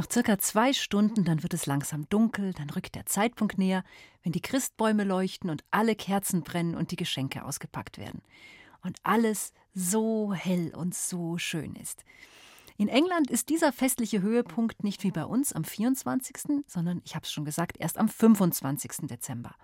Noch 0.00 0.10
circa 0.10 0.38
zwei 0.38 0.72
Stunden, 0.72 1.24
dann 1.24 1.42
wird 1.42 1.52
es 1.52 1.66
langsam 1.66 2.08
dunkel, 2.08 2.54
dann 2.54 2.70
rückt 2.70 2.94
der 2.94 3.04
Zeitpunkt 3.04 3.58
näher, 3.58 3.84
wenn 4.22 4.32
die 4.32 4.40
Christbäume 4.40 5.04
leuchten 5.04 5.50
und 5.50 5.62
alle 5.70 5.94
Kerzen 5.94 6.42
brennen 6.42 6.74
und 6.74 6.90
die 6.90 6.96
Geschenke 6.96 7.44
ausgepackt 7.44 7.98
werden. 7.98 8.22
Und 8.80 8.96
alles 9.02 9.52
so 9.74 10.32
hell 10.32 10.74
und 10.74 10.94
so 10.94 11.36
schön 11.36 11.74
ist. 11.74 12.06
In 12.78 12.88
England 12.88 13.30
ist 13.30 13.50
dieser 13.50 13.72
festliche 13.72 14.22
Höhepunkt 14.22 14.84
nicht 14.84 15.04
wie 15.04 15.10
bei 15.10 15.26
uns 15.26 15.52
am 15.52 15.64
24., 15.64 16.62
sondern, 16.66 17.02
ich 17.04 17.14
habe 17.14 17.26
es 17.26 17.30
schon 17.30 17.44
gesagt, 17.44 17.76
erst 17.78 17.98
am 17.98 18.08
25. 18.08 19.06
Dezember. 19.06 19.54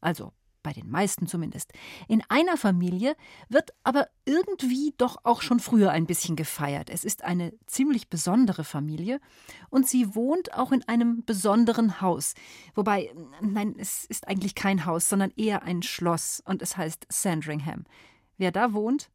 Also 0.00 0.32
bei 0.62 0.72
den 0.72 0.90
meisten 0.90 1.26
zumindest. 1.26 1.72
In 2.08 2.22
einer 2.28 2.56
Familie 2.56 3.16
wird 3.48 3.72
aber 3.82 4.08
irgendwie 4.24 4.94
doch 4.96 5.18
auch 5.24 5.42
schon 5.42 5.60
früher 5.60 5.90
ein 5.90 6.06
bisschen 6.06 6.36
gefeiert. 6.36 6.90
Es 6.90 7.04
ist 7.04 7.24
eine 7.24 7.52
ziemlich 7.66 8.08
besondere 8.08 8.64
Familie 8.64 9.20
und 9.70 9.88
sie 9.88 10.14
wohnt 10.14 10.54
auch 10.54 10.72
in 10.72 10.86
einem 10.88 11.24
besonderen 11.24 12.00
Haus. 12.00 12.34
Wobei, 12.74 13.14
nein, 13.40 13.74
es 13.78 14.04
ist 14.04 14.28
eigentlich 14.28 14.54
kein 14.54 14.86
Haus, 14.86 15.08
sondern 15.08 15.32
eher 15.36 15.62
ein 15.62 15.82
Schloss 15.82 16.42
und 16.44 16.62
es 16.62 16.76
heißt 16.76 17.06
Sandringham. 17.08 17.84
Wer 18.38 18.52
da 18.52 18.72
wohnt? 18.72 19.10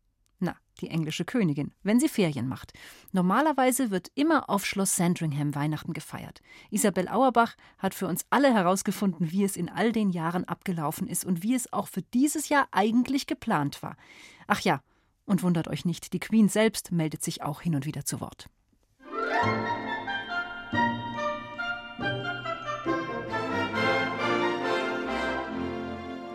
Na, 0.45 0.55
die 0.79 0.91
englische 0.91 1.25
Königin, 1.25 1.73
wenn 1.81 1.99
sie 1.99 2.07
Ferien 2.07 2.47
macht. 2.47 2.71
Normalerweise 3.11 3.89
wird 3.89 4.11
immer 4.13 4.47
auf 4.47 4.63
Schloss 4.63 4.95
Sandringham 4.95 5.55
Weihnachten 5.55 5.91
gefeiert. 5.93 6.43
Isabel 6.69 7.07
Auerbach 7.07 7.55
hat 7.79 7.95
für 7.95 8.05
uns 8.05 8.27
alle 8.29 8.53
herausgefunden, 8.53 9.31
wie 9.31 9.43
es 9.43 9.57
in 9.57 9.69
all 9.69 9.91
den 9.91 10.11
Jahren 10.11 10.45
abgelaufen 10.45 11.07
ist 11.07 11.25
und 11.25 11.41
wie 11.41 11.55
es 11.55 11.73
auch 11.73 11.87
für 11.87 12.03
dieses 12.13 12.49
Jahr 12.49 12.67
eigentlich 12.71 13.25
geplant 13.25 13.81
war. 13.81 13.97
Ach 14.45 14.59
ja, 14.59 14.81
und 15.25 15.41
wundert 15.41 15.67
euch 15.67 15.83
nicht, 15.83 16.13
die 16.13 16.19
Queen 16.19 16.47
selbst 16.47 16.91
meldet 16.91 17.23
sich 17.23 17.41
auch 17.41 17.61
hin 17.61 17.73
und 17.73 17.87
wieder 17.87 18.05
zu 18.05 18.21
Wort. 18.21 18.47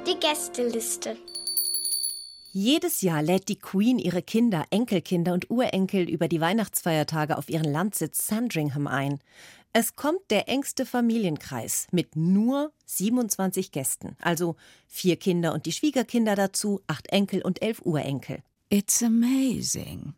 Die 0.05 0.19
Gästeliste. 0.19 1.17
Jedes 2.53 3.01
Jahr 3.03 3.23
lädt 3.23 3.49
die 3.49 3.61
Queen 3.61 4.01
ihre 4.01 4.23
Kinder, 4.23 4.65
Enkelkinder 4.71 5.35
und 5.35 5.51
Urenkel 5.51 6.11
über 6.11 6.27
die 6.27 6.41
Weihnachtsfeiertage 6.41 7.39
auf 7.39 7.49
ihren 7.49 7.71
Landsitz 7.71 8.27
Sandringham 8.27 8.89
ein. 8.89 9.21
Es 9.73 9.95
kommt 9.95 10.23
der 10.31 10.49
engste 10.49 10.85
Familienkreis 10.85 11.87
mit 11.93 12.17
nur 12.17 12.73
27 12.87 13.71
Gästen, 13.71 14.17
also 14.21 14.57
vier 14.89 15.15
Kinder 15.17 15.55
und 15.55 15.65
die 15.65 15.71
Schwiegerkinder 15.71 16.35
dazu, 16.35 16.81
acht 16.89 17.07
Enkel 17.11 17.41
und 17.43 17.63
elf 17.63 17.83
Urenkel. 17.83 18.43
It's 18.69 19.01
amazing. 19.01 20.15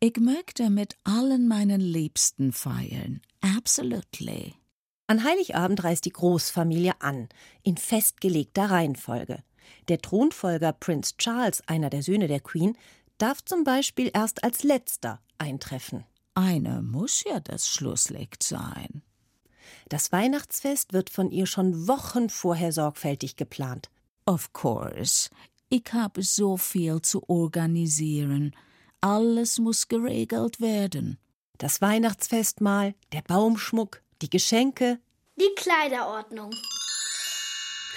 Ich 0.00 0.16
möchte 0.16 0.70
mit 0.70 0.96
allen 1.04 1.46
meinen 1.46 1.82
Liebsten 1.82 2.52
feiern. 2.52 3.20
Absolutely. 3.42 4.54
An 5.08 5.24
Heiligabend 5.24 5.84
reist 5.84 6.06
die 6.06 6.10
Großfamilie 6.10 6.94
an, 7.00 7.28
in 7.62 7.76
festgelegter 7.76 8.70
Reihenfolge. 8.70 9.42
Der 9.88 9.98
Thronfolger 10.00 10.72
Prinz 10.72 11.16
Charles, 11.16 11.62
einer 11.66 11.90
der 11.90 12.02
Söhne 12.02 12.28
der 12.28 12.40
Queen, 12.40 12.76
darf 13.18 13.44
zum 13.44 13.64
Beispiel 13.64 14.10
erst 14.12 14.44
als 14.44 14.62
letzter 14.62 15.20
eintreffen. 15.38 16.04
Einer 16.34 16.82
muss 16.82 17.24
ja 17.24 17.40
das 17.40 17.68
Schlusslicht 17.68 18.42
sein. 18.42 19.02
Das 19.88 20.12
Weihnachtsfest 20.12 20.92
wird 20.92 21.10
von 21.10 21.30
ihr 21.30 21.46
schon 21.46 21.88
Wochen 21.88 22.28
vorher 22.28 22.72
sorgfältig 22.72 23.36
geplant. 23.36 23.88
Of 24.26 24.52
course. 24.52 25.30
Ich 25.68 25.92
habe 25.92 26.22
so 26.22 26.56
viel 26.56 27.00
zu 27.02 27.28
organisieren. 27.28 28.54
Alles 29.00 29.58
muss 29.58 29.88
geregelt 29.88 30.60
werden. 30.60 31.18
Das 31.58 31.80
Weihnachtsfestmahl, 31.80 32.94
der 33.12 33.22
Baumschmuck, 33.22 34.02
die 34.22 34.30
Geschenke, 34.30 34.98
Die 35.38 35.54
Kleiderordnung. 35.54 36.50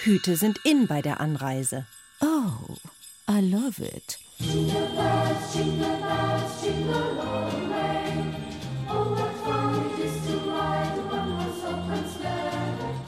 Hüte 0.02 0.36
sind 0.36 0.58
in 0.64 0.86
bei 0.86 1.02
der 1.02 1.20
Anreise. 1.20 1.84
Oh, 2.22 2.74
I 3.30 3.40
love 3.40 3.84
it. 3.84 4.18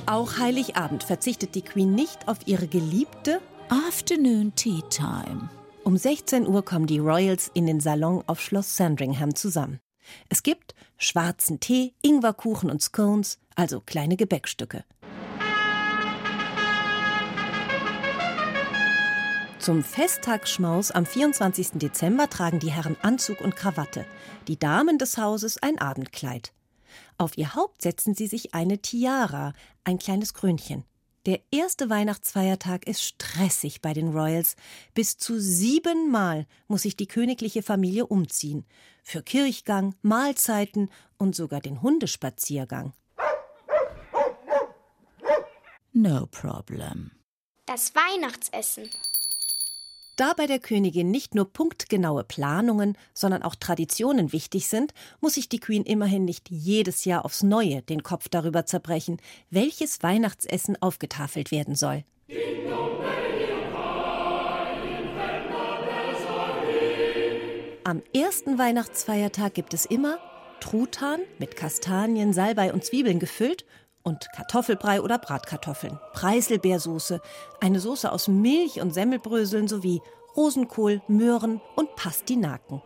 Auch 0.04 0.38
Heiligabend 0.38 1.04
verzichtet 1.04 1.54
die 1.54 1.62
Queen 1.62 1.94
nicht 1.94 2.28
auf 2.28 2.38
ihre 2.44 2.66
Geliebte. 2.66 3.40
Afternoon 3.70 4.54
tea 4.54 4.82
time. 4.90 5.48
Um 5.84 5.96
16 5.96 6.46
Uhr 6.46 6.62
kommen 6.62 6.86
die 6.86 6.98
Royals 6.98 7.50
in 7.54 7.66
den 7.66 7.80
Salon 7.80 8.22
auf 8.26 8.38
Schloss 8.42 8.76
Sandringham 8.76 9.34
zusammen. 9.34 9.80
Es 10.28 10.42
gibt 10.42 10.74
schwarzen 10.98 11.58
Tee, 11.58 11.94
Ingwerkuchen 12.02 12.70
und 12.70 12.82
Scones, 12.82 13.38
also 13.54 13.80
kleine 13.80 14.18
Gebäckstücke. 14.18 14.84
Zum 19.62 19.84
Festtagsschmaus 19.84 20.90
am 20.90 21.06
24. 21.06 21.74
Dezember 21.74 22.28
tragen 22.28 22.58
die 22.58 22.72
Herren 22.72 22.96
Anzug 23.00 23.40
und 23.40 23.54
Krawatte, 23.54 24.04
die 24.48 24.58
Damen 24.58 24.98
des 24.98 25.18
Hauses 25.18 25.62
ein 25.62 25.78
Abendkleid. 25.78 26.52
Auf 27.16 27.38
ihr 27.38 27.54
Haupt 27.54 27.80
setzen 27.80 28.16
sie 28.16 28.26
sich 28.26 28.54
eine 28.54 28.78
Tiara, 28.78 29.52
ein 29.84 30.00
kleines 30.00 30.34
Krönchen. 30.34 30.82
Der 31.26 31.42
erste 31.52 31.88
Weihnachtsfeiertag 31.88 32.88
ist 32.88 33.04
stressig 33.04 33.80
bei 33.80 33.92
den 33.92 34.08
Royals. 34.08 34.56
Bis 34.94 35.16
zu 35.16 35.40
siebenmal 35.40 36.48
muss 36.66 36.82
sich 36.82 36.96
die 36.96 37.06
königliche 37.06 37.62
Familie 37.62 38.06
umziehen. 38.06 38.66
Für 39.04 39.22
Kirchgang, 39.22 39.94
Mahlzeiten 40.02 40.90
und 41.18 41.36
sogar 41.36 41.60
den 41.60 41.82
Hundespaziergang. 41.82 42.94
No 45.92 46.26
problem. 46.26 47.12
Das 47.66 47.94
Weihnachtsessen. 47.94 48.90
Da 50.22 50.34
bei 50.34 50.46
der 50.46 50.60
Königin 50.60 51.10
nicht 51.10 51.34
nur 51.34 51.52
punktgenaue 51.52 52.22
Planungen, 52.22 52.96
sondern 53.12 53.42
auch 53.42 53.56
Traditionen 53.56 54.32
wichtig 54.32 54.68
sind, 54.68 54.94
muss 55.20 55.34
sich 55.34 55.48
die 55.48 55.58
Queen 55.58 55.82
immerhin 55.82 56.24
nicht 56.24 56.48
jedes 56.48 57.04
Jahr 57.04 57.24
aufs 57.24 57.42
Neue 57.42 57.82
den 57.82 58.04
Kopf 58.04 58.28
darüber 58.28 58.64
zerbrechen, 58.64 59.16
welches 59.50 60.00
Weihnachtsessen 60.04 60.80
aufgetafelt 60.80 61.50
werden 61.50 61.74
soll. 61.74 62.04
Am 67.82 68.00
ersten 68.14 68.58
Weihnachtsfeiertag 68.58 69.54
gibt 69.54 69.74
es 69.74 69.86
immer 69.86 70.18
Truthahn 70.60 71.18
mit 71.40 71.56
Kastanien, 71.56 72.32
Salbei 72.32 72.72
und 72.72 72.84
Zwiebeln 72.84 73.18
gefüllt 73.18 73.64
und 74.02 74.28
Kartoffelbrei 74.32 75.00
oder 75.00 75.18
Bratkartoffeln, 75.18 75.98
Preiselbeersoße, 76.12 77.20
eine 77.60 77.80
Soße 77.80 78.10
aus 78.10 78.28
Milch 78.28 78.80
und 78.80 78.92
Semmelbröseln 78.92 79.68
sowie 79.68 80.00
Rosenkohl, 80.36 81.02
Möhren 81.08 81.60
und 81.76 81.94
Pastinaken. 81.96 82.82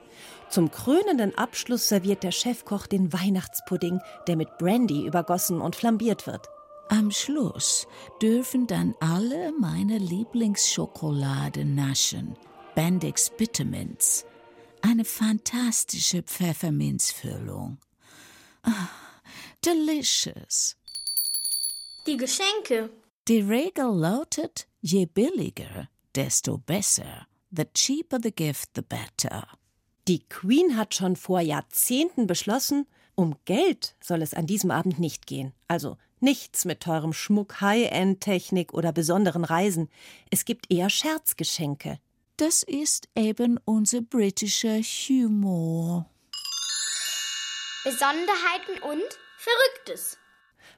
Zum 0.48 0.70
krönenden 0.70 1.36
Abschluss 1.36 1.88
serviert 1.88 2.22
der 2.22 2.32
Chefkoch 2.32 2.86
den 2.86 3.12
Weihnachtspudding, 3.12 4.00
der 4.26 4.36
mit 4.36 4.58
Brandy 4.58 5.06
übergossen 5.06 5.60
und 5.60 5.76
flambiert 5.76 6.26
wird. 6.26 6.48
Am 6.88 7.10
Schluss 7.10 7.88
dürfen 8.22 8.66
dann 8.66 8.94
alle 9.00 9.52
meine 9.58 9.98
Lieblingsschokolade 9.98 11.64
naschen. 11.64 12.36
Bendix 12.76 13.30
Bitterminz. 13.30 14.24
Eine 14.82 15.04
fantastische 15.04 16.22
Pfefferminzfüllung. 16.22 17.78
Ah, 18.62 18.88
delicious. 19.64 20.76
Die 22.06 22.16
Geschenke. 22.16 22.90
Die 23.26 23.40
Regel 23.40 23.86
lautet, 23.86 24.68
je 24.80 25.06
billiger, 25.06 25.88
desto 26.14 26.58
besser. 26.58 27.26
The 27.50 27.64
cheaper 27.74 28.20
the 28.22 28.30
gift, 28.30 28.70
the 28.76 28.82
better. 28.82 29.48
Die 30.06 30.20
Queen 30.28 30.76
hat 30.76 30.94
schon 30.94 31.16
vor 31.16 31.40
Jahrzehnten 31.40 32.28
beschlossen, 32.28 32.86
um 33.16 33.34
Geld 33.44 33.96
soll 34.00 34.22
es 34.22 34.34
an 34.34 34.46
diesem 34.46 34.70
Abend 34.70 35.00
nicht 35.00 35.26
gehen. 35.26 35.52
Also 35.66 35.96
nichts 36.20 36.64
mit 36.64 36.80
teurem 36.80 37.12
Schmuck, 37.12 37.60
High-End-Technik 37.60 38.72
oder 38.72 38.92
besonderen 38.92 39.44
Reisen. 39.44 39.88
Es 40.30 40.44
gibt 40.44 40.72
eher 40.72 40.90
Scherzgeschenke. 40.90 41.98
Das 42.36 42.62
ist 42.62 43.08
eben 43.16 43.58
unser 43.64 44.02
britischer 44.02 44.78
Humor. 44.78 46.08
Besonderheiten 47.82 48.80
und 48.82 49.18
Verrücktes. 49.38 50.18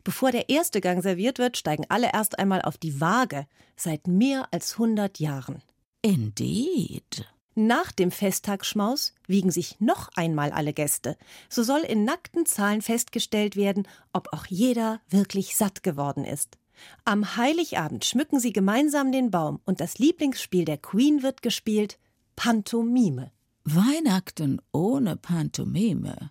Bevor 0.05 0.31
der 0.31 0.49
erste 0.49 0.81
Gang 0.81 1.03
serviert 1.03 1.39
wird, 1.39 1.57
steigen 1.57 1.85
alle 1.89 2.13
erst 2.13 2.39
einmal 2.39 2.63
auf 2.63 2.79
die 2.79 3.01
Waage, 3.01 3.47
seit 3.77 4.07
mehr 4.07 4.49
als 4.53 4.75
100 4.75 5.19
Jahren. 5.19 5.63
Indeed. 6.03 7.27
Nach 7.55 7.91
dem 7.91 8.13
Festtagsschmaus 8.13 9.15
wiegen 9.27 9.51
sich 9.51 9.81
noch 9.81 10.11
einmal 10.15 10.53
alle 10.53 10.73
Gäste. 10.73 11.17
So 11.49 11.65
soll 11.65 11.81
in 11.81 12.05
nackten 12.05 12.47
Zahlen 12.47 12.83
festgestellt 12.83 13.57
werden, 13.57 13.89
ob 14.13 14.33
auch 14.33 14.47
jeder 14.47 15.01
wirklich 15.09 15.57
satt 15.57 15.83
geworden 15.83 16.25
ist. 16.25 16.57
Am 17.05 17.37
Heiligabend 17.37 18.05
schmücken 18.05 18.39
sie 18.39 18.53
gemeinsam 18.53 19.11
den 19.11 19.33
Baum 19.33 19.61
und 19.65 19.81
das 19.81 19.99
Lieblingsspiel 19.99 20.65
der 20.65 20.79
Queen 20.79 21.25
wird 21.25 21.43
gespielt: 21.43 21.99
Pantomime. 22.37 23.33
Weihnachten 23.65 24.63
ohne 24.73 25.17
Pantomime. 25.17 26.31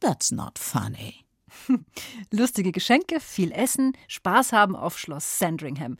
That's 0.00 0.30
not 0.30 0.58
funny. 0.58 1.25
Lustige 2.30 2.72
Geschenke, 2.72 3.20
viel 3.20 3.52
Essen, 3.52 3.92
Spaß 4.08 4.52
haben 4.52 4.76
auf 4.76 4.98
Schloss 4.98 5.38
Sandringham. 5.38 5.96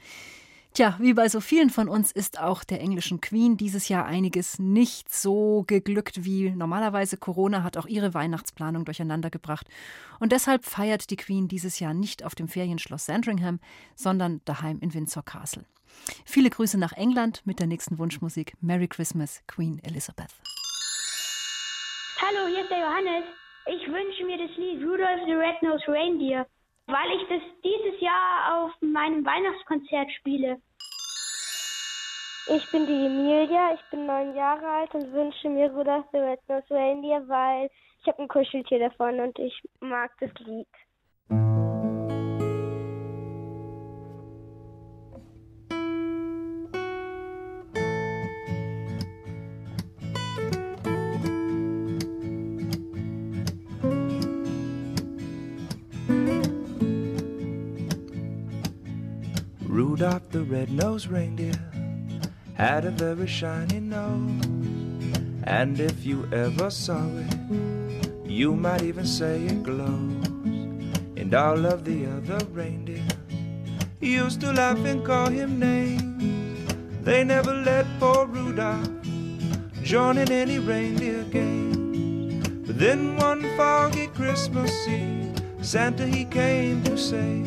Tja, 0.76 0.94
wie 1.00 1.14
bei 1.14 1.30
so 1.30 1.40
vielen 1.40 1.70
von 1.70 1.88
uns 1.88 2.12
ist 2.12 2.38
auch 2.38 2.62
der 2.62 2.82
englischen 2.82 3.22
Queen 3.22 3.56
dieses 3.56 3.88
Jahr 3.88 4.04
einiges 4.04 4.58
nicht 4.58 5.10
so 5.10 5.64
geglückt 5.66 6.26
wie 6.26 6.50
normalerweise. 6.50 7.16
Corona 7.16 7.62
hat 7.62 7.78
auch 7.78 7.86
ihre 7.86 8.12
Weihnachtsplanung 8.12 8.84
durcheinander 8.84 9.30
gebracht. 9.30 9.66
Und 10.20 10.32
deshalb 10.32 10.66
feiert 10.66 11.08
die 11.08 11.16
Queen 11.16 11.48
dieses 11.48 11.78
Jahr 11.78 11.94
nicht 11.94 12.24
auf 12.24 12.34
dem 12.34 12.46
Ferienschloss 12.46 13.06
Sandringham, 13.06 13.58
sondern 13.94 14.42
daheim 14.44 14.78
in 14.80 14.92
Windsor 14.92 15.22
Castle. 15.24 15.64
Viele 16.26 16.50
Grüße 16.50 16.76
nach 16.76 16.92
England 16.92 17.40
mit 17.46 17.58
der 17.58 17.68
nächsten 17.68 17.96
Wunschmusik. 17.96 18.52
Merry 18.60 18.86
Christmas, 18.86 19.40
Queen 19.46 19.78
Elizabeth. 19.82 20.34
Hallo, 22.20 22.48
hier 22.48 22.64
ist 22.64 22.70
der 22.70 22.80
Johannes. 22.80 23.24
Ich 23.68 23.88
wünsche 23.88 24.24
mir 24.24 24.38
das 24.38 24.56
Lied 24.56 24.80
Rudolph 24.80 25.22
the 25.26 25.34
Red-Nosed 25.34 25.88
Reindeer, 25.88 26.46
weil 26.86 27.10
ich 27.16 27.28
das 27.28 27.42
dieses 27.64 28.00
Jahr 28.00 28.64
auf 28.64 28.72
meinem 28.80 29.24
Weihnachtskonzert 29.26 30.10
spiele. 30.12 30.60
Ich 32.46 32.70
bin 32.70 32.86
die 32.86 33.06
Emilia, 33.06 33.74
ich 33.74 33.90
bin 33.90 34.06
neun 34.06 34.36
Jahre 34.36 34.64
alt 34.64 34.94
und 34.94 35.12
wünsche 35.12 35.48
mir 35.48 35.68
Rudolph 35.72 36.06
the 36.12 36.18
Red-Nosed 36.18 36.70
Reindeer, 36.70 37.26
weil 37.26 37.68
ich 38.00 38.06
habe 38.06 38.22
ein 38.22 38.28
Kuscheltier 38.28 38.78
davon 38.78 39.18
und 39.18 39.36
ich 39.40 39.60
mag 39.80 40.12
das 40.20 40.30
Lied. 40.44 40.68
Red-nosed 60.66 61.06
reindeer 61.08 61.54
had 62.54 62.84
a 62.84 62.90
very 62.90 63.26
shiny 63.26 63.78
nose. 63.78 64.44
And 65.44 65.78
if 65.78 66.04
you 66.04 66.28
ever 66.32 66.70
saw 66.70 67.06
it, 67.18 68.28
you 68.28 68.56
might 68.56 68.82
even 68.82 69.06
say 69.06 69.44
it 69.44 69.62
glows. 69.62 70.26
And 71.16 71.32
all 71.34 71.64
of 71.66 71.84
the 71.84 72.06
other 72.06 72.44
reindeers 72.46 73.00
used 74.00 74.40
to 74.40 74.52
laugh 74.52 74.84
and 74.84 75.04
call 75.04 75.28
him 75.28 75.60
names. 75.60 76.74
They 77.02 77.22
never 77.22 77.54
let 77.54 77.86
poor 78.00 78.26
Rudolph 78.26 78.90
join 79.82 80.18
in 80.18 80.32
any 80.32 80.58
reindeer 80.58 81.22
games. 81.24 82.48
But 82.66 82.78
then 82.78 83.16
one 83.18 83.42
foggy 83.56 84.08
Christmas 84.08 84.72
Eve, 84.88 85.30
Santa 85.62 86.06
he 86.06 86.24
came 86.24 86.82
to 86.82 86.98
say, 86.98 87.44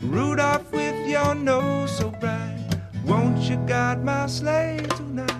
Rudolph 0.00 0.70
with 0.70 0.83
your 1.14 1.34
nose 1.36 1.96
so 1.96 2.10
bright, 2.10 2.58
won't 3.06 3.38
you 3.48 3.56
guide 3.68 4.02
my 4.04 4.26
sleigh 4.26 4.84
tonight? 4.96 5.30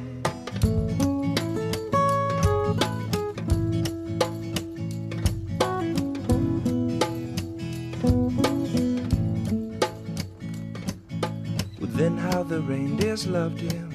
Then 11.81 12.19
how 12.19 12.45
the 12.45 12.61
reindeers 12.61 13.27
loved 13.27 13.61
him 13.61 13.91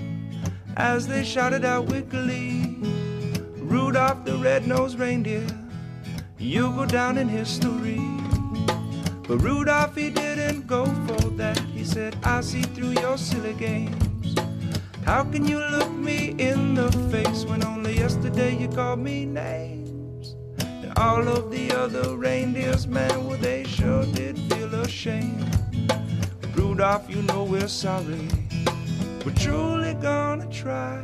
as 0.76 1.08
they 1.08 1.24
shouted 1.24 1.64
out 1.64 1.86
with 1.86 2.10
glee, 2.10 2.76
Rudolph 3.56 4.26
the 4.26 4.36
red-nosed 4.36 5.00
reindeer, 5.00 5.48
you 6.38 6.74
go 6.76 6.86
down 6.86 7.18
in 7.18 7.30
history. 7.30 8.02
But 9.28 9.44
Rudolph, 9.44 9.96
he 9.96 10.10
didn't 10.10 10.66
go 10.66 10.86
for 10.86 11.30
that. 11.38 11.69
He 11.80 11.86
said, 11.86 12.18
I 12.24 12.42
see 12.42 12.62
through 12.62 13.00
your 13.00 13.18
silly 13.18 13.54
games. 13.54 14.36
How 15.06 15.24
can 15.24 15.48
you 15.48 15.60
look 15.60 15.90
me 15.90 16.36
in 16.38 16.76
the 16.76 16.92
face 17.10 17.46
when 17.46 17.64
only 17.64 17.96
yesterday 17.98 18.58
you 18.58 18.68
called 18.68 19.00
me 19.00 19.26
names? 19.26 20.36
And 20.60 20.92
all 20.98 21.26
of 21.26 21.52
the 21.52 21.72
other 21.72 22.18
reindeers, 22.18 22.86
man, 22.86 23.26
well, 23.26 23.38
they 23.38 23.64
sure 23.64 24.04
did 24.08 24.38
feel 24.52 24.76
ashamed. 24.76 25.58
Rudolph, 26.54 27.10
you 27.10 27.22
know 27.22 27.46
we're 27.46 27.70
sorry. 27.70 28.28
We're 29.26 29.36
truly 29.36 29.94
gonna 29.94 30.50
try 30.52 31.02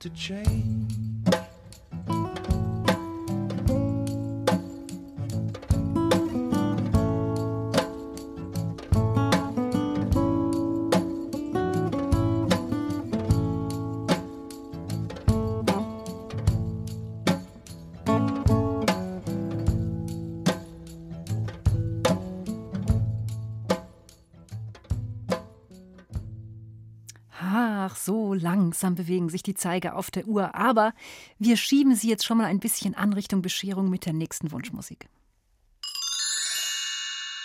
to 0.00 0.10
change. 0.10 1.05
Langsam 28.46 28.94
bewegen 28.94 29.28
sich 29.28 29.42
die 29.42 29.54
Zeiger 29.54 29.96
auf 29.96 30.12
der 30.12 30.26
Uhr, 30.26 30.54
aber 30.54 30.92
wir 31.40 31.56
schieben 31.56 31.96
sie 31.96 32.08
jetzt 32.08 32.24
schon 32.24 32.38
mal 32.38 32.46
ein 32.46 32.60
bisschen 32.60 32.94
an 32.94 33.12
Richtung 33.12 33.42
Bescherung 33.42 33.90
mit 33.90 34.06
der 34.06 34.12
nächsten 34.12 34.52
Wunschmusik. 34.52 35.08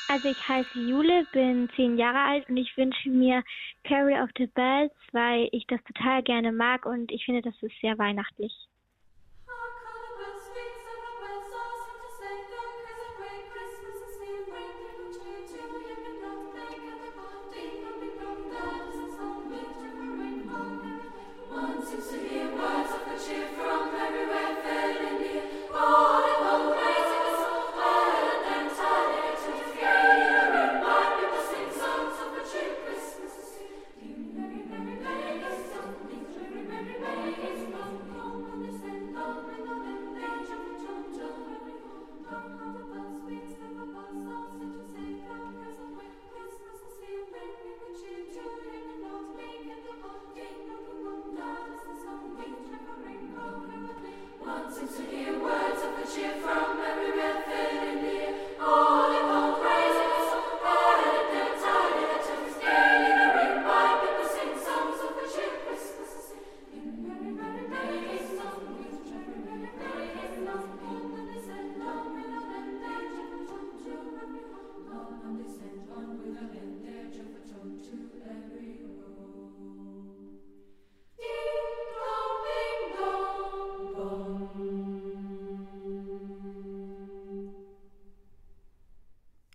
Also 0.08 0.30
ich 0.30 0.48
heiße 0.48 0.78
Jule, 0.78 1.26
bin 1.32 1.70
zehn 1.76 1.98
Jahre 1.98 2.20
alt 2.20 2.50
und 2.50 2.58
ich 2.58 2.76
wünsche 2.78 3.10
mir 3.10 3.44
Carry 3.84 4.14
of 4.22 4.30
the 4.38 4.46
Bells, 4.46 4.92
weil 5.12 5.50
ich 5.52 5.66
das 5.68 5.80
total 5.86 6.22
gerne 6.22 6.52
mag 6.52 6.86
und 6.86 7.12
ich 7.12 7.26
finde, 7.26 7.42
das 7.42 7.56
ist 7.62 7.74
sehr 7.82 7.98
weihnachtlich. 7.98 8.54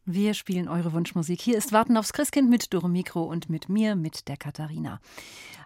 Wir 0.08 0.34
spielen 0.34 0.68
eure 0.68 0.92
Wunschmusik. 0.92 1.40
Hier 1.40 1.58
ist 1.58 1.72
Warten 1.72 1.96
aufs 1.96 2.12
Christkind 2.12 2.48
mit 2.48 2.72
Doro 2.72 2.86
Mikro 2.86 3.24
und 3.24 3.50
mit 3.50 3.68
mir, 3.68 3.96
mit 3.96 4.28
der 4.28 4.36
Katharina. 4.36 5.00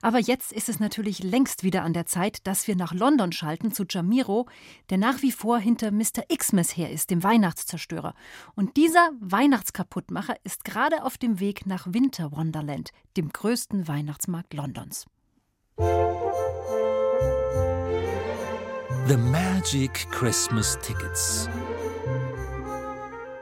Aber 0.01 0.19
jetzt 0.19 0.51
ist 0.51 0.71
es 0.71 0.81
natürlich 0.81 1.23
längst 1.23 1.63
wieder 1.63 1.83
an 1.83 1.93
der 1.93 2.07
Zeit, 2.07 2.47
dass 2.47 2.67
wir 2.67 2.75
nach 2.75 2.95
London 2.95 3.33
schalten 3.33 3.71
zu 3.71 3.85
Jamiro, 3.87 4.49
der 4.89 4.97
nach 4.97 5.21
wie 5.21 5.31
vor 5.31 5.59
hinter 5.59 5.91
Mr. 5.91 6.23
Xmas 6.35 6.75
her 6.75 6.91
ist, 6.91 7.11
dem 7.11 7.23
Weihnachtszerstörer. 7.23 8.15
Und 8.55 8.79
dieser 8.79 9.11
Weihnachtskaputtmacher 9.21 10.37
ist 10.43 10.65
gerade 10.65 11.05
auf 11.05 11.19
dem 11.19 11.39
Weg 11.39 11.67
nach 11.67 11.89
Winter 11.91 12.33
Wonderland, 12.33 12.93
dem 13.19 13.29
größten 13.29 13.89
Weihnachtsmarkt 13.89 14.55
Londons. 14.55 15.05
The 19.07 19.17
Magic 19.19 20.07
Christmas 20.11 20.79
Tickets. 20.81 21.47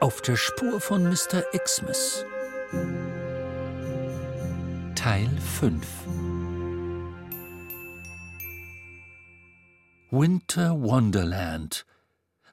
Auf 0.01 0.21
der 0.21 0.37
Spur 0.37 0.79
von 0.79 1.03
Mr. 1.03 1.41
Xmas. 1.57 2.23
Teil 4.95 5.29
5 5.41 5.85
Winter 10.09 10.81
Wonderland 10.81 11.85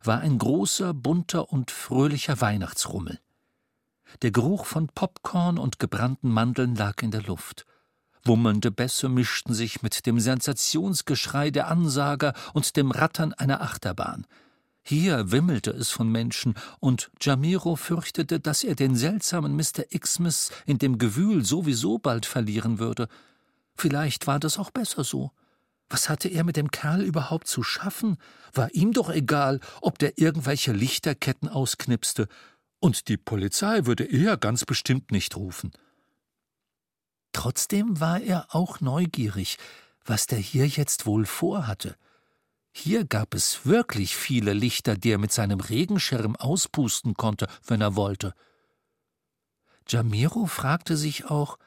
war 0.03 0.19
ein 0.19 0.39
großer, 0.39 0.93
bunter 0.93 1.53
und 1.53 1.71
fröhlicher 1.71 2.41
Weihnachtsrummel. 2.41 3.21
Der 4.23 4.33
Geruch 4.33 4.67
von 4.67 4.89
Popcorn 4.89 5.59
und 5.59 5.79
gebrannten 5.79 6.31
Mandeln 6.31 6.75
lag 6.75 7.01
in 7.01 7.13
der 7.13 7.23
Luft. 7.23 7.65
Wummelnde 8.25 8.73
Bässe 8.73 9.09
mischten 9.09 9.55
sich 9.55 9.83
mit 9.83 10.05
dem 10.07 10.19
Sensationsgeschrei 10.19 11.53
der 11.53 11.69
Ansager 11.69 12.35
und 12.55 12.77
dem 12.77 12.91
Rattern 12.91 13.33
einer 13.35 13.61
Achterbahn. 13.61 14.27
Hier 14.89 15.33
wimmelte 15.33 15.73
es 15.73 15.91
von 15.91 16.13
Menschen, 16.13 16.55
und 16.79 17.11
Jamiro 17.21 17.75
fürchtete, 17.75 18.39
dass 18.39 18.63
er 18.63 18.77
den 18.77 18.95
seltsamen 18.95 19.57
Mr. 19.57 19.83
Xmas 19.99 20.53
in 20.65 20.79
dem 20.79 20.99
Gewühl 20.99 21.45
sowieso 21.45 21.99
bald 21.99 22.25
verlieren 22.25 22.79
würde. 22.79 23.09
Vielleicht 23.75 24.29
war 24.29 24.39
das 24.39 24.61
auch 24.61 24.71
besser 24.71 25.03
so. 25.03 25.33
Was 25.89 26.09
hatte 26.09 26.29
er 26.29 26.45
mit 26.45 26.57
dem 26.57 26.71
Kerl 26.71 27.03
überhaupt 27.03 27.49
zu 27.49 27.65
schaffen? 27.65 28.17
War 28.53 28.73
ihm 28.75 28.93
doch 28.93 29.11
egal, 29.11 29.59
ob 29.81 29.99
der 29.99 30.19
irgendwelche 30.19 30.71
Lichterketten 30.71 31.49
ausknipste. 31.49 32.29
Und 32.79 33.09
die 33.09 33.17
Polizei 33.17 33.87
würde 33.87 34.05
er 34.05 34.37
ganz 34.37 34.65
bestimmt 34.65 35.11
nicht 35.11 35.35
rufen. 35.35 35.73
Trotzdem 37.33 37.99
war 37.99 38.21
er 38.21 38.55
auch 38.55 38.81
neugierig, 38.81 39.59
was 40.05 40.29
der 40.29 40.39
hier 40.39 40.69
jetzt 40.69 41.07
wohl 41.07 41.27
vorhatte. 41.27 41.97
Hier 42.79 43.07
gab 43.07 43.33
es 43.33 43.65
wirklich 43.65 44.15
viele 44.15 44.53
Lichter, 44.53 44.99
die 44.99 45.11
er 45.11 45.17
mit 45.17 45.33
seinem 45.33 45.61
Regenschirm 45.61 46.37
auspusten 46.37 47.15
konnte, 47.15 47.49
wenn 47.67 47.81
er 47.81 47.97
wollte. 47.97 48.35
Jamiro 49.89 50.45
fragte 50.45 50.99
sich 50.99 51.25
auch, 51.25 51.59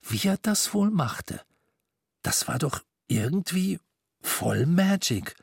wie 0.00 0.28
er 0.28 0.36
das 0.36 0.72
wohl 0.72 0.92
machte. 0.92 1.40
Das 2.22 2.46
war 2.46 2.60
doch 2.60 2.84
irgendwie 3.08 3.80
voll 4.20 4.64
Magic. 4.66 5.34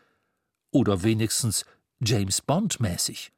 Oder 0.72 1.04
wenigstens 1.04 1.66
James 2.00 2.42
Bond 2.42 2.80
mäßig. 2.80 3.34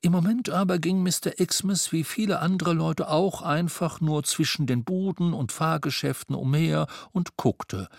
Im 0.00 0.12
Moment 0.12 0.48
aber 0.48 0.78
ging 0.78 1.02
Mr. 1.02 1.32
Xmas 1.32 1.92
wie 1.92 2.02
viele 2.02 2.38
andere 2.38 2.72
Leute 2.72 3.08
auch 3.08 3.42
einfach 3.42 4.00
nur 4.00 4.24
zwischen 4.24 4.66
den 4.66 4.84
Buden 4.84 5.34
und 5.34 5.52
Fahrgeschäften 5.52 6.34
umher 6.34 6.86
und 7.12 7.36
guckte, 7.36 7.90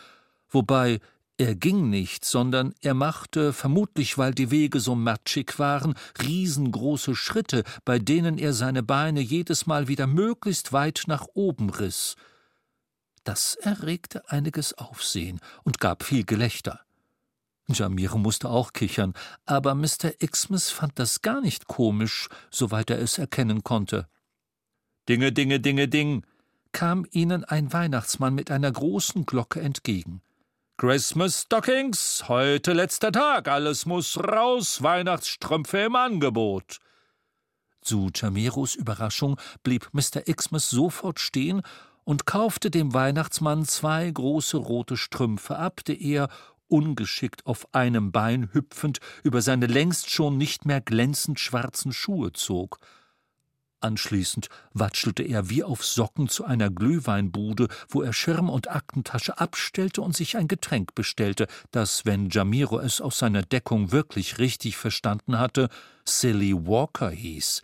wobei 0.50 1.00
er 1.38 1.56
ging 1.56 1.90
nicht, 1.90 2.26
sondern 2.26 2.76
er 2.82 2.94
machte, 2.94 3.54
vermutlich 3.54 4.18
weil 4.18 4.34
die 4.34 4.52
Wege 4.52 4.80
so 4.80 4.94
matschig 4.94 5.58
waren, 5.58 5.96
riesengroße 6.22 7.16
Schritte, 7.16 7.64
bei 7.86 7.98
denen 7.98 8.38
er 8.38 8.54
seine 8.54 8.84
Beine 8.84 9.20
jedes 9.20 9.66
Mal 9.66 9.88
wieder 9.88 10.06
möglichst 10.06 10.74
weit 10.74 11.04
nach 11.08 11.26
oben 11.34 11.72
riss. 11.72 12.16
Das 13.24 13.56
erregte 13.56 14.30
einiges 14.30 14.74
Aufsehen 14.74 15.40
und 15.64 15.80
gab 15.80 16.04
viel 16.04 16.24
Gelächter. 16.24 16.82
Jamiro 17.68 18.18
musste 18.18 18.50
auch 18.50 18.74
kichern, 18.74 19.14
aber 19.46 19.74
Mr. 19.74 20.12
Xmas 20.20 20.70
fand 20.70 21.00
das 21.00 21.22
gar 21.22 21.42
nicht 21.42 21.68
komisch, 21.68 22.28
soweit 22.52 22.90
er 22.90 23.00
es 23.00 23.18
erkennen 23.18 23.64
konnte. 23.64 24.08
Dinge, 25.10 25.32
Dinge, 25.32 25.60
Dinge, 25.60 25.88
Ding, 25.88 26.26
kam 26.74 27.06
ihnen 27.12 27.44
ein 27.44 27.72
Weihnachtsmann 27.74 28.36
mit 28.36 28.52
einer 28.52 28.72
großen 28.72 29.26
Glocke 29.26 29.62
entgegen. 29.62 30.22
Christmas 30.86 31.44
Stockings, 31.44 32.26
heute 32.28 32.74
letzter 32.74 33.14
Tag, 33.14 33.48
alles 33.48 33.86
muss 33.86 34.18
raus, 34.18 34.84
Weihnachtsstrümpfe 34.84 35.78
im 35.78 35.96
Angebot. 35.96 36.80
Zu 37.80 38.10
Jamiros 38.14 38.76
Überraschung 38.76 39.40
blieb 39.64 39.88
Mr. 39.94 40.24
Xmas 40.24 40.70
sofort 40.70 41.22
stehen 41.22 41.62
und 42.04 42.26
kaufte 42.26 42.70
dem 42.70 42.94
Weihnachtsmann 42.94 43.64
zwei 43.64 44.12
große 44.12 44.58
rote 44.58 44.98
Strümpfe 44.98 45.56
ab, 45.56 45.86
die 45.88 46.06
er, 46.16 46.28
ungeschickt 46.68 47.46
auf 47.46 47.74
einem 47.74 48.12
Bein 48.12 48.50
hüpfend, 48.52 49.00
über 49.24 49.42
seine 49.42 49.68
längst 49.68 50.10
schon 50.10 50.38
nicht 50.38 50.66
mehr 50.66 50.82
glänzend 50.82 51.40
schwarzen 51.40 51.94
Schuhe 51.94 52.34
zog. 52.34 52.80
Anschließend 53.84 54.48
watschelte 54.74 55.24
er 55.24 55.50
wie 55.50 55.62
auf 55.62 55.84
Socken 55.84 56.30
zu 56.30 56.46
einer 56.46 56.70
Glühweinbude, 56.70 57.68
wo 57.90 58.02
er 58.02 58.14
Schirm 58.14 58.50
und 58.50 58.72
Aktentasche 58.72 59.40
abstellte 59.40 60.02
und 60.02 60.16
sich 60.16 60.38
ein 60.38 60.48
Getränk 60.48 60.96
bestellte, 60.96 61.48
das, 61.72 62.06
wenn 62.06 62.30
Jamiro 62.30 62.80
es 62.80 63.02
aus 63.02 63.18
seiner 63.18 63.42
Deckung 63.42 63.92
wirklich 63.92 64.38
richtig 64.38 64.78
verstanden 64.78 65.38
hatte, 65.38 65.68
Silly 66.06 66.54
Walker 66.54 67.10
hieß, 67.10 67.62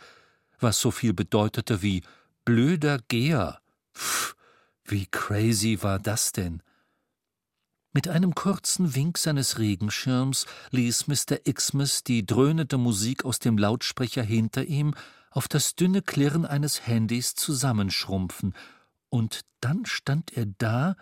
was 0.60 0.82
so 0.82 0.92
viel 0.92 1.14
bedeutete 1.14 1.82
wie 1.82 2.04
blöder 2.44 3.00
Geher. 3.08 3.62
Pff, 3.96 4.36
wie 4.84 5.06
crazy 5.06 5.82
war 5.82 6.00
das 6.00 6.34
denn? 6.34 6.62
Mit 7.94 8.10
einem 8.10 8.36
kurzen 8.36 8.94
Wink 8.94 9.18
seines 9.18 9.58
Regenschirms 9.58 10.48
ließ 10.72 11.08
Mr. 11.08 11.38
Xmas 11.52 12.04
die 12.04 12.26
dröhnende 12.26 12.78
Musik 12.78 13.24
aus 13.24 13.40
dem 13.40 13.58
Lautsprecher 13.58 14.22
hinter 14.22 14.66
ihm 14.66 14.94
auf 15.32 15.48
das 15.48 15.76
dünne 15.76 16.02
Klirren 16.02 16.46
eines 16.46 16.88
Handys 16.88 17.36
zusammenschrumpfen, 17.36 18.54
und 19.10 19.42
dann 19.60 19.86
stand 19.86 20.38
er 20.38 20.46
da 20.46 20.96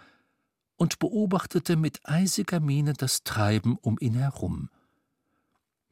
und 0.78 1.00
beobachtete 1.00 1.76
mit 1.76 2.00
eisiger 2.04 2.60
Miene 2.60 2.94
das 2.94 3.24
Treiben 3.24 3.78
um 3.78 3.98
ihn 4.00 4.14
herum. 4.14 4.70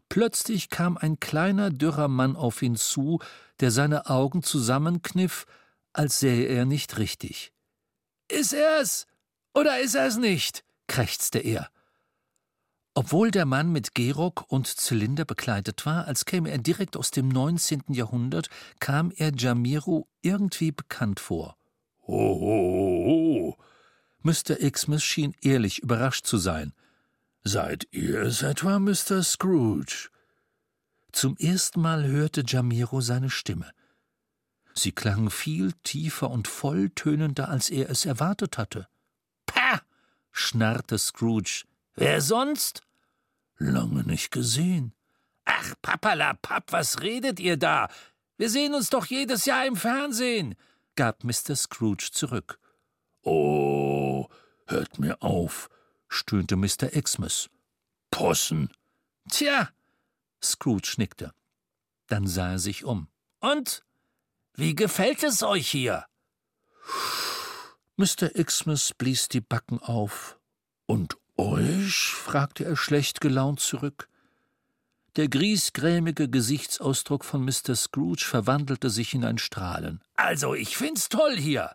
Plötzlich 0.07 0.69
kam 0.69 0.97
ein 0.97 1.19
kleiner, 1.19 1.71
dürrer 1.71 2.07
Mann 2.07 2.35
auf 2.35 2.61
ihn 2.61 2.75
zu, 2.75 3.19
der 3.59 3.71
seine 3.71 4.05
Augen 4.09 4.43
zusammenkniff, 4.43 5.45
als 5.93 6.19
sähe 6.19 6.45
er 6.45 6.65
nicht 6.65 6.97
richtig. 6.97 7.51
Ist 8.29 8.53
er's 8.53 9.07
oder 9.53 9.79
ist 9.79 9.95
er's 9.95 10.17
nicht? 10.17 10.63
krächzte 10.87 11.39
er. 11.39 11.69
Obwohl 12.97 13.29
der 13.29 13.45
Mann 13.45 13.73
mit 13.73 13.93
Gehrock 13.93 14.45
und 14.47 14.67
Zylinder 14.67 15.25
bekleidet 15.25 15.85
war, 15.85 16.07
als 16.07 16.23
käme 16.23 16.49
er 16.49 16.57
direkt 16.57 16.95
aus 16.95 17.11
dem 17.11 17.27
19. 17.27 17.83
Jahrhundert, 17.89 18.49
kam 18.79 19.11
er 19.17 19.33
Jamiro 19.35 20.07
irgendwie 20.21 20.71
bekannt 20.71 21.19
vor. 21.19 21.57
Ho, 22.07 22.39
ho, 22.39 23.05
ho. 23.05 23.57
Mr. 24.23 24.55
Xmas 24.71 25.03
schien 25.03 25.35
ehrlich 25.41 25.79
überrascht 25.79 26.25
zu 26.25 26.37
sein. 26.37 26.71
Seid 27.43 27.85
ihr 27.91 28.21
es 28.21 28.41
etwa, 28.41 28.79
Mr. 28.79 29.21
Scrooge? 29.23 30.09
Zum 31.11 31.35
ersten 31.35 31.81
Mal 31.81 32.07
hörte 32.07 32.43
Jamiro 32.47 33.01
seine 33.01 33.29
Stimme. 33.29 33.71
Sie 34.73 34.93
klang 34.93 35.29
viel 35.29 35.73
tiefer 35.83 36.31
und 36.31 36.47
volltönender, 36.47 37.49
als 37.49 37.69
er 37.69 37.89
es 37.89 38.05
erwartet 38.05 38.57
hatte. 38.57 38.87
Pah! 39.45 39.81
schnarrte 40.31 40.97
Scrooge. 40.97 41.65
Wer 41.95 42.21
sonst? 42.21 42.81
Lange 43.57 44.03
nicht 44.03 44.31
gesehen. 44.31 44.93
Ach, 45.45 45.73
Papalapap, 45.81 46.71
was 46.71 47.01
redet 47.01 47.39
ihr 47.39 47.57
da? 47.57 47.89
Wir 48.37 48.49
sehen 48.49 48.73
uns 48.73 48.89
doch 48.89 49.05
jedes 49.05 49.45
Jahr 49.45 49.65
im 49.65 49.77
Fernsehen, 49.77 50.55
gab 50.95 51.23
Mr. 51.23 51.55
Scrooge 51.55 52.09
zurück. 52.11 52.59
Oh, 53.21 54.27
hört 54.67 54.99
mir 54.99 55.21
auf, 55.21 55.69
stöhnte 56.09 56.57
Mr. 56.57 56.89
Xmas. 57.01 57.49
Possen. 58.11 58.73
Tja, 59.29 59.69
Scrooge 60.43 60.95
nickte. 60.97 61.33
Dann 62.07 62.27
sah 62.27 62.51
er 62.51 62.59
sich 62.59 62.83
um. 62.83 63.07
Und? 63.39 63.83
Wie 64.53 64.75
gefällt 64.75 65.23
es 65.23 65.43
euch 65.43 65.69
hier? 65.69 66.05
Mr. 67.97 68.29
Xmas 68.43 68.93
blies 68.93 69.27
die 69.27 69.41
Backen 69.41 69.79
auf. 69.79 70.37
Und 70.85 71.17
euch? 71.37 72.11
fragte 72.13 72.65
er 72.65 72.75
schlecht 72.75 73.21
gelaunt 73.21 73.59
zurück. 73.59 74.07
Der 75.15 75.29
griesgrämige 75.29 76.29
Gesichtsausdruck 76.29 77.23
von 77.23 77.45
Mr. 77.45 77.75
Scrooge 77.75 78.25
verwandelte 78.25 78.89
sich 78.89 79.13
in 79.13 79.23
ein 79.23 79.37
Strahlen. 79.37 80.01
Also, 80.15 80.53
ich 80.53 80.75
find's 80.75 81.07
toll 81.07 81.37
hier. 81.37 81.71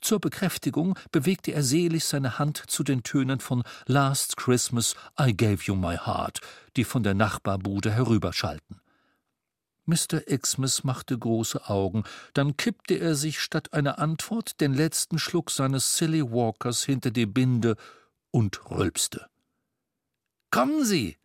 Zur 0.00 0.20
Bekräftigung 0.20 0.96
bewegte 1.10 1.52
er 1.52 1.64
selig 1.64 2.04
seine 2.04 2.38
Hand 2.38 2.62
zu 2.68 2.84
den 2.84 3.02
Tönen 3.02 3.40
von 3.40 3.64
Last 3.86 4.36
Christmas 4.36 4.94
I 5.20 5.36
Gave 5.36 5.64
You 5.64 5.74
My 5.74 5.96
Heart, 5.96 6.40
die 6.76 6.84
von 6.84 7.02
der 7.02 7.14
Nachbarbude 7.14 7.90
herüberschallten. 7.90 8.80
Mr. 9.86 10.20
Xmas 10.20 10.84
machte 10.84 11.18
große 11.18 11.68
Augen, 11.68 12.04
dann 12.34 12.56
kippte 12.56 12.94
er 12.94 13.14
sich 13.14 13.40
statt 13.40 13.72
einer 13.72 13.98
Antwort 13.98 14.60
den 14.60 14.74
letzten 14.74 15.18
Schluck 15.18 15.50
seines 15.50 15.96
Silly 15.96 16.22
Walkers 16.22 16.84
hinter 16.84 17.10
die 17.10 17.26
Binde 17.26 17.76
und 18.30 18.70
rülpste. 18.70 19.28
Kommen 20.50 20.84
Sie! 20.84 21.16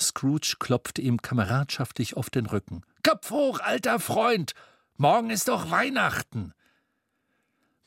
Scrooge 0.00 0.56
klopfte 0.58 1.00
ihm 1.00 1.22
kameradschaftlich 1.22 2.16
auf 2.16 2.30
den 2.30 2.46
Rücken. 2.46 2.82
Kopf 3.02 3.30
hoch, 3.30 3.60
alter 3.60 3.98
Freund! 4.00 4.52
Morgen 4.96 5.30
ist 5.30 5.48
doch 5.48 5.70
Weihnachten! 5.70 6.52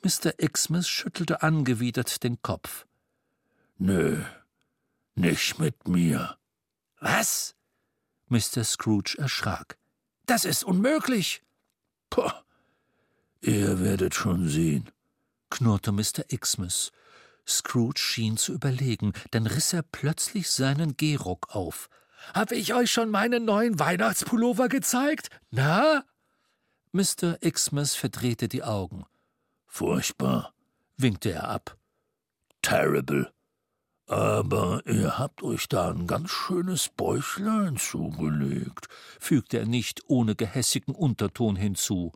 Mr. 0.01 0.31
Xmas 0.31 0.87
schüttelte 0.87 1.41
angewidert 1.41 2.23
den 2.23 2.41
Kopf. 2.41 2.85
Nö, 3.77 4.23
nicht 5.15 5.59
mit 5.59 5.87
mir. 5.87 6.37
Was? 6.99 7.55
Mr. 8.27 8.63
Scrooge 8.63 9.17
erschrak. 9.17 9.77
Das 10.25 10.45
ist 10.45 10.63
unmöglich. 10.63 11.41
Puh, 12.09 12.31
ihr 13.41 13.79
werdet 13.81 14.15
schon 14.15 14.47
sehen, 14.47 14.89
knurrte 15.49 15.91
Mr. 15.91 16.23
Xmas. 16.37 16.91
Scrooge 17.49 17.99
schien 17.99 18.37
zu 18.37 18.53
überlegen, 18.53 19.13
dann 19.31 19.47
riss 19.47 19.73
er 19.73 19.83
plötzlich 19.83 20.49
seinen 20.49 20.95
Gehrock 20.97 21.55
auf. 21.55 21.89
Hab 22.33 22.51
ich 22.51 22.73
euch 22.73 22.91
schon 22.91 23.09
meinen 23.09 23.45
neuen 23.45 23.79
Weihnachtspullover 23.79 24.69
gezeigt? 24.69 25.29
Na? 25.51 26.03
Mr. 26.91 27.37
Xmas 27.39 27.95
verdrehte 27.95 28.47
die 28.47 28.63
Augen. 28.63 29.05
Furchtbar, 29.67 30.53
winkte 30.97 31.31
er 31.31 31.49
ab. 31.49 31.77
Terrible. 32.61 33.31
Aber 34.07 34.81
ihr 34.85 35.19
habt 35.19 35.43
euch 35.43 35.69
da 35.69 35.91
ein 35.91 36.07
ganz 36.07 36.31
schönes 36.31 36.89
Bäuchlein 36.89 37.77
zugelegt, 37.77 38.87
fügte 39.19 39.59
er 39.59 39.67
nicht 39.67 40.01
ohne 40.07 40.35
gehässigen 40.35 40.95
Unterton 40.95 41.55
hinzu. 41.55 42.11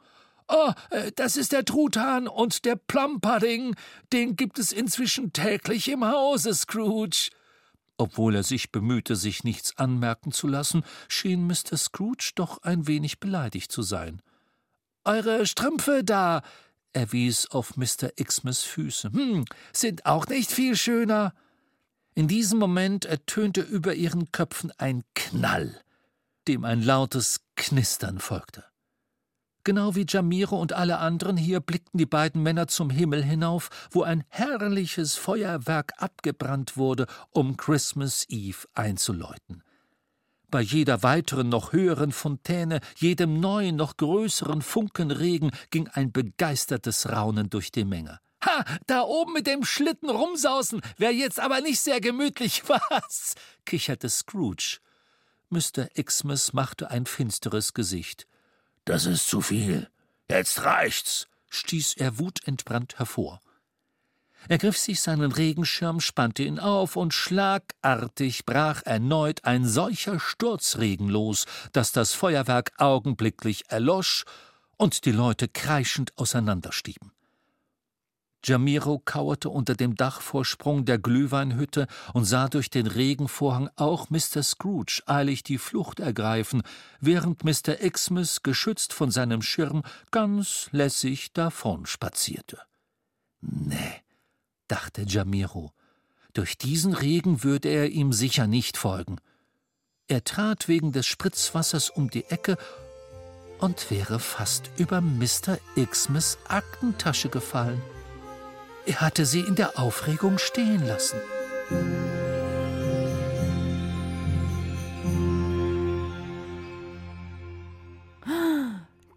Oh, 0.48 0.72
das 1.16 1.38
ist 1.38 1.52
der 1.52 1.66
Truthahn 1.66 2.28
und 2.28 2.66
der 2.66 2.76
Plumpudding. 2.76 3.76
Den 4.12 4.36
gibt 4.36 4.60
es 4.60 4.72
inzwischen 4.72 5.34
täglich 5.34 5.90
im 5.90 6.06
Hause, 6.06 6.54
Scrooge. 6.54 7.30
Obwohl 7.98 8.36
er 8.36 8.44
sich 8.44 8.72
bemühte, 8.72 9.16
sich 9.16 9.44
nichts 9.44 9.78
anmerken 9.78 10.32
zu 10.32 10.48
lassen, 10.48 10.84
schien 11.08 11.46
Mr. 11.46 11.78
Scrooge 11.78 12.32
doch 12.36 12.62
ein 12.64 12.88
wenig 12.88 13.20
beleidigt 13.20 13.72
zu 13.72 13.82
sein. 13.82 14.22
Eure 15.06 15.46
Strümpfe 15.46 16.04
da, 16.04 16.42
er 16.94 17.12
wies 17.12 17.50
auf 17.52 17.76
Mr. 17.78 18.12
Xmas 18.24 18.64
Füße. 18.64 19.12
Hm, 19.12 19.46
sind 19.74 20.06
auch 20.06 20.28
nicht 20.28 20.52
viel 20.52 20.76
schöner. 20.76 21.34
In 22.16 22.28
diesem 22.28 22.60
Moment 22.60 23.06
ertönte 23.06 23.62
über 23.62 23.96
ihren 23.96 24.32
Köpfen 24.32 24.72
ein 24.78 25.04
Knall, 25.16 25.82
dem 26.48 26.64
ein 26.64 26.82
lautes 26.82 27.42
Knistern 27.56 28.20
folgte. 28.20 28.64
Genau 29.66 29.96
wie 29.96 30.06
Jamiro 30.08 30.60
und 30.60 30.74
alle 30.74 30.98
anderen 30.98 31.38
hier 31.38 31.62
blickten 31.62 31.98
die 31.98 32.06
beiden 32.06 32.44
Männer 32.44 32.68
zum 32.68 32.90
Himmel 32.90 33.24
hinauf, 33.24 33.70
wo 33.92 34.04
ein 34.04 34.26
herrliches 34.28 35.16
Feuerwerk 35.16 35.94
abgebrannt 35.98 36.76
wurde, 36.76 37.08
um 37.32 37.56
Christmas 37.56 38.26
Eve 38.28 38.68
einzuläuten. 38.74 39.64
Bei 40.52 40.62
jeder 40.62 41.02
weiteren 41.02 41.50
noch 41.50 41.72
höheren 41.72 42.12
Fontäne, 42.12 42.82
jedem 42.98 43.40
neuen, 43.40 43.78
noch 43.78 43.98
größeren 43.98 44.62
Funkenregen 44.62 45.52
ging 45.72 45.88
ein 45.88 46.12
begeistertes 46.12 47.10
Raunen 47.10 47.50
durch 47.50 47.72
die 47.72 47.86
Menge. 47.86 48.20
Ha, 48.46 48.66
da 48.86 49.02
oben 49.02 49.34
mit 49.34 49.48
dem 49.48 49.64
Schlitten 49.64 50.10
rumsausen, 50.10 50.82
wäre 50.98 51.14
jetzt 51.14 51.40
aber 51.40 51.62
nicht 51.62 51.80
sehr 51.80 52.02
gemütlich, 52.02 52.64
was? 52.68 53.36
kicherte 53.66 54.10
Scrooge. 54.10 54.80
Mr. 55.50 55.88
Xmas 56.04 56.52
machte 56.52 56.92
ein 56.92 57.06
finsteres 57.06 57.74
Gesicht. 57.74 58.28
Das 58.86 59.06
ist 59.06 59.28
zu 59.28 59.42
viel. 59.42 59.90
Jetzt 60.30 60.64
reicht's, 60.64 61.28
stieß 61.50 61.94
er 61.98 62.20
wutentbrannt 62.20 63.00
hervor. 63.00 63.42
Er 64.50 64.58
griff 64.58 64.78
sich 64.78 65.00
seinen 65.00 65.32
Regenschirm, 65.32 66.02
spannte 66.02 66.44
ihn 66.44 66.60
auf, 66.60 66.98
und 66.98 67.14
schlagartig 67.14 68.46
brach 68.46 68.82
erneut 68.84 69.46
ein 69.46 69.66
solcher 69.66 70.20
Sturzregen 70.20 71.08
los, 71.08 71.46
dass 71.72 71.94
das 71.94 72.14
Feuerwerk 72.14 72.74
augenblicklich 72.78 73.70
erlosch 73.70 74.26
und 74.76 75.06
die 75.06 75.14
Leute 75.14 75.48
kreischend 75.48 76.18
auseinanderstieben. 76.18 77.13
Jamiro 78.46 79.00
kauerte 79.00 79.50
unter 79.50 79.76
dem 79.76 79.96
Dachvorsprung 79.96 80.86
der 80.86 80.98
Glühweinhütte 80.98 81.88
und 82.14 82.26
sah 82.26 82.50
durch 82.50 82.70
den 82.70 82.88
Regenvorhang 82.88 83.70
auch 83.76 84.10
Mr. 84.10 84.44
Scrooge 84.44 85.02
eilig 85.06 85.44
die 85.44 85.58
Flucht 85.58 86.00
ergreifen, 86.00 86.62
während 87.00 87.44
Mr. 87.44 87.76
Xmas, 87.90 88.44
geschützt 88.44 88.94
von 88.94 89.12
seinem 89.12 89.42
Schirm, 89.42 89.84
ganz 90.12 90.68
lässig 90.72 91.32
davon 91.34 91.86
spazierte. 91.86 92.60
Nee, 93.42 94.02
dachte 94.68 95.04
Jamiro. 95.04 95.72
Durch 96.34 96.58
diesen 96.58 96.94
Regen 96.94 97.44
würde 97.44 97.70
er 97.70 97.90
ihm 97.90 98.12
sicher 98.12 98.48
nicht 98.48 98.78
folgen. 98.78 99.18
Er 100.08 100.24
trat 100.24 100.68
wegen 100.68 100.92
des 100.92 101.06
Spritzwassers 101.06 101.90
um 101.90 102.10
die 102.10 102.26
Ecke 102.26 102.58
und 103.60 103.90
wäre 103.92 104.20
fast 104.20 104.70
über 104.78 105.00
Mr. 105.00 105.58
Xmas 105.76 106.38
Aktentasche 106.48 107.30
gefallen. 107.30 107.82
Er 108.86 109.00
hatte 109.00 109.26
sie 109.26 109.40
in 109.40 109.56
der 109.56 109.80
Aufregung 109.80 110.38
stehen 110.38 110.86
lassen. 110.86 111.20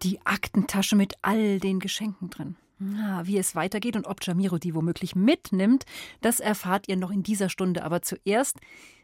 Die 0.03 0.19
Aktentasche 0.25 0.95
mit 0.95 1.15
all 1.21 1.59
den 1.59 1.79
Geschenken 1.79 2.29
drin. 2.29 2.55
Ah, 2.79 3.21
wie 3.23 3.39
es 3.39 3.55
weitergeht 3.55 3.95
und 3.95 4.05
ob 4.05 4.23
Jamiro 4.23 4.59
die 4.59 4.75
womöglich 4.75 5.15
mitnimmt, 5.15 5.85
das 6.21 6.39
erfahrt 6.39 6.87
ihr 6.87 6.95
noch 6.95 7.09
in 7.09 7.23
dieser 7.23 7.49
Stunde. 7.49 7.83
Aber 7.83 8.03
zuerst 8.03 8.57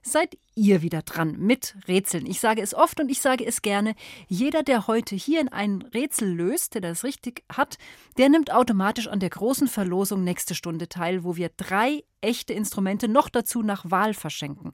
seid 0.03 0.37
ihr 0.53 0.83
wieder 0.83 1.01
dran 1.01 1.37
mit 1.39 1.75
Rätseln. 1.87 2.27
Ich 2.27 2.39
sage 2.39 2.61
es 2.61 2.75
oft 2.75 2.99
und 2.99 3.09
ich 3.09 3.19
sage 3.19 3.43
es 3.43 3.63
gerne. 3.63 3.95
Jeder, 4.27 4.61
der 4.61 4.85
heute 4.85 5.15
hier 5.15 5.41
in 5.41 5.49
ein 5.49 5.81
Rätsel 5.81 6.31
löst, 6.31 6.75
der 6.75 6.81
das 6.81 7.03
richtig 7.03 7.43
hat, 7.51 7.79
der 8.17 8.29
nimmt 8.29 8.51
automatisch 8.53 9.07
an 9.07 9.19
der 9.19 9.31
großen 9.31 9.67
Verlosung 9.67 10.23
nächste 10.23 10.53
Stunde 10.53 10.87
teil, 10.87 11.23
wo 11.23 11.35
wir 11.35 11.49
drei 11.57 12.03
echte 12.21 12.53
Instrumente 12.53 13.07
noch 13.07 13.27
dazu 13.27 13.63
nach 13.63 13.89
Wahl 13.89 14.13
verschenken. 14.13 14.73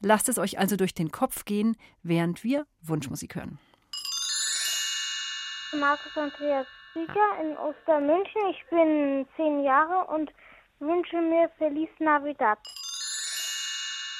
Lasst 0.00 0.28
es 0.28 0.38
euch 0.38 0.60
also 0.60 0.76
durch 0.76 0.94
den 0.94 1.10
Kopf 1.10 1.44
gehen, 1.44 1.76
während 2.04 2.44
wir 2.44 2.66
Wunschmusik 2.82 3.34
hören. 3.34 3.58
Markus 5.72 6.16
Andreas 6.16 6.66
Sieger 6.98 7.40
in 7.40 7.56
Ostermünchen. 7.56 8.42
Ich 8.50 8.64
bin 8.70 9.26
zehn 9.36 9.62
Jahre 9.62 10.12
und 10.12 10.32
wünsche 10.80 11.20
mir 11.20 11.48
Feliz 11.56 11.90
Navidad. 12.00 12.58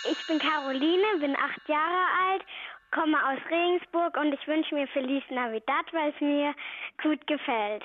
Ich 0.08 0.26
bin 0.28 0.38
Caroline, 0.38 1.18
bin 1.18 1.34
acht 1.34 1.68
Jahre 1.68 2.06
alt, 2.28 2.44
komme 2.92 3.16
aus 3.26 3.38
Regensburg 3.50 4.16
und 4.16 4.32
ich 4.32 4.46
wünsche 4.46 4.76
mir 4.76 4.86
Feliz 4.88 5.24
Navidad, 5.30 5.92
weil 5.92 6.10
es 6.10 6.20
mir 6.20 6.54
gut 7.02 7.26
gefällt. 7.26 7.82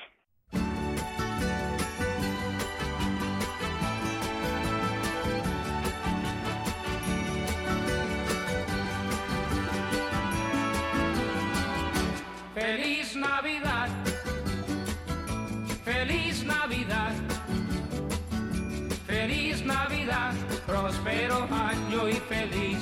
infeliz. 22.08 22.73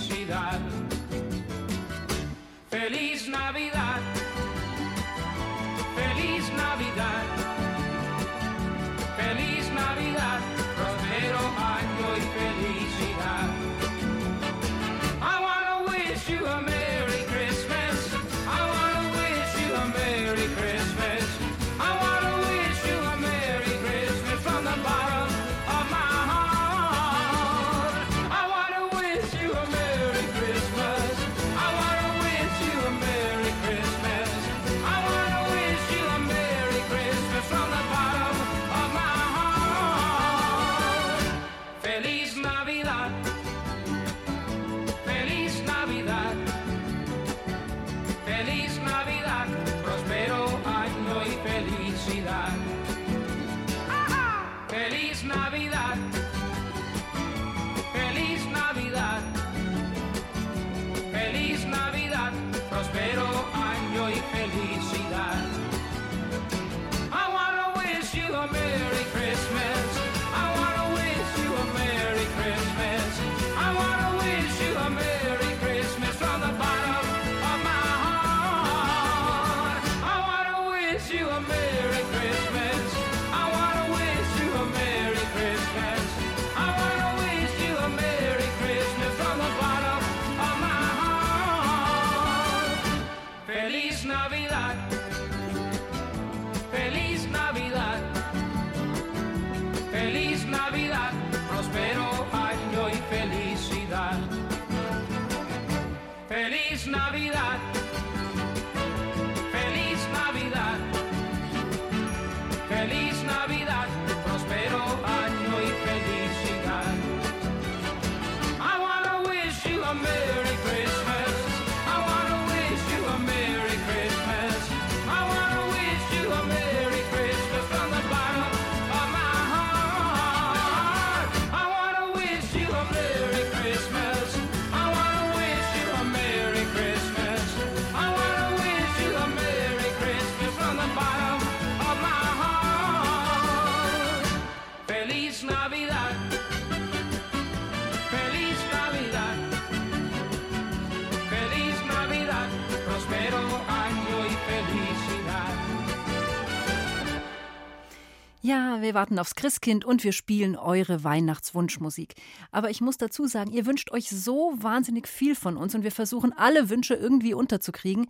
Wir 158.93 158.99
warten 158.99 159.19
aufs 159.19 159.37
Christkind 159.37 159.87
und 159.87 160.05
wir 160.05 160.13
spielen 160.13 160.55
eure 160.55 161.03
Weihnachtswunschmusik. 161.03 162.15
Aber 162.51 162.69
ich 162.69 162.83
muss 162.83 162.99
dazu 162.99 163.27
sagen, 163.27 163.51
ihr 163.51 163.65
wünscht 163.65 163.91
euch 163.91 164.11
so 164.11 164.53
wahnsinnig 164.57 165.09
viel 165.09 165.35
von 165.35 165.57
uns 165.57 165.75
und 165.75 165.83
wir 165.83 165.93
versuchen 165.93 166.35
alle 166.35 166.69
Wünsche 166.69 166.93
irgendwie 166.93 167.33
unterzukriegen. 167.33 168.07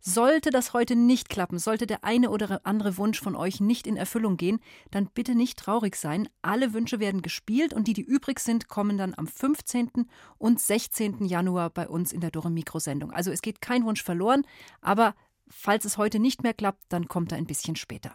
Sollte 0.00 0.50
das 0.50 0.72
heute 0.72 0.96
nicht 0.96 1.28
klappen, 1.28 1.60
sollte 1.60 1.86
der 1.86 2.02
eine 2.02 2.30
oder 2.30 2.62
andere 2.64 2.96
Wunsch 2.96 3.20
von 3.20 3.36
euch 3.36 3.60
nicht 3.60 3.86
in 3.86 3.96
Erfüllung 3.96 4.36
gehen, 4.36 4.58
dann 4.90 5.06
bitte 5.06 5.36
nicht 5.36 5.56
traurig 5.56 5.94
sein. 5.94 6.28
Alle 6.42 6.74
Wünsche 6.74 6.98
werden 6.98 7.22
gespielt 7.22 7.72
und 7.72 7.86
die, 7.86 7.94
die 7.94 8.02
übrig 8.02 8.40
sind, 8.40 8.66
kommen 8.66 8.98
dann 8.98 9.14
am 9.16 9.28
15. 9.28 10.08
und 10.36 10.58
16. 10.58 11.26
Januar 11.26 11.70
bei 11.70 11.88
uns 11.88 12.12
in 12.12 12.20
der 12.20 12.32
Dore 12.32 12.50
Mikro-Sendung. 12.50 13.12
Also 13.12 13.30
es 13.30 13.40
geht 13.40 13.60
kein 13.60 13.84
Wunsch 13.84 14.02
verloren, 14.02 14.42
aber 14.80 15.14
falls 15.48 15.84
es 15.84 15.96
heute 15.96 16.18
nicht 16.18 16.42
mehr 16.42 16.54
klappt, 16.54 16.82
dann 16.88 17.06
kommt 17.06 17.30
er 17.30 17.38
ein 17.38 17.46
bisschen 17.46 17.76
später. 17.76 18.14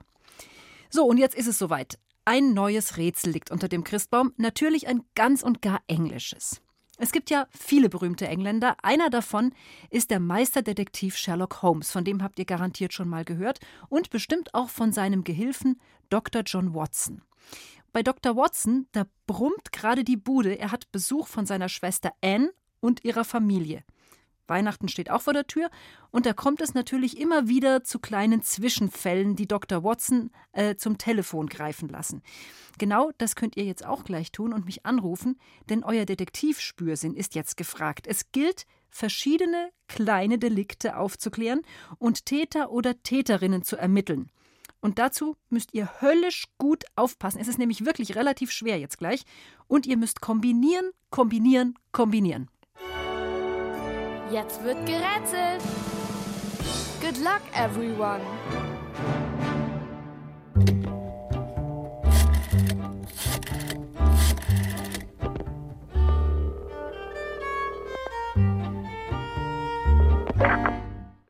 So, 0.91 1.05
und 1.05 1.17
jetzt 1.17 1.35
ist 1.35 1.47
es 1.47 1.59
soweit. 1.59 1.99
Ein 2.29 2.53
neues 2.53 2.97
Rätsel 2.97 3.33
liegt 3.33 3.49
unter 3.49 3.67
dem 3.67 3.83
Christbaum, 3.83 4.33
natürlich 4.37 4.87
ein 4.87 5.01
ganz 5.15 5.41
und 5.41 5.63
gar 5.63 5.81
englisches. 5.87 6.61
Es 6.99 7.11
gibt 7.11 7.31
ja 7.31 7.47
viele 7.49 7.89
berühmte 7.89 8.27
Engländer. 8.27 8.75
Einer 8.83 9.09
davon 9.09 9.51
ist 9.89 10.11
der 10.11 10.19
Meisterdetektiv 10.19 11.17
Sherlock 11.17 11.63
Holmes, 11.63 11.89
von 11.89 12.03
dem 12.03 12.21
habt 12.21 12.37
ihr 12.37 12.45
garantiert 12.45 12.93
schon 12.93 13.09
mal 13.09 13.25
gehört, 13.25 13.61
und 13.87 14.11
bestimmt 14.11 14.53
auch 14.53 14.69
von 14.69 14.91
seinem 14.91 15.23
Gehilfen 15.23 15.81
Dr. 16.11 16.43
John 16.45 16.75
Watson. 16.75 17.23
Bei 17.93 18.03
Dr. 18.03 18.35
Watson, 18.35 18.85
da 18.91 19.07
brummt 19.25 19.71
gerade 19.71 20.03
die 20.03 20.15
Bude. 20.15 20.53
Er 20.53 20.71
hat 20.71 20.91
Besuch 20.91 21.25
von 21.25 21.47
seiner 21.47 21.67
Schwester 21.67 22.11
Anne 22.23 22.53
und 22.79 23.03
ihrer 23.05 23.25
Familie. 23.25 23.83
Weihnachten 24.49 24.87
steht 24.87 25.09
auch 25.09 25.21
vor 25.21 25.33
der 25.33 25.47
Tür 25.47 25.69
und 26.11 26.25
da 26.25 26.33
kommt 26.33 26.61
es 26.61 26.73
natürlich 26.73 27.19
immer 27.19 27.47
wieder 27.47 27.83
zu 27.83 27.99
kleinen 27.99 28.41
Zwischenfällen, 28.41 29.35
die 29.35 29.47
Dr. 29.47 29.83
Watson 29.83 30.31
äh, 30.51 30.75
zum 30.75 30.97
Telefon 30.97 31.47
greifen 31.47 31.89
lassen. 31.89 32.21
Genau 32.77 33.11
das 33.17 33.35
könnt 33.35 33.57
ihr 33.57 33.65
jetzt 33.65 33.85
auch 33.85 34.03
gleich 34.03 34.31
tun 34.31 34.53
und 34.53 34.65
mich 34.65 34.85
anrufen, 34.85 35.39
denn 35.69 35.83
euer 35.83 36.05
Detektivspürsinn 36.05 37.13
ist 37.13 37.35
jetzt 37.35 37.57
gefragt. 37.57 38.07
Es 38.07 38.31
gilt, 38.31 38.65
verschiedene 38.89 39.69
kleine 39.87 40.39
Delikte 40.39 40.97
aufzuklären 40.97 41.61
und 41.97 42.25
Täter 42.25 42.71
oder 42.71 43.01
Täterinnen 43.03 43.63
zu 43.63 43.77
ermitteln. 43.77 44.31
Und 44.81 44.97
dazu 44.97 45.35
müsst 45.49 45.73
ihr 45.73 46.01
höllisch 46.01 46.45
gut 46.57 46.85
aufpassen. 46.95 47.39
Es 47.39 47.47
ist 47.47 47.59
nämlich 47.59 47.85
wirklich 47.85 48.15
relativ 48.15 48.51
schwer 48.51 48.79
jetzt 48.79 48.97
gleich. 48.97 49.23
Und 49.67 49.85
ihr 49.85 49.97
müsst 49.97 50.21
kombinieren, 50.21 50.91
kombinieren, 51.09 51.75
kombinieren. 51.91 52.49
Jetzt 54.31 54.63
wird 54.63 54.85
gerätselt. 54.85 55.63
Good 57.01 57.17
luck, 57.17 57.41
everyone. 57.53 58.21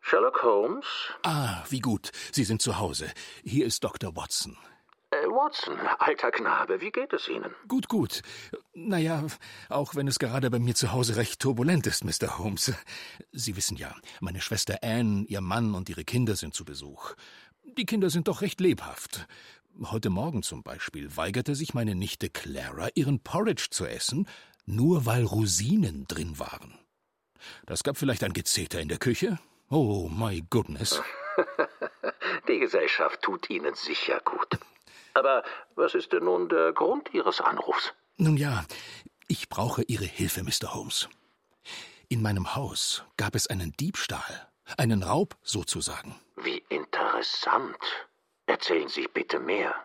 Sherlock 0.02 0.44
Holmes? 0.44 0.86
Ah, 1.24 1.64
wie 1.70 1.80
gut. 1.80 2.12
Sie 2.34 2.44
sind 2.44 2.62
zu 2.62 2.80
Hause. 2.80 3.10
Hier 3.46 3.66
ist 3.66 3.82
Dr. 3.82 4.14
Watson. 4.18 4.58
Watson, 5.40 5.80
alter 6.00 6.32
Knabe, 6.32 6.82
wie 6.82 6.92
geht 6.92 7.14
es 7.14 7.30
Ihnen? 7.30 7.56
Gut, 7.70 7.88
gut. 7.88 8.24
Naja, 8.74 9.26
auch 9.70 9.96
wenn 9.96 10.06
es 10.06 10.20
gerade 10.20 10.50
bei 10.50 10.60
mir 10.60 10.76
zu 10.76 10.92
Hause 10.92 11.16
recht 11.16 11.40
turbulent 11.40 11.88
ist, 11.88 12.04
Mr. 12.04 12.38
Holmes. 12.38 12.74
Sie 13.32 13.56
wissen 13.56 13.78
ja, 13.78 13.96
meine 14.20 14.42
Schwester 14.42 14.80
Anne, 14.82 15.24
ihr 15.30 15.40
Mann 15.40 15.76
und 15.76 15.88
ihre 15.88 16.04
Kinder 16.04 16.36
sind 16.36 16.54
zu 16.54 16.66
Besuch. 16.66 17.14
Die 17.78 17.86
Kinder 17.86 18.10
sind 18.10 18.28
doch 18.28 18.42
recht 18.42 18.60
lebhaft. 18.60 19.28
Heute 19.82 20.10
Morgen 20.10 20.44
zum 20.44 20.62
Beispiel 20.62 21.16
weigerte 21.16 21.56
sich 21.56 21.74
meine 21.74 21.96
Nichte 21.96 22.30
Clara, 22.30 22.90
ihren 22.96 23.22
Porridge 23.22 23.68
zu 23.72 23.86
essen, 23.86 24.28
nur 24.66 25.06
weil 25.06 25.24
Rosinen 25.24 26.06
drin 26.10 26.38
waren. 26.38 26.78
Das 27.66 27.84
gab 27.84 27.98
vielleicht 27.98 28.26
ein 28.26 28.34
Gezeter 28.34 28.82
in 28.82 28.90
der 28.90 28.98
Küche. 28.98 29.40
Oh, 29.70 30.10
my 30.10 30.44
goodness. 30.50 31.02
Die 32.50 32.60
Gesellschaft 32.60 33.22
tut 33.22 33.50
Ihnen 33.50 33.74
sicher 33.76 34.20
gut. 34.26 34.60
Aber 35.20 35.44
was 35.76 35.96
ist 35.96 36.14
denn 36.14 36.24
nun 36.24 36.48
der 36.48 36.72
Grund 36.72 37.14
Ihres 37.14 37.42
Anrufs? 37.42 37.94
Nun 38.16 38.38
ja, 38.38 38.64
ich 39.28 39.50
brauche 39.50 39.84
Ihre 39.84 40.06
Hilfe, 40.06 40.44
Mr. 40.44 40.74
Holmes. 40.74 41.10
In 42.08 42.22
meinem 42.22 42.56
Haus 42.56 43.04
gab 43.18 43.36
es 43.36 43.48
einen 43.48 43.74
Diebstahl, 43.74 44.48
einen 44.78 45.04
Raub 45.04 45.36
sozusagen. 45.44 46.16
Wie 46.38 46.64
interessant. 46.70 47.76
Erzählen 48.46 48.88
Sie 48.88 49.10
bitte 49.14 49.40
mehr. 49.40 49.76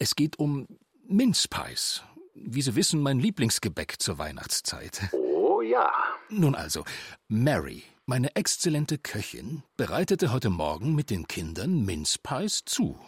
Es 0.00 0.16
geht 0.16 0.40
um 0.40 0.66
Minzpies. 1.06 2.02
Wie 2.34 2.60
Sie 2.60 2.74
wissen, 2.74 3.00
mein 3.00 3.20
Lieblingsgebäck 3.20 4.00
zur 4.00 4.18
Weihnachtszeit. 4.18 5.02
Oh 5.12 5.60
ja. 5.62 5.92
Nun 6.28 6.56
also, 6.56 6.84
Mary, 7.28 7.84
meine 8.06 8.34
exzellente 8.34 8.98
Köchin, 8.98 9.62
bereitete 9.76 10.32
heute 10.32 10.50
Morgen 10.50 10.96
mit 10.96 11.10
den 11.10 11.28
Kindern 11.28 11.84
Minzpies 11.84 12.64
zu. 12.64 12.98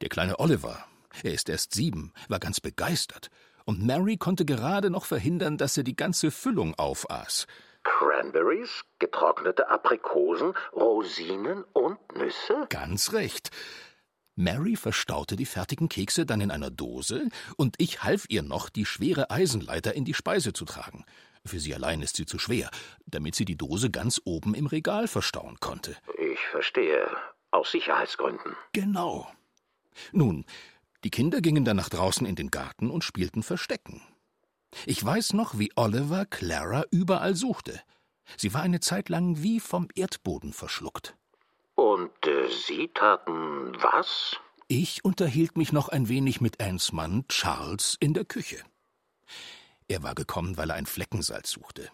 Der 0.00 0.08
kleine 0.08 0.38
Oliver, 0.38 0.84
er 1.22 1.32
ist 1.32 1.48
erst 1.48 1.74
sieben, 1.74 2.12
war 2.28 2.38
ganz 2.38 2.60
begeistert, 2.60 3.30
und 3.64 3.84
Mary 3.84 4.16
konnte 4.16 4.44
gerade 4.44 4.90
noch 4.90 5.04
verhindern, 5.04 5.56
dass 5.56 5.76
er 5.76 5.84
die 5.84 5.96
ganze 5.96 6.30
Füllung 6.30 6.74
aufaß. 6.74 7.46
Cranberries, 7.84 8.84
getrocknete 8.98 9.68
Aprikosen, 9.68 10.54
Rosinen 10.72 11.64
und 11.72 11.98
Nüsse? 12.16 12.66
Ganz 12.68 13.12
recht. 13.12 13.50
Mary 14.36 14.74
verstaute 14.74 15.36
die 15.36 15.46
fertigen 15.46 15.88
Kekse 15.88 16.26
dann 16.26 16.40
in 16.40 16.50
einer 16.50 16.70
Dose, 16.70 17.28
und 17.56 17.76
ich 17.78 18.02
half 18.02 18.24
ihr 18.28 18.42
noch, 18.42 18.68
die 18.68 18.84
schwere 18.84 19.30
Eisenleiter 19.30 19.94
in 19.94 20.04
die 20.04 20.14
Speise 20.14 20.52
zu 20.52 20.64
tragen. 20.64 21.04
Für 21.46 21.60
sie 21.60 21.74
allein 21.74 22.02
ist 22.02 22.16
sie 22.16 22.26
zu 22.26 22.38
schwer, 22.38 22.70
damit 23.06 23.34
sie 23.34 23.44
die 23.44 23.56
Dose 23.56 23.90
ganz 23.90 24.20
oben 24.24 24.54
im 24.54 24.66
Regal 24.66 25.06
verstauen 25.06 25.60
konnte. 25.60 25.96
Ich 26.18 26.40
verstehe. 26.50 27.06
Aus 27.50 27.70
Sicherheitsgründen. 27.70 28.56
Genau. 28.72 29.30
Nun, 30.12 30.44
die 31.04 31.10
Kinder 31.10 31.40
gingen 31.40 31.64
dann 31.64 31.76
nach 31.76 31.88
draußen 31.88 32.26
in 32.26 32.34
den 32.34 32.50
Garten 32.50 32.90
und 32.90 33.04
spielten 33.04 33.42
Verstecken. 33.42 34.02
Ich 34.86 35.04
weiß 35.04 35.34
noch, 35.34 35.58
wie 35.58 35.72
Oliver 35.76 36.26
Clara 36.26 36.84
überall 36.90 37.34
suchte. 37.34 37.80
Sie 38.36 38.54
war 38.54 38.62
eine 38.62 38.80
Zeit 38.80 39.08
lang 39.08 39.42
wie 39.42 39.60
vom 39.60 39.88
Erdboden 39.94 40.52
verschluckt. 40.52 41.16
Und 41.74 42.10
äh, 42.26 42.48
Sie 42.48 42.88
taten 42.88 43.72
was? 43.82 44.36
Ich 44.68 45.04
unterhielt 45.04 45.56
mich 45.56 45.72
noch 45.72 45.88
ein 45.88 46.08
wenig 46.08 46.40
mit 46.40 46.60
Anns 46.60 46.92
Mann 46.92 47.26
Charles 47.28 47.96
in 48.00 48.14
der 48.14 48.24
Küche. 48.24 48.62
Er 49.88 50.02
war 50.02 50.14
gekommen, 50.14 50.56
weil 50.56 50.70
er 50.70 50.76
ein 50.76 50.86
Fleckensalz 50.86 51.50
suchte. 51.50 51.90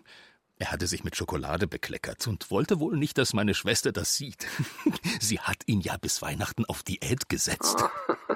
Er 0.61 0.71
hatte 0.71 0.87
sich 0.87 1.05
mit 1.05 1.17
Schokolade 1.17 1.67
bekleckert 1.67 2.27
und 2.27 2.51
wollte 2.51 2.81
wohl 2.81 2.95
nicht, 2.95 3.17
dass 3.17 3.33
meine 3.33 3.55
Schwester 3.55 3.93
das 3.93 4.15
sieht. 4.15 4.47
Sie 5.21 5.41
hat 5.41 5.63
ihn 5.65 5.81
ja 5.81 5.97
bis 5.97 6.21
Weihnachten 6.21 6.67
auf 6.67 6.83
Diät 6.83 7.31
gesetzt. 7.31 7.83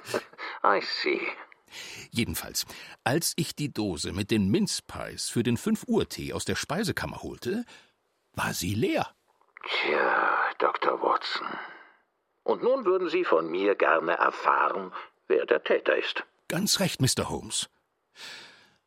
I 0.65 0.81
see. 0.81 1.21
Jedenfalls, 2.11 2.65
als 3.05 3.35
ich 3.37 3.55
die 3.55 3.75
Dose 3.75 4.13
mit 4.13 4.31
den 4.31 4.49
Minzpies 4.49 5.29
für 5.29 5.43
den 5.43 5.59
5 5.59 5.85
Uhr 5.87 6.09
Tee 6.09 6.33
aus 6.33 6.47
der 6.47 6.55
Speisekammer 6.55 7.23
holte, 7.23 7.67
war 8.33 8.55
sie 8.55 8.75
leer. 8.75 9.11
Tja, 9.69 10.39
Dr. 10.59 11.03
Watson. 11.03 11.47
Und 12.43 12.63
nun 12.63 12.87
würden 12.87 13.11
Sie 13.11 13.25
von 13.25 13.51
mir 13.51 13.75
gerne 13.75 14.13
erfahren, 14.13 14.93
wer 15.29 15.45
der 15.45 15.63
Täter 15.63 15.97
ist. 15.97 16.25
Ganz 16.49 16.81
recht, 16.81 17.03
Mr. 17.03 17.29
Holmes. 17.29 17.69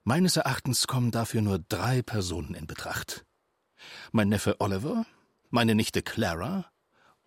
Meines 0.03 0.37
Erachtens 0.37 0.87
kommen 0.87 1.11
dafür 1.11 1.41
nur 1.41 1.59
drei 1.59 2.01
Personen 2.01 2.55
in 2.55 2.65
Betracht. 2.65 3.26
Mein 4.11 4.29
Neffe 4.29 4.55
Oliver, 4.59 5.05
meine 5.49 5.75
Nichte 5.75 6.01
Clara 6.01 6.65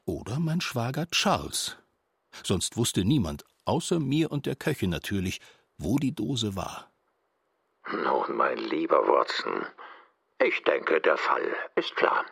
oder 0.05 0.39
mein 0.39 0.61
Schwager 0.61 1.07
Charles. 1.11 1.77
Sonst 2.43 2.77
wusste 2.77 3.05
niemand, 3.05 3.45
außer 3.65 4.01
mir 4.01 4.31
und 4.33 4.47
der 4.47 4.57
Köchin 4.57 4.91
natürlich, 4.91 5.41
wo 5.79 5.99
die 5.99 6.15
Dose 6.15 6.57
war. 6.57 6.91
Nun, 7.93 8.37
mein 8.37 8.59
lieber 8.59 9.07
Watson, 9.07 9.67
ich 10.39 10.63
denke, 10.65 11.01
der 11.01 11.17
Fall 11.17 11.55
ist 11.77 11.95
klar. 11.97 12.25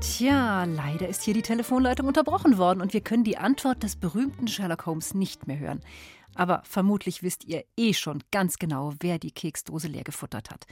Tja, 0.00 0.64
leider 0.64 1.08
ist 1.08 1.22
hier 1.22 1.34
die 1.34 1.42
Telefonleitung 1.42 2.06
unterbrochen 2.06 2.58
worden 2.58 2.80
und 2.80 2.92
wir 2.92 3.00
können 3.00 3.24
die 3.24 3.38
Antwort 3.38 3.82
des 3.82 3.96
berühmten 3.96 4.48
Sherlock 4.48 4.86
Holmes 4.86 5.14
nicht 5.14 5.46
mehr 5.46 5.58
hören. 5.58 5.80
Aber 6.36 6.62
vermutlich 6.64 7.22
wisst 7.22 7.44
ihr 7.44 7.64
eh 7.76 7.94
schon 7.94 8.22
ganz 8.30 8.58
genau, 8.58 8.94
wer 9.00 9.18
die 9.18 9.30
Keksdose 9.30 9.88
leer 9.88 10.04
gefuttert 10.04 10.50
hat. 10.50 10.66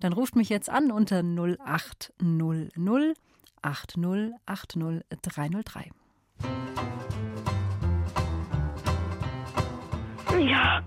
Dann 0.00 0.12
ruft 0.12 0.36
mich 0.36 0.48
jetzt 0.48 0.70
an 0.70 0.90
unter 0.90 1.22
0800 1.22 3.16
8080303. 3.62 5.90
Ja. 10.38 10.82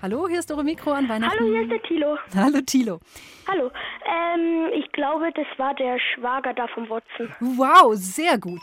Hallo, 0.00 0.28
hier 0.28 0.38
ist 0.38 0.48
eure 0.52 0.62
Mikro 0.62 0.92
an 0.92 1.08
Weihnachten. 1.08 1.40
Hallo, 1.40 1.50
hier 1.50 1.62
ist 1.62 1.72
der 1.72 1.82
Tilo. 1.82 2.16
Hallo, 2.34 2.60
Tilo. 2.64 3.00
Hallo. 3.48 3.72
Ähm, 4.06 4.68
ich 4.72 4.92
glaube, 4.92 5.32
das 5.34 5.46
war 5.56 5.74
der 5.74 5.98
Schwager 5.98 6.54
da 6.54 6.68
vom 6.68 6.88
Watson. 6.88 7.28
Wow, 7.40 7.96
sehr 7.96 8.38
gut. 8.38 8.62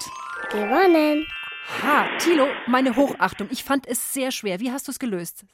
Gewonnen. 0.50 1.28
Ha, 1.84 2.06
Tilo, 2.20 2.48
meine 2.68 2.96
Hochachtung. 2.96 3.48
Ich 3.52 3.64
fand 3.64 3.88
es 3.88 4.14
sehr 4.14 4.32
schwer. 4.32 4.60
Wie 4.60 4.72
hast 4.72 4.88
du 4.88 4.92
es 4.92 5.00
gelöst? 5.00 5.46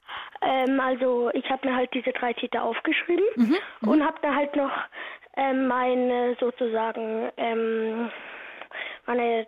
Ähm, 0.42 0.80
also, 0.80 1.30
ich 1.34 1.50
habe 1.50 1.68
mir 1.70 1.76
halt 1.76 1.94
diese 1.94 2.12
drei 2.12 2.34
Titel 2.34 2.58
aufgeschrieben 2.58 3.24
Mhm, 3.36 3.58
und 3.88 4.04
habe 4.06 4.18
da 4.22 4.34
halt 4.36 4.56
noch 4.56 4.72
ähm, 5.38 5.68
meine 5.68 6.36
sozusagen 6.40 7.32
ähm, 7.38 8.10
meine 9.06 9.48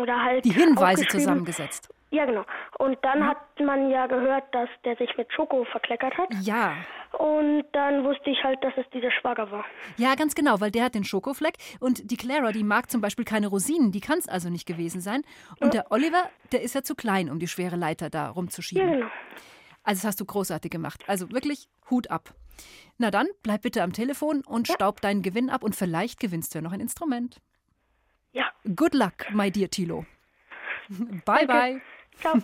oder 0.00 0.22
halt 0.22 0.44
Die 0.44 0.52
Hinweise 0.52 1.06
zusammengesetzt. 1.06 1.88
Ja, 2.12 2.26
genau. 2.26 2.44
Und 2.78 2.98
dann 3.02 3.26
hat 3.26 3.38
man 3.58 3.90
ja 3.90 4.06
gehört, 4.06 4.44
dass 4.54 4.68
der 4.84 4.96
sich 4.96 5.16
mit 5.16 5.32
Schoko 5.32 5.64
verkleckert 5.64 6.16
hat. 6.18 6.28
Ja. 6.42 6.76
Und 7.18 7.64
dann 7.72 8.04
wusste 8.04 8.28
ich 8.28 8.44
halt, 8.44 8.62
dass 8.62 8.74
es 8.76 8.84
dieser 8.90 9.10
Schwager 9.10 9.50
war. 9.50 9.64
Ja, 9.96 10.14
ganz 10.14 10.34
genau, 10.34 10.60
weil 10.60 10.70
der 10.70 10.84
hat 10.84 10.94
den 10.94 11.04
Schokofleck 11.04 11.54
und 11.80 12.10
die 12.10 12.18
Clara, 12.18 12.52
die 12.52 12.64
mag 12.64 12.90
zum 12.90 13.00
Beispiel 13.00 13.24
keine 13.24 13.46
Rosinen, 13.46 13.92
die 13.92 14.00
kann 14.00 14.18
es 14.18 14.28
also 14.28 14.50
nicht 14.50 14.66
gewesen 14.66 15.00
sein. 15.00 15.22
Und 15.58 15.72
der 15.72 15.90
Oliver, 15.90 16.28
der 16.52 16.60
ist 16.60 16.74
ja 16.74 16.82
zu 16.82 16.94
klein, 16.94 17.30
um 17.30 17.38
die 17.38 17.48
schwere 17.48 17.76
Leiter 17.76 18.10
da 18.10 18.28
rumzuschieben. 18.28 18.86
Ja, 18.86 18.94
genau. 18.94 19.10
Also 19.82 20.00
das 20.00 20.04
hast 20.04 20.20
du 20.20 20.26
großartig 20.26 20.70
gemacht. 20.70 21.02
Also 21.06 21.32
wirklich 21.32 21.68
Hut 21.88 22.10
ab. 22.10 22.34
Na 22.98 23.10
dann, 23.10 23.26
bleib 23.42 23.62
bitte 23.62 23.82
am 23.82 23.94
Telefon 23.94 24.42
und 24.46 24.68
staub 24.68 25.00
deinen 25.00 25.22
Gewinn 25.22 25.48
ab 25.48 25.64
und 25.64 25.74
vielleicht 25.74 26.20
gewinnst 26.20 26.54
du 26.54 26.58
ja 26.58 26.62
noch 26.62 26.72
ein 26.72 26.80
Instrument. 26.80 27.40
Ja. 28.32 28.52
Good 28.76 28.92
luck, 28.92 29.32
my 29.32 29.50
dear 29.50 29.70
Tilo. 29.70 30.04
Bye, 31.24 31.46
bye. 31.46 31.80
Ciao. 32.20 32.38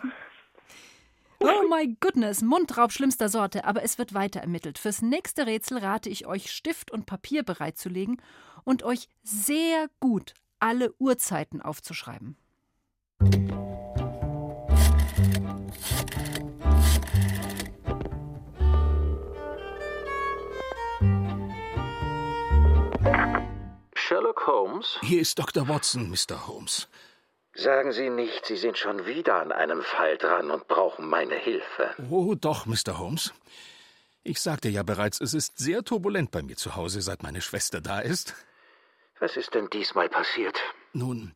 Oh 1.41 1.69
my 1.69 1.97
goodness, 2.01 2.43
Mundraub 2.43 2.91
schlimmster 2.91 3.29
Sorte, 3.29 3.65
aber 3.65 3.85
es 3.85 3.97
wird 3.97 4.13
weiter 4.13 4.41
ermittelt. 4.41 4.77
Fürs 4.77 5.03
nächste 5.03 5.47
Rätsel 5.47 5.79
rate 5.79 6.09
ich 6.09 6.27
euch, 6.27 6.51
Stift 6.51 6.91
und 6.91 7.07
Papier 7.07 7.45
bereitzulegen 7.45 8.21
und 8.65 8.83
euch 8.83 9.09
sehr 9.23 9.89
gut 10.01 10.35
alle 10.59 10.93
Uhrzeiten 10.99 11.63
aufzuschreiben. 11.63 12.37
Sherlock 23.95 24.47
Holmes 24.49 24.69
Holmes? 24.79 24.99
Hier 25.03 25.21
ist 25.21 25.39
Dr. 25.39 25.69
Watson, 25.69 26.09
Mr. 26.09 26.47
Holmes. 26.47 26.89
Sagen 27.59 27.91
Sie 27.91 28.09
nicht, 28.09 28.47
Sie 28.47 28.57
sind 28.57 28.79
schon 28.79 29.05
wieder 29.05 29.35
an 29.35 29.51
einem 29.51 29.83
Fall 29.83 30.17
dran 30.17 30.53
und 30.53 30.69
brauchen 30.69 31.09
meine 31.09 31.35
Hilfe. 31.35 31.91
Oh, 32.09 32.37
doch, 32.37 32.67
Mr. 32.67 33.01
Holmes. 33.01 33.35
Ich 34.23 34.41
sagte 34.41 34.69
ja 34.69 34.85
bereits, 34.85 35.21
es 35.21 35.35
ist 35.35 35.59
sehr 35.59 35.83
turbulent 35.83 36.31
bei 36.31 36.41
mir 36.41 36.55
zu 36.55 36.77
Hause, 36.77 37.01
seit 37.01 37.25
meine 37.25 37.41
Schwester 37.41 37.81
da 37.81 37.99
ist. 37.99 38.37
Was 39.19 39.37
ist 39.37 39.55
denn 39.55 39.69
diesmal 39.71 40.09
passiert? 40.09 40.57
Nun, 40.93 41.35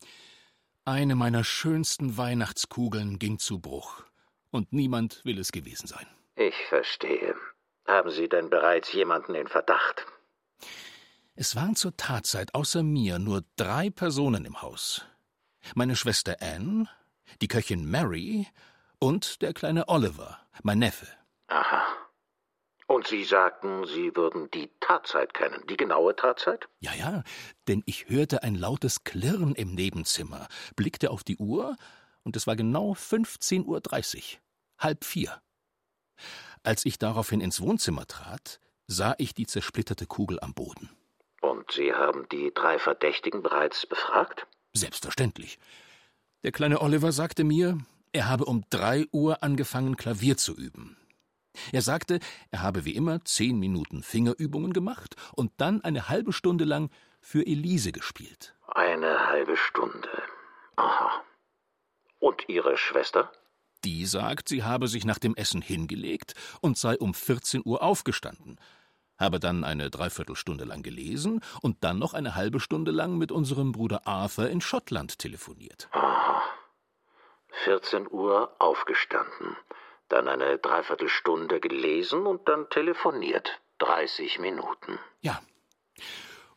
eine 0.85 1.17
meiner 1.17 1.43
schönsten 1.43 2.17
Weihnachtskugeln 2.17 3.19
ging 3.19 3.41
zu 3.41 3.59
Bruch. 3.59 4.05
Und 4.53 4.73
niemand 4.73 5.25
will 5.25 5.41
es 5.41 5.51
gewesen 5.51 5.89
sein. 5.89 6.07
Ich 6.37 6.55
verstehe. 6.69 7.35
Haben 7.85 8.11
Sie 8.11 8.29
denn 8.29 8.49
bereits 8.49 8.93
jemanden 8.93 9.35
in 9.35 9.49
Verdacht? 9.49 10.07
Es 11.35 11.57
waren 11.57 11.75
zur 11.75 11.97
Tatzeit 11.97 12.55
außer 12.55 12.85
mir 12.85 13.19
nur 13.19 13.43
drei 13.57 13.91
Personen 13.91 14.45
im 14.45 14.63
Haus. 14.63 15.05
Meine 15.75 15.97
Schwester 15.97 16.37
Anne, 16.41 16.89
die 17.41 17.49
Köchin 17.49 17.91
Mary 17.91 18.47
und 18.99 19.43
der 19.43 19.53
kleine 19.53 19.89
Oliver, 19.89 20.39
mein 20.63 20.79
Neffe. 20.79 21.07
Aha. 21.49 21.85
Und 22.87 23.07
Sie 23.07 23.25
sagten, 23.25 23.87
Sie 23.87 24.15
würden 24.15 24.51
die 24.51 24.71
Tatzeit 24.81 25.33
kennen, 25.33 25.65
die 25.69 25.77
genaue 25.77 26.15
Tatzeit? 26.15 26.69
Ja, 26.81 26.93
ja, 26.95 27.23
denn 27.67 27.83
ich 27.87 28.09
hörte 28.09 28.43
ein 28.43 28.55
lautes 28.55 29.03
Klirren 29.05 29.55
im 29.55 29.75
Nebenzimmer, 29.75 30.47
blickte 30.77 31.11
auf 31.11 31.25
die 31.25 31.39
Uhr, 31.39 31.77
und 32.23 32.37
es 32.37 32.47
war 32.47 32.55
genau 32.55 32.93
15.30 32.93 33.65
Uhr, 33.67 34.41
halb 34.79 35.05
vier. 35.05 35.41
Als 36.63 36.85
ich 36.85 36.99
daraufhin 36.99 37.41
ins 37.41 37.61
Wohnzimmer 37.61 38.07
trat, 38.07 38.61
sah 38.87 39.15
ich 39.19 39.35
die 39.35 39.47
zersplitterte 39.47 40.07
Kugel 40.07 40.39
am 40.41 40.55
Boden. 40.55 40.91
Und 41.41 41.73
Sie 41.73 41.93
haben 41.93 42.29
die 42.31 42.53
drei 42.55 42.79
Verdächtigen 42.79 43.43
bereits 43.43 43.87
befragt? 43.87 44.47
Selbstverständlich. 44.75 45.59
Der 46.43 46.53
kleine 46.53 46.81
Oliver 46.81 47.13
sagte 47.13 47.45
mir, 47.45 47.79
er 48.13 48.29
habe 48.29 48.45
um 48.45 48.65
drei 48.71 49.07
Uhr 49.13 49.43
angefangen, 49.43 49.97
Klavier 49.97 50.37
zu 50.37 50.55
üben. 50.55 50.97
Er 51.73 51.83
sagte, 51.83 52.19
er 52.51 52.63
habe 52.63 52.85
wie 52.85 52.95
immer 52.95 53.25
zehn 53.25 53.59
Minuten 53.59 54.03
Fingerübungen 54.03 54.73
gemacht 54.73 55.17
und 55.35 55.53
dann 55.59 55.83
eine 55.83 56.09
halbe 56.09 56.33
Stunde 56.33 56.65
lang 56.65 56.91
für 57.21 57.47
Elise 57.47 57.93
gespielt. 57.93 58.55
Eine 58.67 59.29
halbe 59.29 59.57
Stunde. 59.57 60.11
Aha. 60.77 61.23
Und 62.19 62.49
Ihre 62.49 62.77
Schwester? 62.77 63.31
Die 63.85 64.07
sagt, 64.07 64.49
sie 64.49 64.63
habe 64.63 64.89
sich 64.89 65.05
nach 65.05 65.19
dem 65.19 65.35
Essen 65.35 65.61
hingelegt 65.61 66.35
und 66.61 66.79
sei 66.79 66.97
um 66.97 67.15
14 67.15 67.63
Uhr 67.65 67.83
aufgestanden, 67.83 68.59
habe 69.23 69.41
dann 69.41 69.65
eine 69.65 69.89
Dreiviertelstunde 69.89 70.65
lang 70.65 70.83
gelesen 70.83 71.41
und 71.63 71.85
dann 71.85 71.99
noch 71.99 72.13
eine 72.13 72.35
halbe 72.35 72.61
Stunde 72.61 72.91
lang 72.91 73.17
mit 73.17 73.33
unserem 73.33 73.73
Bruder 73.73 74.07
Arthur 74.07 74.49
in 74.49 74.61
Schottland 74.61 75.19
telefoniert. 75.19 75.89
Aha. 75.93 76.43
14 77.65 78.11
Uhr 78.11 78.55
aufgestanden, 78.59 79.57
dann 80.09 80.29
eine 80.29 80.59
Dreiviertelstunde 80.59 81.61
gelesen 81.61 82.27
und 82.27 82.49
dann 82.49 82.69
telefoniert. 82.71 83.61
30 83.79 84.39
Minuten. 84.39 84.99
Ja. 85.21 85.41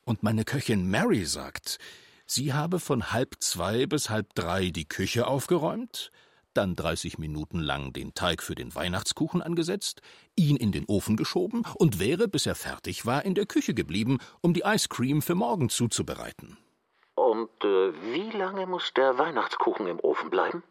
Und 0.03 0.23
meine 0.23 0.45
Köchin 0.45 0.89
Mary 0.89 1.25
sagt, 1.25 1.79
sie 2.25 2.53
habe 2.53 2.79
von 2.79 3.11
halb 3.11 3.35
zwei 3.39 3.85
bis 3.87 4.09
halb 4.09 4.35
drei 4.35 4.69
die 4.69 4.87
Küche 4.87 5.25
aufgeräumt, 5.27 6.11
dann 6.57 6.75
30 6.75 7.17
Minuten 7.17 7.59
lang 7.59 7.93
den 7.93 8.13
Teig 8.13 8.41
für 8.41 8.55
den 8.55 8.73
Weihnachtskuchen 8.73 9.41
angesetzt, 9.41 10.01
ihn 10.35 10.57
in 10.57 10.71
den 10.71 10.85
Ofen 10.87 11.17
geschoben 11.17 11.63
und 11.75 11.99
wäre, 11.99 12.27
bis 12.27 12.45
er 12.45 12.55
fertig 12.55 13.05
war, 13.05 13.25
in 13.25 13.35
der 13.35 13.45
Küche 13.45 13.73
geblieben, 13.73 14.19
um 14.41 14.53
die 14.53 14.63
Ice 14.65 14.87
Cream 14.89 15.21
für 15.21 15.35
morgen 15.35 15.69
zuzubereiten. 15.69 16.57
Und 17.15 17.49
äh, 17.63 17.93
wie 18.13 18.31
lange 18.31 18.65
muss 18.65 18.93
der 18.93 19.17
Weihnachtskuchen 19.17 19.87
im 19.87 19.99
Ofen 19.99 20.29
bleiben? 20.29 20.63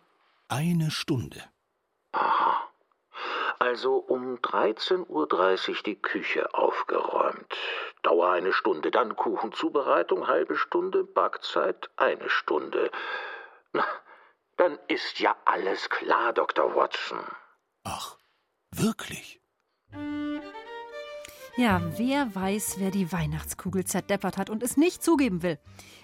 Eine 0.49 0.91
Stunde. 0.91 1.43
Aha. 2.13 2.69
Also 3.59 3.97
um 3.97 4.37
13.30 4.37 5.07
Uhr 5.09 5.77
die 5.87 5.97
Küche 5.97 6.53
aufgeräumt. 6.55 7.55
Dauer 8.03 8.31
eine 8.31 8.53
Stunde, 8.53 8.91
dann 8.91 9.17
Kuchenzubereitung 9.17 10.29
halbe 10.29 10.57
Stunde, 10.57 11.05
Backzeit 11.05 11.89
eine 11.97 12.29
Stunde. 12.29 12.91
Na, 13.73 13.85
dann 14.57 14.79
ist 14.89 15.21
ja 15.21 15.37
alles 15.45 15.89
klar, 15.91 16.33
Dr. 16.33 16.75
Watson. 16.75 17.21
Ach, 17.85 18.17
wirklich? 18.71 19.41
Ja, 21.57 21.81
wer 21.99 22.35
weiß, 22.35 22.77
wer 22.79 22.91
die 22.91 23.13
Weihnachtskugel 23.13 23.85
zerdeppert 23.85 24.39
hat 24.39 24.51
und 24.51 24.63
es 24.63 24.77
nicht 24.77 25.05
zugeben 25.05 25.43
will. 25.43 25.59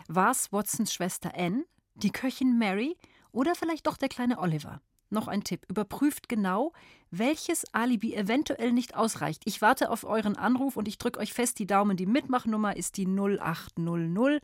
War 0.07 0.31
es 0.31 0.53
Watsons 0.53 0.93
Schwester 0.95 1.33
Anne, 1.37 1.65
die 1.95 2.13
Köchin 2.13 2.57
Mary 2.57 2.97
oder 3.33 3.55
vielleicht 3.55 3.87
doch 3.87 3.97
der 3.97 4.09
kleine 4.09 4.39
Oliver? 4.39 4.81
Noch 5.09 5.27
ein 5.27 5.43
Tipp. 5.43 5.67
Überprüft 5.69 6.29
genau, 6.29 6.73
welches 7.11 7.65
Alibi 7.75 8.15
eventuell 8.15 8.73
nicht 8.73 8.95
ausreicht. 8.95 9.43
Ich 9.45 9.61
warte 9.61 9.91
auf 9.91 10.05
euren 10.05 10.37
Anruf 10.37 10.77
und 10.77 10.87
ich 10.87 10.99
drücke 10.99 11.19
euch 11.19 11.33
fest 11.33 11.59
die 11.59 11.67
Daumen. 11.67 11.97
Die 11.97 12.07
Mitmachnummer 12.07 12.77
ist 12.77 12.97
die 12.97 13.07
0800 13.07 14.41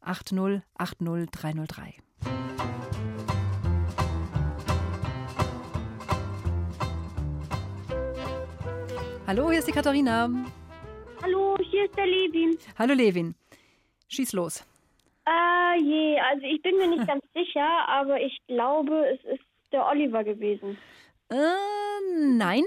80 0.00 0.62
Hallo, 9.28 9.50
hier 9.50 9.58
ist 9.58 9.68
die 9.68 9.72
Katharina. 9.72 10.30
Hallo, 11.22 11.58
hier 11.70 11.84
ist 11.84 11.94
der 11.98 12.06
Levin. 12.06 12.56
Hallo 12.78 12.94
Levin. 12.94 13.34
Schieß 14.08 14.32
los. 14.32 14.64
Äh, 15.26 15.82
je, 15.82 16.18
also 16.18 16.46
ich 16.46 16.62
bin 16.62 16.78
mir 16.78 16.88
nicht 16.88 17.06
ganz 17.06 17.22
sicher, 17.34 17.86
aber 17.88 18.18
ich 18.22 18.38
glaube, 18.46 19.06
es 19.06 19.22
ist 19.34 19.44
der 19.70 19.86
Oliver 19.86 20.24
gewesen. 20.24 20.78
Äh, 21.28 21.36
nein. 22.16 22.64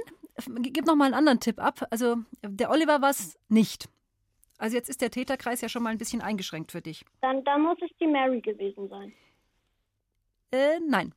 Gib 0.59 0.85
noch 0.85 0.95
mal 0.95 1.05
einen 1.05 1.15
anderen 1.15 1.39
Tipp 1.39 1.59
ab. 1.59 1.83
Also, 1.89 2.17
der 2.43 2.69
Oliver 2.69 3.01
war 3.01 3.09
es 3.09 3.39
nicht. 3.49 3.89
Also, 4.59 4.77
jetzt 4.77 4.87
ist 4.87 5.01
der 5.01 5.09
Täterkreis 5.09 5.61
ja 5.61 5.67
schon 5.67 5.81
mal 5.81 5.89
ein 5.89 5.97
bisschen 5.97 6.21
eingeschränkt 6.21 6.71
für 6.71 6.81
dich. 6.83 7.03
Dann, 7.21 7.43
dann 7.43 7.63
muss 7.63 7.79
es 7.81 7.89
die 7.99 8.05
Mary 8.05 8.39
gewesen 8.39 8.87
sein. 8.87 9.13
Äh, 10.51 10.79
nein. 10.87 11.15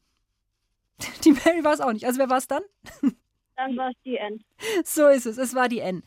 Die 1.22 1.32
Mary 1.32 1.62
war 1.62 1.74
es 1.74 1.82
auch 1.82 1.92
nicht. 1.92 2.06
Also, 2.06 2.18
wer 2.18 2.30
war 2.30 2.38
es 2.38 2.48
dann? 2.48 2.62
Dann 3.56 3.76
war 3.76 3.90
es 3.90 3.96
die 4.04 4.16
N. 4.16 4.42
So 4.84 5.06
ist 5.08 5.26
es. 5.26 5.38
Es 5.38 5.54
war 5.54 5.68
die 5.68 5.80
N. 5.80 6.02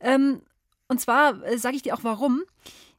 Ähm, 0.00 0.42
und 0.88 1.00
zwar 1.00 1.42
äh, 1.44 1.56
sage 1.58 1.76
ich 1.76 1.82
dir 1.82 1.94
auch 1.94 2.02
warum. 2.04 2.42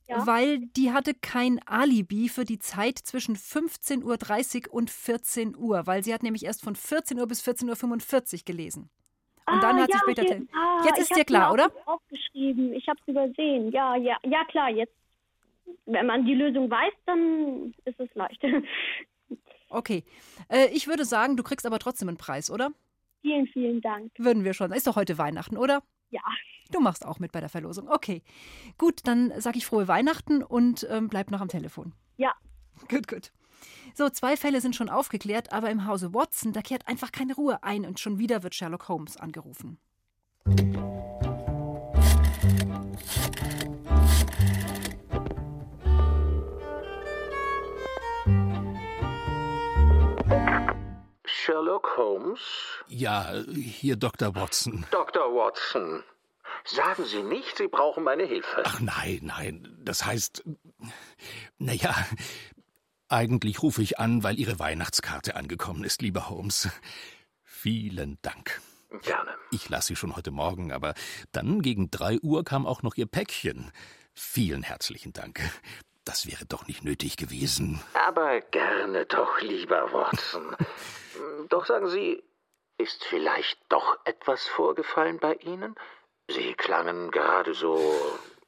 Ja. 0.07 0.27
Weil 0.27 0.59
die 0.75 0.91
hatte 0.91 1.13
kein 1.13 1.59
Alibi 1.65 2.27
für 2.27 2.43
die 2.43 2.59
Zeit 2.59 2.97
zwischen 2.99 3.35
15.30 3.37 4.67
Uhr 4.67 4.73
und 4.73 4.89
14 4.89 5.55
Uhr, 5.55 5.87
weil 5.87 6.03
sie 6.03 6.13
hat 6.13 6.21
nämlich 6.21 6.43
erst 6.43 6.63
von 6.63 6.75
14 6.75 7.17
Uhr 7.19 7.27
bis 7.27 7.41
14.45 7.47 8.33
Uhr 8.33 8.39
gelesen. 8.45 8.89
Und 9.47 9.55
ah, 9.55 9.61
dann 9.61 9.81
hat 9.81 9.89
ja, 9.89 9.95
sie 10.05 10.11
später. 10.11 10.23
okay. 10.23 10.47
ah, 10.53 10.83
jetzt 10.85 10.97
ich 10.97 11.01
ist 11.11 11.15
dir 11.15 11.23
klar, 11.23 11.53
oder? 11.53 11.67
auf- 11.67 11.87
Aufgeschrieben. 12.01 12.73
Ich 12.73 12.87
habe 12.87 12.99
es 13.01 13.07
übersehen. 13.07 13.71
Ja, 13.71 13.95
ja, 13.95 14.17
ja, 14.23 14.43
klar. 14.45 14.69
Jetzt, 14.69 14.93
wenn 15.85 16.05
man 16.05 16.25
die 16.25 16.35
Lösung 16.35 16.69
weiß, 16.69 16.93
dann 17.05 17.73
ist 17.85 17.99
es 17.99 18.09
leicht. 18.15 18.41
Okay. 19.73 20.03
Äh, 20.49 20.67
ich 20.73 20.87
würde 20.87 21.05
sagen, 21.05 21.37
du 21.37 21.43
kriegst 21.43 21.65
aber 21.65 21.79
trotzdem 21.79 22.09
einen 22.09 22.17
Preis, 22.17 22.51
oder? 22.51 22.71
Vielen, 23.21 23.47
vielen 23.47 23.81
Dank. 23.81 24.11
Würden 24.17 24.43
wir 24.43 24.53
schon. 24.53 24.71
Ist 24.71 24.87
doch 24.87 24.95
heute 24.95 25.17
Weihnachten, 25.17 25.57
oder? 25.57 25.83
Ja. 26.09 26.21
Du 26.71 26.79
machst 26.79 27.05
auch 27.05 27.19
mit 27.19 27.31
bei 27.31 27.39
der 27.39 27.49
Verlosung. 27.49 27.89
Okay. 27.89 28.21
Gut, 28.77 29.01
dann 29.03 29.33
sage 29.39 29.57
ich 29.57 29.65
frohe 29.65 29.87
Weihnachten 29.87 30.43
und 30.43 30.87
ähm, 30.89 31.09
bleib 31.09 31.31
noch 31.31 31.41
am 31.41 31.47
Telefon. 31.47 31.93
Ja. 32.17 32.33
Gut, 32.89 33.07
gut. 33.07 33.31
So, 33.93 34.09
zwei 34.09 34.37
Fälle 34.37 34.61
sind 34.61 34.75
schon 34.75 34.89
aufgeklärt, 34.89 35.51
aber 35.51 35.69
im 35.69 35.85
Hause 35.85 36.13
Watson, 36.13 36.53
da 36.53 36.61
kehrt 36.61 36.87
einfach 36.87 37.11
keine 37.11 37.35
Ruhe 37.35 37.61
ein 37.63 37.85
und 37.85 37.99
schon 37.99 38.19
wieder 38.19 38.43
wird 38.43 38.55
Sherlock 38.55 38.87
Holmes 38.87 39.17
angerufen. 39.17 39.77
Sherlock 51.43 51.97
Holmes? 51.97 52.39
Ja, 52.87 53.33
hier 53.49 53.95
Dr. 53.95 54.35
Watson. 54.35 54.85
Dr. 54.91 55.33
Watson. 55.33 56.03
Sagen 56.65 57.05
Sie 57.05 57.23
nicht, 57.23 57.57
Sie 57.57 57.67
brauchen 57.67 58.03
meine 58.03 58.23
Hilfe. 58.23 58.61
Ach 58.63 58.79
nein, 58.79 59.21
nein. 59.23 59.75
Das 59.83 60.05
heißt. 60.05 60.43
Naja, 61.57 61.95
eigentlich 63.07 63.63
rufe 63.63 63.81
ich 63.81 63.97
an, 63.97 64.23
weil 64.23 64.37
Ihre 64.37 64.59
Weihnachtskarte 64.59 65.35
angekommen 65.35 65.83
ist, 65.83 66.03
lieber 66.03 66.29
Holmes. 66.29 66.69
Vielen 67.43 68.19
Dank. 68.21 68.61
Gerne. 69.01 69.31
Ich 69.51 69.67
las 69.69 69.87
sie 69.87 69.95
schon 69.95 70.15
heute 70.15 70.31
Morgen, 70.31 70.71
aber 70.71 70.93
dann 71.31 71.61
gegen 71.61 71.89
drei 71.89 72.19
Uhr 72.21 72.43
kam 72.43 72.67
auch 72.67 72.83
noch 72.83 72.95
Ihr 72.95 73.07
Päckchen. 73.07 73.71
Vielen 74.13 74.61
herzlichen 74.61 75.13
Dank. 75.13 75.41
Das 76.03 76.27
wäre 76.27 76.45
doch 76.45 76.67
nicht 76.67 76.83
nötig 76.83 77.15
gewesen. 77.15 77.81
Aber 77.93 78.41
gerne 78.41 79.05
doch, 79.05 79.39
lieber 79.41 79.91
Watson. 79.93 80.55
doch 81.49 81.65
sagen 81.65 81.87
Sie, 81.87 82.23
ist 82.77 83.03
vielleicht 83.05 83.59
doch 83.69 83.99
etwas 84.05 84.47
vorgefallen 84.47 85.19
bei 85.19 85.35
Ihnen? 85.35 85.75
Sie 86.29 86.53
klangen 86.53 87.11
gerade 87.11 87.53
so. 87.53 87.79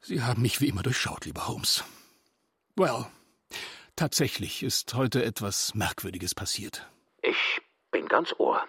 Sie 0.02 0.22
haben 0.22 0.42
mich 0.42 0.62
wie 0.62 0.70
immer 0.70 0.84
durchschaut, 0.84 1.26
lieber 1.26 1.48
Holmes. 1.48 1.84
Well, 2.76 3.06
Tatsächlich 3.96 4.64
ist 4.64 4.96
heute 4.96 5.24
etwas 5.24 5.76
Merkwürdiges 5.76 6.34
passiert. 6.34 6.90
Ich 7.22 7.62
bin 7.92 8.08
ganz 8.08 8.34
Ohr. 8.40 8.66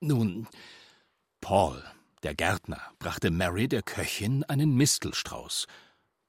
Nun, 0.00 0.46
Paul, 1.40 1.82
der 2.22 2.36
Gärtner, 2.36 2.80
brachte 3.00 3.32
Mary, 3.32 3.66
der 3.66 3.82
Köchin, 3.82 4.44
einen 4.44 4.76
Mistelstrauß. 4.76 5.66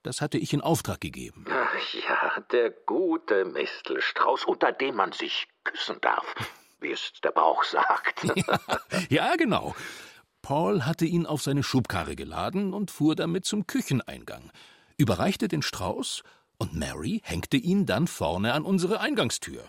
Das 0.02 0.20
hatte 0.20 0.38
ich 0.38 0.52
in 0.52 0.62
Auftrag 0.62 1.00
gegeben. 1.00 1.44
Ach 1.48 1.94
ja, 1.94 2.40
der 2.50 2.70
gute 2.70 3.44
Mistelstrauß, 3.44 4.46
unter 4.46 4.72
dem 4.72 4.96
man 4.96 5.12
sich 5.12 5.46
küssen 5.62 6.00
darf, 6.00 6.34
wie 6.80 6.92
es 6.92 7.12
der 7.22 7.32
Brauch 7.32 7.62
sagt. 7.64 8.24
ja, 9.10 9.36
genau. 9.36 9.74
Paul 10.42 10.86
hatte 10.86 11.04
ihn 11.04 11.26
auf 11.26 11.42
seine 11.42 11.62
Schubkarre 11.62 12.16
geladen 12.16 12.72
und 12.72 12.90
fuhr 12.90 13.14
damit 13.14 13.44
zum 13.44 13.66
Kücheneingang, 13.66 14.50
überreichte 14.96 15.48
den 15.48 15.62
Strauß 15.62 16.22
und 16.58 16.74
Mary 16.74 17.20
hängte 17.24 17.56
ihn 17.56 17.86
dann 17.86 18.06
vorne 18.06 18.52
an 18.52 18.64
unsere 18.64 19.00
Eingangstür. 19.00 19.64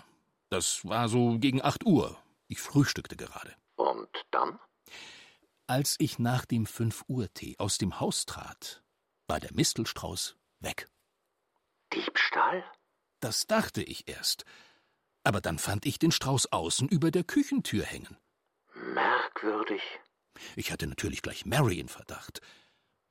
Das 0.49 0.85
war 0.85 1.07
so 1.07 1.39
gegen 1.39 1.61
acht 1.61 1.85
Uhr. 1.85 2.17
Ich 2.47 2.59
frühstückte 2.59 3.15
gerade. 3.15 3.55
Und 3.75 4.09
dann? 4.31 4.59
Als 5.67 5.95
ich 5.99 6.19
nach 6.19 6.45
dem 6.45 6.65
Fünf-Uhr-Tee 6.65 7.55
aus 7.57 7.77
dem 7.77 8.01
Haus 8.01 8.25
trat, 8.25 8.83
war 9.27 9.39
der 9.39 9.53
Mistelstrauß 9.53 10.35
weg. 10.59 10.89
Diebstahl? 11.93 12.65
Das 13.21 13.47
dachte 13.47 13.81
ich 13.81 14.09
erst. 14.09 14.43
Aber 15.23 15.41
dann 15.41 15.59
fand 15.59 15.85
ich 15.85 15.99
den 15.99 16.11
Strauß 16.11 16.51
außen 16.51 16.87
über 16.87 17.11
der 17.11 17.23
Küchentür 17.23 17.83
hängen. 17.83 18.17
Merkwürdig. 18.73 19.81
Ich 20.55 20.71
hatte 20.71 20.87
natürlich 20.87 21.21
gleich 21.21 21.45
Mary 21.45 21.79
in 21.79 21.89
Verdacht. 21.89 22.41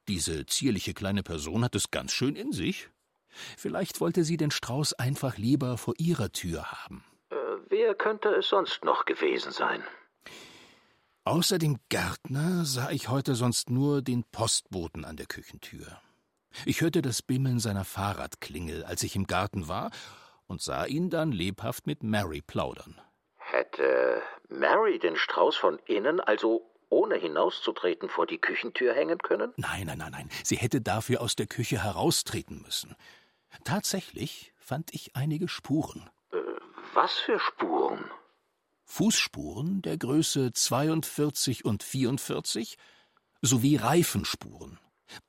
Diese 0.09 0.47
zierliche 0.47 0.95
kleine 0.95 1.23
Person 1.23 1.65
hat 1.65 1.75
es 1.75 1.91
ganz 1.91 2.13
schön 2.13 2.35
in 2.35 2.53
sich. 2.53 2.89
Vielleicht 3.57 4.01
wollte 4.01 4.25
sie 4.25 4.37
den 4.37 4.51
Strauß 4.51 4.95
einfach 4.95 5.37
lieber 5.39 5.79
vor 5.79 5.95
ihrer 5.99 6.33
Tür 6.33 6.73
haben. 6.73 7.05
Äh, 7.31 7.37
wer 7.69 7.95
könnte 7.95 8.31
es 8.31 8.49
sonst 8.49 8.85
noch 8.85 9.05
gewesen 9.05 9.53
sein? 9.53 9.85
Außer 11.25 11.59
dem 11.59 11.79
Gärtner 11.91 12.65
sah 12.65 12.91
ich 12.91 13.09
heute 13.09 13.37
sonst 13.37 13.71
nur 13.71 14.03
den 14.03 14.25
Postboten 14.25 15.05
an 15.05 15.17
der 15.17 15.27
Küchentür. 15.27 16.01
Ich 16.65 16.81
hörte 16.81 17.03
das 17.03 17.23
Bimmeln 17.23 17.61
seiner 17.61 17.85
Fahrradklingel, 17.85 18.85
als 18.85 19.05
ich 19.05 19.15
im 19.15 19.29
Garten 19.29 19.69
war, 19.69 19.91
und 20.51 20.61
sah 20.61 20.85
ihn 20.85 21.11
dann 21.11 21.31
lebhaft 21.31 21.87
mit 21.87 22.03
Mary 22.03 22.43
plaudern. 22.43 23.01
Hätte 23.37 24.21
Mary 24.49 24.99
den 24.99 25.15
Strauß 25.15 25.57
von 25.57 25.79
innen, 25.87 26.21
also 26.21 26.69
ohne 26.89 27.15
hinauszutreten, 27.15 28.09
vor 28.09 28.27
die 28.27 28.39
Küchentür 28.39 28.93
hängen 28.93 29.19
können? 29.19 29.53
Nein, 29.57 29.87
nein, 29.87 29.99
nein, 29.99 30.11
nein. 30.11 30.29
Sie 30.43 30.57
hätte 30.57 30.81
dafür 30.81 31.21
aus 31.21 31.37
der 31.37 31.47
Küche 31.47 31.83
heraustreten 31.85 32.63
müssen. 32.63 32.97
Tatsächlich 33.63 34.53
fand 34.59 34.93
ich 34.93 35.15
einige 35.15 35.47
Spuren. 35.47 36.11
Äh, 36.33 36.39
was 36.95 37.17
für 37.19 37.39
Spuren? 37.39 38.11
Fußspuren 38.87 39.83
der 39.83 39.99
Größe 39.99 40.53
42 40.53 41.65
und 41.65 41.85
44 41.85 42.77
sowie 43.41 43.77
Reifenspuren. 43.77 44.81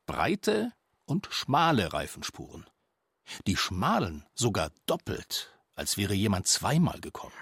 Breite 0.08 0.72
und 1.06 1.28
schmale 1.30 1.94
Reifenspuren. 1.94 2.66
Die 3.48 3.58
schmalen 3.58 4.26
sogar 4.34 4.72
doppelt, 4.86 5.54
als 5.76 5.98
wäre 5.98 6.14
jemand 6.14 6.48
zweimal 6.48 7.00
gekommen. 7.00 7.34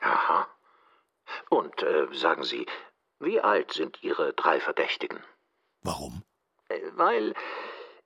Aha. 0.00 0.48
Und 1.50 1.82
äh, 1.82 2.06
sagen 2.12 2.44
Sie, 2.44 2.66
wie 3.20 3.40
alt 3.40 3.72
sind 3.72 4.02
Ihre 4.02 4.32
drei 4.34 4.60
Verdächtigen? 4.60 5.18
Warum? 5.82 6.22
Äh, 6.68 6.80
weil 6.94 7.34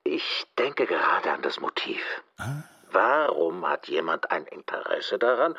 ich 0.05 0.47
denke 0.59 0.87
gerade 0.87 1.33
an 1.33 1.43
das 1.43 1.61
Motiv. 1.61 2.03
Ah. 2.37 2.63
Warum 2.91 3.67
hat 3.67 3.89
jemand 3.89 4.31
ein 4.31 4.47
Interesse 4.47 5.19
daran, 5.19 5.55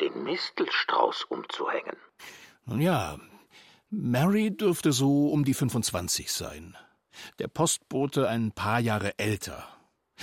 den 0.00 0.22
Mistelstrauß 0.22 1.24
umzuhängen? 1.24 1.96
Nun 2.66 2.80
ja, 2.80 3.18
Mary 3.90 4.54
dürfte 4.54 4.92
so 4.92 5.28
um 5.28 5.44
die 5.44 5.54
25 5.54 6.32
sein. 6.32 6.76
Der 7.38 7.48
Postbote 7.48 8.28
ein 8.28 8.52
paar 8.52 8.80
Jahre 8.80 9.18
älter. 9.18 9.73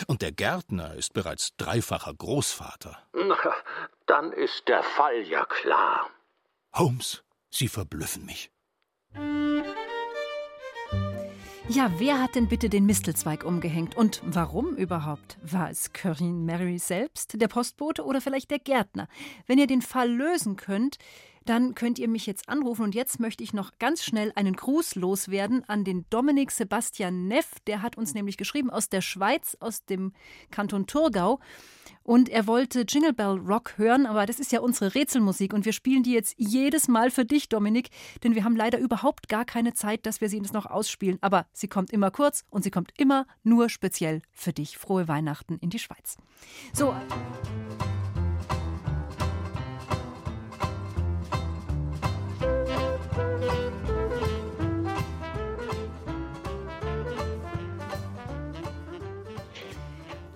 Und 0.08 0.22
der 0.22 0.32
Gärtner 0.32 0.94
ist 0.96 1.14
bereits 1.14 1.56
dreifacher 1.58 2.14
Großvater. 2.14 2.98
Na, 3.14 3.38
dann 4.06 4.32
ist 4.32 4.68
der 4.68 4.84
Fall 4.84 5.22
ja 5.24 5.46
klar. 5.46 6.10
Holmes, 6.74 7.24
Sie 7.50 7.68
verblüffen 7.68 8.26
mich. 8.26 8.50
Ja, 11.68 11.90
wer 12.00 12.22
hat 12.22 12.36
denn 12.36 12.50
bitte 12.50 12.70
den 12.70 12.86
Mistelzweig 12.86 13.46
umgehängt? 13.46 13.96
Und 13.96 14.22
warum 14.26 14.76
überhaupt? 14.76 15.38
War 15.42 15.70
es 15.70 15.94
Corinne 15.94 16.44
Mary 16.46 16.80
selbst, 16.80 17.40
der 17.40 17.48
Postbote 17.48 18.04
oder 18.04 18.20
vielleicht 18.20 18.52
der 18.52 18.60
Gärtner? 18.60 19.08
Wenn 19.48 19.58
ihr 19.58 19.68
den 19.68 19.82
Fall 19.82 20.12
lösen 20.12 20.58
könnt, 20.58 20.98
dann 21.46 21.76
könnt 21.76 22.00
ihr 22.00 22.08
mich 22.08 22.26
jetzt 22.26 22.50
anrufen. 22.50 22.84
Und 22.84 22.96
jetzt 22.96 23.20
möchte 23.20 23.44
ich 23.44 23.54
noch 23.54 23.72
ganz 23.80 24.04
schnell 24.04 24.32
einen 24.36 24.56
Gruß 24.56 24.96
loswerden 24.96 25.64
an 25.68 25.84
den 25.84 26.06
Dominik 26.10 26.52
Sebastian 26.52 27.28
Neff. 27.28 27.56
Der 27.68 27.82
hat 27.82 27.98
uns 27.98 28.14
nämlich 28.14 28.38
geschrieben 28.38 28.70
aus 28.70 28.90
der 28.90 29.02
Schweiz, 29.02 29.58
aus 29.60 29.86
dem 29.86 30.14
Kanton 30.52 30.88
Thurgau. 30.88 31.40
Und 32.04 32.30
er 32.30 32.48
wollte 32.48 32.86
Jingle 32.88 33.14
Bell 33.14 33.38
Rock 33.38 33.78
hören, 33.78 34.06
aber 34.06 34.26
das 34.26 34.40
ist 34.40 34.52
ja 34.52 34.60
unsere 34.60 34.96
Rätselmusik 34.96 35.54
und 35.54 35.66
wir 35.66 35.74
spielen 35.74 36.02
die 36.02 36.14
jetzt 36.14 36.34
jedes 36.38 36.88
Mal 36.88 37.12
für 37.12 37.26
dich, 37.26 37.48
Dominik, 37.48 37.90
denn 38.24 38.34
wir 38.34 38.44
haben 38.44 38.56
leider 38.56 38.80
überhaupt 38.80 39.30
gar 39.30 39.46
keine 39.46 39.74
Zeit, 39.74 40.06
dass 40.08 40.20
wir 40.20 40.28
sie 40.28 40.38
jetzt 40.38 40.54
noch 40.54 40.66
ausspielen. 40.66 41.20
Aber 41.22 41.46
sie 41.54 41.68
kommt 41.68 41.92
immer 41.92 42.10
kurz 42.10 42.44
und 42.50 42.64
sie 42.64 42.72
kommt 42.72 42.92
immer 42.98 43.28
nur 43.44 43.70
speziell 43.70 44.24
für 44.32 44.52
dich. 44.52 44.78
Frohe 44.78 45.08
Weihnachten 45.08 45.58
in 45.60 45.70
die 45.70 45.80
Schweiz. 45.80 46.18
So. 46.74 46.94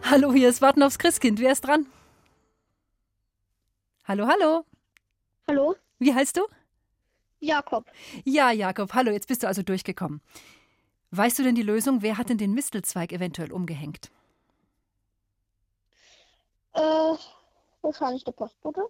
Hallo, 0.07 0.31
hier 0.33 0.49
ist 0.49 0.61
Warten 0.61 0.83
aufs 0.83 0.99
Christkind. 0.99 1.39
Wer 1.39 1.51
ist 1.51 1.61
dran? 1.61 1.87
Hallo, 4.03 4.27
hallo. 4.27 4.63
Hallo? 5.47 5.75
Wie 5.97 6.13
heißt 6.13 6.37
du? 6.37 6.41
Jakob. 7.39 7.85
Ja, 8.23 8.51
Jakob. 8.51 8.93
Hallo, 8.93 9.09
jetzt 9.09 9.27
bist 9.27 9.41
du 9.41 9.47
also 9.47 9.63
durchgekommen. 9.63 10.21
Weißt 11.09 11.39
du 11.39 11.43
denn 11.43 11.55
die 11.55 11.63
Lösung? 11.63 12.03
Wer 12.03 12.19
hat 12.19 12.29
denn 12.29 12.37
den 12.37 12.53
Mistelzweig 12.53 13.13
eventuell 13.13 13.51
umgehängt? 13.51 14.11
Äh, 16.73 17.15
wahrscheinlich 17.81 18.23
der 18.23 18.33
Postbote. 18.33 18.83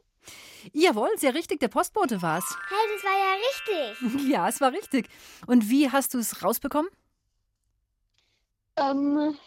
Jawohl, 0.74 1.12
sehr 1.16 1.34
richtig, 1.34 1.62
der 1.62 1.70
Postbote 1.70 2.22
war 2.22 2.40
es. 2.40 2.58
Hey, 2.68 2.94
das 2.94 3.04
war 3.06 3.18
ja 3.18 4.12
richtig. 4.12 4.30
Ja, 4.34 4.50
es 4.50 4.60
war 4.60 4.74
richtig. 4.74 5.08
Und 5.48 5.70
wie 5.70 5.90
hast 5.90 6.14
du 6.14 6.18
es 6.18 6.44
rausbekommen? 6.44 6.92
Ähm, 8.76 9.38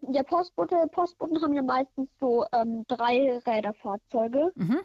der 0.00 0.22
Postbote, 0.22 0.76
Postboten 0.92 1.40
haben 1.42 1.54
ja 1.54 1.62
meistens 1.62 2.08
so 2.20 2.44
ähm, 2.52 2.84
Dreiräderfahrzeuge. 2.88 4.52
Mhm. 4.54 4.80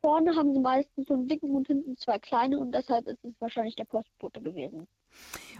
Vorne 0.00 0.36
haben 0.36 0.54
sie 0.54 0.60
meistens 0.60 1.08
so 1.08 1.14
einen 1.14 1.26
dicken 1.26 1.50
und 1.50 1.66
hinten 1.66 1.96
zwei 1.96 2.18
kleine 2.18 2.58
und 2.58 2.72
deshalb 2.72 3.06
ist 3.08 3.24
es 3.24 3.34
wahrscheinlich 3.40 3.74
der 3.74 3.84
Postbote 3.84 4.40
gewesen. 4.40 4.86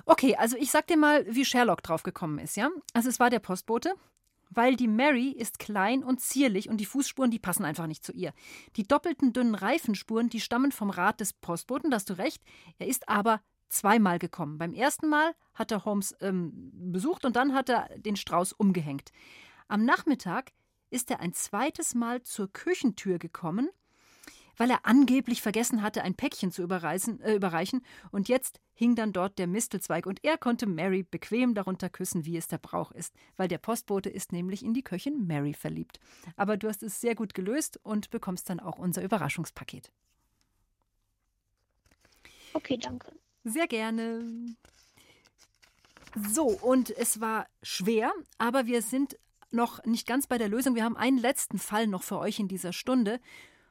Okay, 0.06 0.36
also 0.36 0.56
ich 0.56 0.70
sag 0.70 0.86
dir 0.86 0.96
mal, 0.96 1.26
wie 1.28 1.44
Sherlock 1.44 1.82
draufgekommen 1.82 2.38
ist, 2.38 2.56
ja? 2.56 2.70
Also 2.92 3.08
es 3.08 3.18
war 3.18 3.30
der 3.30 3.40
Postbote, 3.40 3.94
weil 4.50 4.76
die 4.76 4.86
Mary 4.86 5.30
ist 5.30 5.58
klein 5.58 6.04
und 6.04 6.20
zierlich 6.20 6.68
und 6.68 6.78
die 6.78 6.86
Fußspuren, 6.86 7.30
die 7.30 7.40
passen 7.40 7.64
einfach 7.64 7.88
nicht 7.88 8.04
zu 8.04 8.12
ihr. 8.12 8.32
Die 8.76 8.84
doppelten 8.84 9.32
dünnen 9.32 9.56
Reifenspuren, 9.56 10.28
die 10.28 10.40
stammen 10.40 10.70
vom 10.70 10.90
Rad 10.90 11.20
des 11.20 11.32
Postboten, 11.32 11.90
da 11.90 11.96
hast 11.96 12.10
du 12.10 12.14
recht. 12.14 12.42
Er 12.78 12.86
ist 12.86 13.08
aber 13.08 13.40
zweimal 13.68 14.18
gekommen. 14.18 14.58
Beim 14.58 14.72
ersten 14.74 15.08
Mal 15.08 15.34
hat 15.54 15.70
er 15.70 15.84
Holmes 15.84 16.14
ähm, 16.20 16.70
besucht 16.92 17.24
und 17.24 17.36
dann 17.36 17.54
hat 17.54 17.68
er 17.68 17.88
den 17.98 18.16
Strauß 18.16 18.52
umgehängt. 18.52 19.12
Am 19.68 19.84
Nachmittag 19.84 20.52
ist 20.90 21.10
er 21.10 21.20
ein 21.20 21.32
zweites 21.32 21.94
Mal 21.94 22.22
zur 22.22 22.52
Küchentür 22.52 23.18
gekommen, 23.18 23.68
weil 24.56 24.70
er 24.70 24.86
angeblich 24.86 25.42
vergessen 25.42 25.82
hatte, 25.82 26.02
ein 26.02 26.14
Päckchen 26.14 26.50
zu 26.50 26.62
äh, 26.62 27.34
überreichen, 27.34 27.84
und 28.10 28.28
jetzt 28.28 28.60
hing 28.74 28.94
dann 28.94 29.12
dort 29.12 29.38
der 29.38 29.46
Mistelzweig 29.46 30.06
und 30.06 30.24
er 30.24 30.38
konnte 30.38 30.66
Mary 30.66 31.02
bequem 31.02 31.54
darunter 31.54 31.88
küssen, 31.88 32.24
wie 32.24 32.36
es 32.36 32.48
der 32.48 32.58
Brauch 32.58 32.92
ist, 32.92 33.14
weil 33.36 33.48
der 33.48 33.58
Postbote 33.58 34.08
ist 34.08 34.32
nämlich 34.32 34.64
in 34.64 34.74
die 34.74 34.82
Köchin 34.82 35.26
Mary 35.26 35.54
verliebt. 35.54 36.00
Aber 36.36 36.56
du 36.56 36.68
hast 36.68 36.82
es 36.82 37.00
sehr 37.00 37.14
gut 37.14 37.34
gelöst 37.34 37.78
und 37.82 38.10
bekommst 38.10 38.50
dann 38.50 38.60
auch 38.60 38.78
unser 38.78 39.02
Überraschungspaket. 39.02 39.92
Okay, 42.54 42.78
danke. 42.78 43.12
Sehr 43.48 43.66
gerne. 43.66 44.54
So, 46.30 46.46
und 46.46 46.90
es 46.90 47.20
war 47.20 47.46
schwer, 47.62 48.12
aber 48.38 48.66
wir 48.66 48.82
sind 48.82 49.18
noch 49.50 49.84
nicht 49.84 50.06
ganz 50.06 50.26
bei 50.26 50.36
der 50.36 50.48
Lösung. 50.48 50.74
Wir 50.74 50.84
haben 50.84 50.96
einen 50.96 51.18
letzten 51.18 51.58
Fall 51.58 51.86
noch 51.86 52.02
für 52.02 52.18
euch 52.18 52.38
in 52.38 52.48
dieser 52.48 52.72
Stunde. 52.72 53.20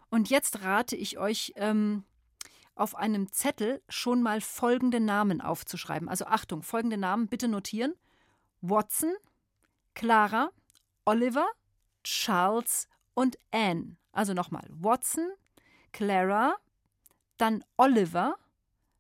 Und 0.10 0.30
jetzt 0.30 0.64
rate 0.64 0.96
ich 0.96 1.20
euch, 1.20 1.54
ähm, 1.56 2.04
auf 2.76 2.96
einem 2.96 3.32
Zettel 3.32 3.82
schon 3.90 4.22
mal 4.22 4.42
folgende 4.42 5.00
Namen 5.00 5.42
aufzuschreiben. 5.42 6.10
Also 6.10 6.26
Achtung, 6.26 6.64
folgende 6.64 6.98
Namen 6.98 7.28
bitte 7.28 7.48
notieren. 7.48 7.94
Watson, 8.62 9.14
Clara, 9.94 10.52
Oliver, 11.06 11.48
Charles 12.04 12.88
und 13.14 13.38
Anne. 13.52 13.98
Also 14.12 14.34
nochmal 14.34 14.68
Watson, 14.72 15.28
Clara, 15.92 16.56
dann 17.38 17.64
Oliver, 17.78 18.38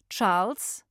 Charles 0.09 0.85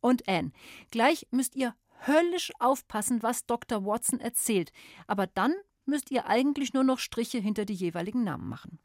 und 0.00 0.28
Anne. 0.28 0.52
Gleich 0.90 1.26
müsst 1.30 1.54
ihr 1.56 1.74
höllisch 2.06 2.52
aufpassen, 2.58 3.22
was 3.22 3.46
Dr. 3.46 3.84
Watson 3.84 4.20
erzählt. 4.20 4.72
Aber 5.06 5.26
dann 5.26 5.54
müsst 5.84 6.10
ihr 6.10 6.26
eigentlich 6.26 6.74
nur 6.74 6.84
noch 6.84 6.98
Striche 6.98 7.38
hinter 7.38 7.64
die 7.64 7.74
jeweiligen 7.74 8.24
Namen 8.24 8.48
machen. 8.48 8.78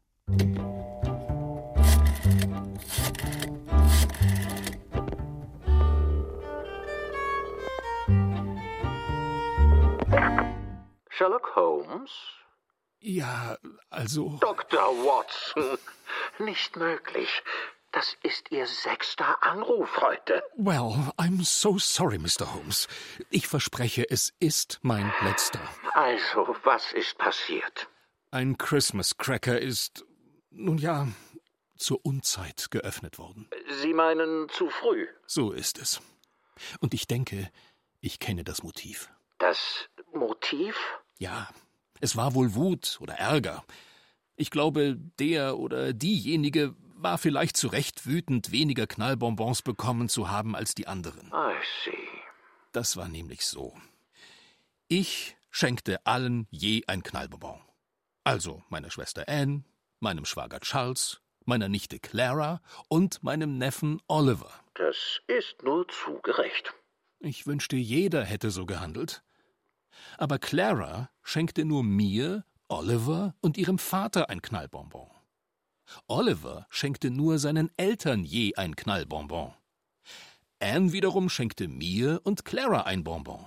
Sherlock 11.10 11.56
Holmes? 11.56 12.10
Ja, 13.00 13.58
also. 13.90 14.38
Dr. 14.40 14.80
Watson, 14.80 15.78
nicht 16.38 16.76
möglich. 16.76 17.42
Das 17.92 18.16
ist 18.22 18.50
Ihr 18.50 18.66
sechster 18.66 19.42
Anruf 19.42 20.00
heute. 20.02 20.42
Well, 20.56 21.10
I'm 21.16 21.42
so 21.42 21.78
sorry, 21.78 22.18
Mr. 22.18 22.52
Holmes. 22.54 22.86
Ich 23.30 23.48
verspreche, 23.48 24.08
es 24.08 24.34
ist 24.40 24.78
mein 24.82 25.10
letzter. 25.22 25.60
Also, 25.94 26.54
was 26.64 26.92
ist 26.92 27.16
passiert? 27.16 27.88
Ein 28.30 28.58
Christmas 28.58 29.16
Cracker 29.16 29.58
ist, 29.58 30.04
nun 30.50 30.76
ja, 30.76 31.08
zur 31.76 32.04
Unzeit 32.04 32.70
geöffnet 32.70 33.18
worden. 33.18 33.48
Sie 33.80 33.94
meinen 33.94 34.48
zu 34.50 34.68
früh? 34.68 35.06
So 35.26 35.52
ist 35.52 35.78
es. 35.78 36.02
Und 36.80 36.92
ich 36.92 37.06
denke, 37.06 37.50
ich 38.00 38.18
kenne 38.18 38.44
das 38.44 38.62
Motiv. 38.62 39.10
Das 39.38 39.88
Motiv? 40.12 40.76
Ja, 41.18 41.48
es 42.00 42.16
war 42.16 42.34
wohl 42.34 42.54
Wut 42.54 42.98
oder 43.00 43.14
Ärger. 43.14 43.64
Ich 44.36 44.50
glaube, 44.50 44.96
der 45.18 45.58
oder 45.58 45.92
diejenige 45.92 46.74
war 47.00 47.18
vielleicht 47.18 47.56
zu 47.56 47.68
Recht 47.68 48.06
wütend, 48.06 48.50
weniger 48.50 48.86
Knallbonbons 48.86 49.62
bekommen 49.62 50.08
zu 50.08 50.30
haben 50.30 50.54
als 50.56 50.74
die 50.74 50.86
anderen. 50.86 51.28
I 51.28 51.54
see. 51.84 51.96
Das 52.72 52.96
war 52.96 53.08
nämlich 53.08 53.46
so. 53.46 53.76
Ich 54.88 55.36
schenkte 55.50 56.04
allen 56.06 56.46
je 56.50 56.82
ein 56.86 57.02
Knallbonbon. 57.02 57.60
Also 58.24 58.62
meiner 58.68 58.90
Schwester 58.90 59.24
Anne, 59.28 59.64
meinem 60.00 60.24
Schwager 60.24 60.60
Charles, 60.60 61.20
meiner 61.44 61.68
Nichte 61.68 61.98
Clara 61.98 62.60
und 62.88 63.22
meinem 63.22 63.58
Neffen 63.58 64.02
Oliver. 64.06 64.52
Das 64.74 65.20
ist 65.26 65.62
nur 65.62 65.88
zu 65.88 66.20
gerecht. 66.22 66.74
Ich 67.20 67.46
wünschte, 67.46 67.76
jeder 67.76 68.24
hätte 68.24 68.50
so 68.50 68.66
gehandelt. 68.66 69.22
Aber 70.18 70.38
Clara 70.38 71.10
schenkte 71.22 71.64
nur 71.64 71.82
mir, 71.82 72.44
Oliver 72.68 73.34
und 73.40 73.56
ihrem 73.56 73.78
Vater 73.78 74.28
ein 74.28 74.42
Knallbonbon. 74.42 75.10
Oliver 76.06 76.66
schenkte 76.70 77.10
nur 77.10 77.38
seinen 77.38 77.70
Eltern 77.76 78.24
je 78.24 78.54
ein 78.56 78.76
Knallbonbon. 78.76 79.54
Anne 80.60 80.92
wiederum 80.92 81.28
schenkte 81.28 81.68
mir 81.68 82.20
und 82.24 82.44
Clara 82.44 82.82
ein 82.82 83.04
Bonbon. 83.04 83.46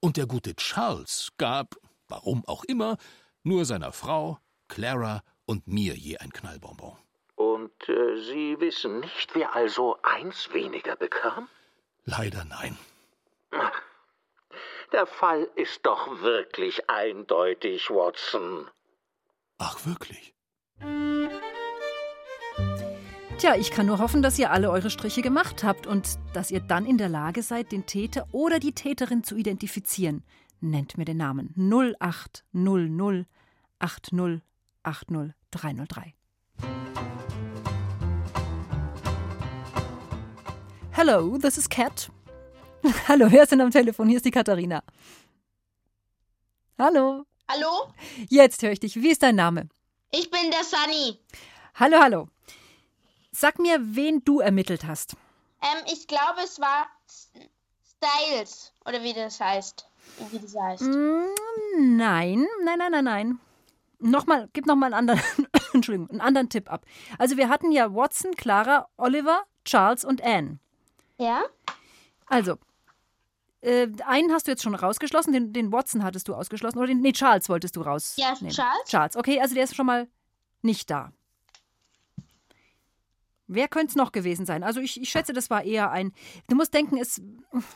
Und 0.00 0.16
der 0.16 0.26
gute 0.26 0.54
Charles 0.54 1.32
gab, 1.38 1.74
warum 2.08 2.44
auch 2.46 2.64
immer, 2.64 2.96
nur 3.42 3.64
seiner 3.64 3.92
Frau, 3.92 4.38
Clara 4.68 5.22
und 5.44 5.66
mir 5.66 5.94
je 5.94 6.18
ein 6.18 6.32
Knallbonbon. 6.32 6.96
Und 7.34 7.88
äh, 7.88 8.16
Sie 8.20 8.60
wissen 8.60 9.00
nicht, 9.00 9.34
wer 9.34 9.54
also 9.54 9.98
eins 10.02 10.52
weniger 10.52 10.96
bekam? 10.96 11.48
Leider 12.04 12.44
nein. 12.44 12.78
Der 14.92 15.06
Fall 15.06 15.48
ist 15.56 15.84
doch 15.86 16.20
wirklich 16.20 16.88
eindeutig, 16.88 17.90
Watson. 17.90 18.68
Ach, 19.58 19.84
wirklich? 19.86 20.34
Tja, 23.40 23.56
ich 23.56 23.70
kann 23.70 23.86
nur 23.86 24.00
hoffen, 24.00 24.20
dass 24.20 24.38
ihr 24.38 24.50
alle 24.50 24.70
eure 24.70 24.90
Striche 24.90 25.22
gemacht 25.22 25.64
habt 25.64 25.86
und 25.86 26.18
dass 26.34 26.50
ihr 26.50 26.60
dann 26.60 26.84
in 26.84 26.98
der 26.98 27.08
Lage 27.08 27.42
seid, 27.42 27.72
den 27.72 27.86
Täter 27.86 28.26
oder 28.32 28.60
die 28.60 28.72
Täterin 28.72 29.24
zu 29.24 29.34
identifizieren. 29.34 30.24
Nennt 30.60 30.98
mir 30.98 31.06
den 31.06 31.16
Namen 31.16 31.54
0800 31.56 33.26
80 33.78 34.42
80 34.82 35.32
303. 35.52 36.14
Hello, 40.90 41.38
this 41.38 41.56
is 41.56 41.66
Cat. 41.66 42.10
Hallo, 43.08 43.32
wer 43.32 43.44
ist 43.44 43.52
denn 43.52 43.62
am 43.62 43.70
Telefon? 43.70 44.08
Hier 44.08 44.18
ist 44.18 44.26
die 44.26 44.30
Katharina. 44.30 44.82
Hallo. 46.78 47.24
Hallo? 47.48 47.94
Jetzt 48.28 48.62
höre 48.62 48.72
ich 48.72 48.80
dich. 48.80 48.96
Wie 48.96 49.08
ist 49.08 49.22
dein 49.22 49.36
Name? 49.36 49.70
Ich 50.10 50.30
bin 50.30 50.50
der 50.50 50.62
Sunny. 50.62 51.18
Hallo, 51.76 51.98
hallo. 51.98 52.28
Sag 53.40 53.58
mir, 53.58 53.78
wen 53.96 54.22
du 54.22 54.40
ermittelt 54.40 54.84
hast. 54.86 55.16
Ähm, 55.62 55.82
ich 55.90 56.06
glaube, 56.06 56.40
es 56.44 56.60
war 56.60 56.88
Styles, 57.08 58.70
oder 58.84 59.02
wie 59.02 59.14
das 59.14 59.40
heißt. 59.40 59.88
Wie 60.30 60.38
das 60.40 60.54
heißt. 60.54 60.82
Mm, 60.82 61.96
Nein, 61.96 62.46
nein, 62.66 62.78
nein, 62.78 62.92
nein, 62.92 63.04
nein. 63.04 63.40
Nochmal, 63.98 64.50
gib 64.52 64.66
nochmal 64.66 64.92
einen 64.92 65.08
anderen, 65.08 65.22
Entschuldigung, 65.72 66.10
einen 66.10 66.20
anderen 66.20 66.50
Tipp 66.50 66.70
ab. 66.70 66.84
Also 67.16 67.38
wir 67.38 67.48
hatten 67.48 67.72
ja 67.72 67.94
Watson, 67.94 68.32
Clara, 68.34 68.88
Oliver, 68.98 69.44
Charles 69.64 70.04
und 70.04 70.22
Anne. 70.22 70.58
Ja? 71.16 71.44
Also, 72.26 72.58
äh, 73.62 73.88
einen 74.04 74.32
hast 74.34 74.48
du 74.48 74.50
jetzt 74.50 74.64
schon 74.64 74.74
rausgeschlossen, 74.74 75.32
den, 75.32 75.54
den 75.54 75.72
Watson 75.72 76.04
hattest 76.04 76.28
du 76.28 76.34
ausgeschlossen, 76.34 76.76
oder 76.76 76.88
den, 76.88 77.00
nee, 77.00 77.12
Charles 77.12 77.48
wolltest 77.48 77.74
du 77.76 77.80
raus. 77.80 78.16
Ja, 78.18 78.34
Charles. 78.34 78.84
Charles, 78.86 79.16
okay, 79.16 79.40
also 79.40 79.54
der 79.54 79.64
ist 79.64 79.74
schon 79.74 79.86
mal 79.86 80.08
nicht 80.60 80.90
da. 80.90 81.10
Wer 83.52 83.66
könnte 83.66 83.88
es 83.88 83.96
noch 83.96 84.12
gewesen 84.12 84.46
sein? 84.46 84.62
Also 84.62 84.80
ich, 84.80 85.00
ich 85.00 85.10
schätze, 85.10 85.32
das 85.32 85.50
war 85.50 85.64
eher 85.64 85.90
ein. 85.90 86.12
Du 86.48 86.54
musst 86.54 86.72
denken, 86.72 86.96
es 86.98 87.20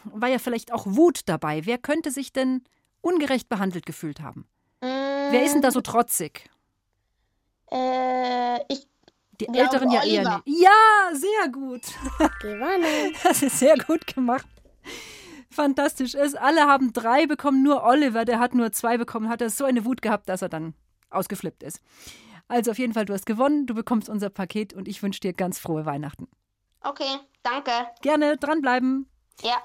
war 0.04 0.28
ja 0.28 0.38
vielleicht 0.38 0.72
auch 0.72 0.86
Wut 0.86 1.22
dabei. 1.26 1.66
Wer 1.66 1.78
könnte 1.78 2.12
sich 2.12 2.32
denn 2.32 2.62
ungerecht 3.00 3.48
behandelt 3.48 3.84
gefühlt 3.84 4.20
haben? 4.20 4.46
Wer 4.80 5.42
ist 5.44 5.54
denn 5.54 5.62
da 5.62 5.72
so 5.72 5.80
trotzig? 5.80 6.48
Äh, 7.72 8.58
ich 8.68 8.86
Die 9.40 9.48
Älteren 9.48 9.90
ja 9.90 10.04
eher 10.04 10.20
Oliver. 10.20 10.42
nicht. 10.46 10.62
Ja, 10.62 11.10
sehr 11.12 11.48
gut. 11.50 11.82
Gewonnen. 12.40 13.14
Das 13.24 13.42
ist 13.42 13.58
sehr 13.58 13.76
gut 13.76 14.06
gemacht. 14.06 14.46
Fantastisch. 15.50 16.14
Es, 16.14 16.34
alle 16.36 16.62
haben 16.68 16.92
drei 16.92 17.26
bekommen, 17.26 17.64
nur 17.64 17.82
Oliver, 17.82 18.24
der 18.24 18.38
hat 18.38 18.54
nur 18.54 18.70
zwei 18.70 18.96
bekommen, 18.96 19.28
hat 19.28 19.40
er 19.40 19.50
so 19.50 19.64
eine 19.64 19.84
Wut 19.84 20.02
gehabt, 20.02 20.28
dass 20.28 20.42
er 20.42 20.48
dann 20.48 20.74
ausgeflippt 21.10 21.64
ist. 21.64 21.80
Also 22.48 22.70
auf 22.70 22.78
jeden 22.78 22.92
Fall, 22.92 23.06
du 23.06 23.14
hast 23.14 23.26
gewonnen, 23.26 23.66
du 23.66 23.74
bekommst 23.74 24.08
unser 24.08 24.30
Paket 24.30 24.74
und 24.74 24.86
ich 24.88 25.02
wünsche 25.02 25.20
dir 25.20 25.32
ganz 25.32 25.58
frohe 25.58 25.86
Weihnachten. 25.86 26.28
Okay, 26.82 27.18
danke. 27.42 27.70
Gerne 28.02 28.36
dranbleiben. 28.36 29.08
Ja. 29.42 29.62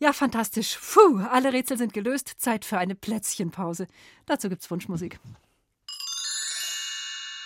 Ja, 0.00 0.12
fantastisch. 0.12 0.78
Puh, 0.78 1.20
alle 1.28 1.52
Rätsel 1.52 1.76
sind 1.76 1.92
gelöst. 1.92 2.40
Zeit 2.40 2.64
für 2.64 2.78
eine 2.78 2.94
Plätzchenpause. 2.94 3.88
Dazu 4.26 4.48
gibt's 4.48 4.70
Wunschmusik. 4.70 5.18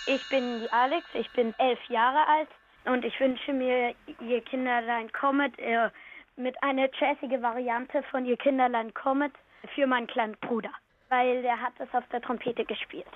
Ich 0.05 0.29
bin 0.29 0.59
die 0.59 0.71
Alex, 0.71 1.05
ich 1.13 1.31
bin 1.31 1.55
elf 1.57 1.79
Jahre 1.89 2.27
alt 2.27 2.49
und 2.85 3.03
ich 3.05 3.19
wünsche 3.19 3.53
mir 3.53 3.95
Ihr 4.19 4.41
Kinderlein 4.41 5.11
Comet 5.13 5.57
äh, 5.57 5.89
mit 6.35 6.61
einer 6.61 6.89
jazzige 6.99 7.41
Variante 7.41 8.03
von 8.11 8.25
Ihr 8.25 8.37
Kinderlein 8.37 8.93
Comet 8.93 9.31
für 9.73 9.87
meinen 9.87 10.07
kleinen 10.07 10.35
Bruder, 10.41 10.71
weil 11.09 11.41
der 11.41 11.59
hat 11.59 11.73
das 11.79 11.87
auf 11.93 12.03
der 12.11 12.21
Trompete 12.21 12.65
gespielt. 12.65 13.07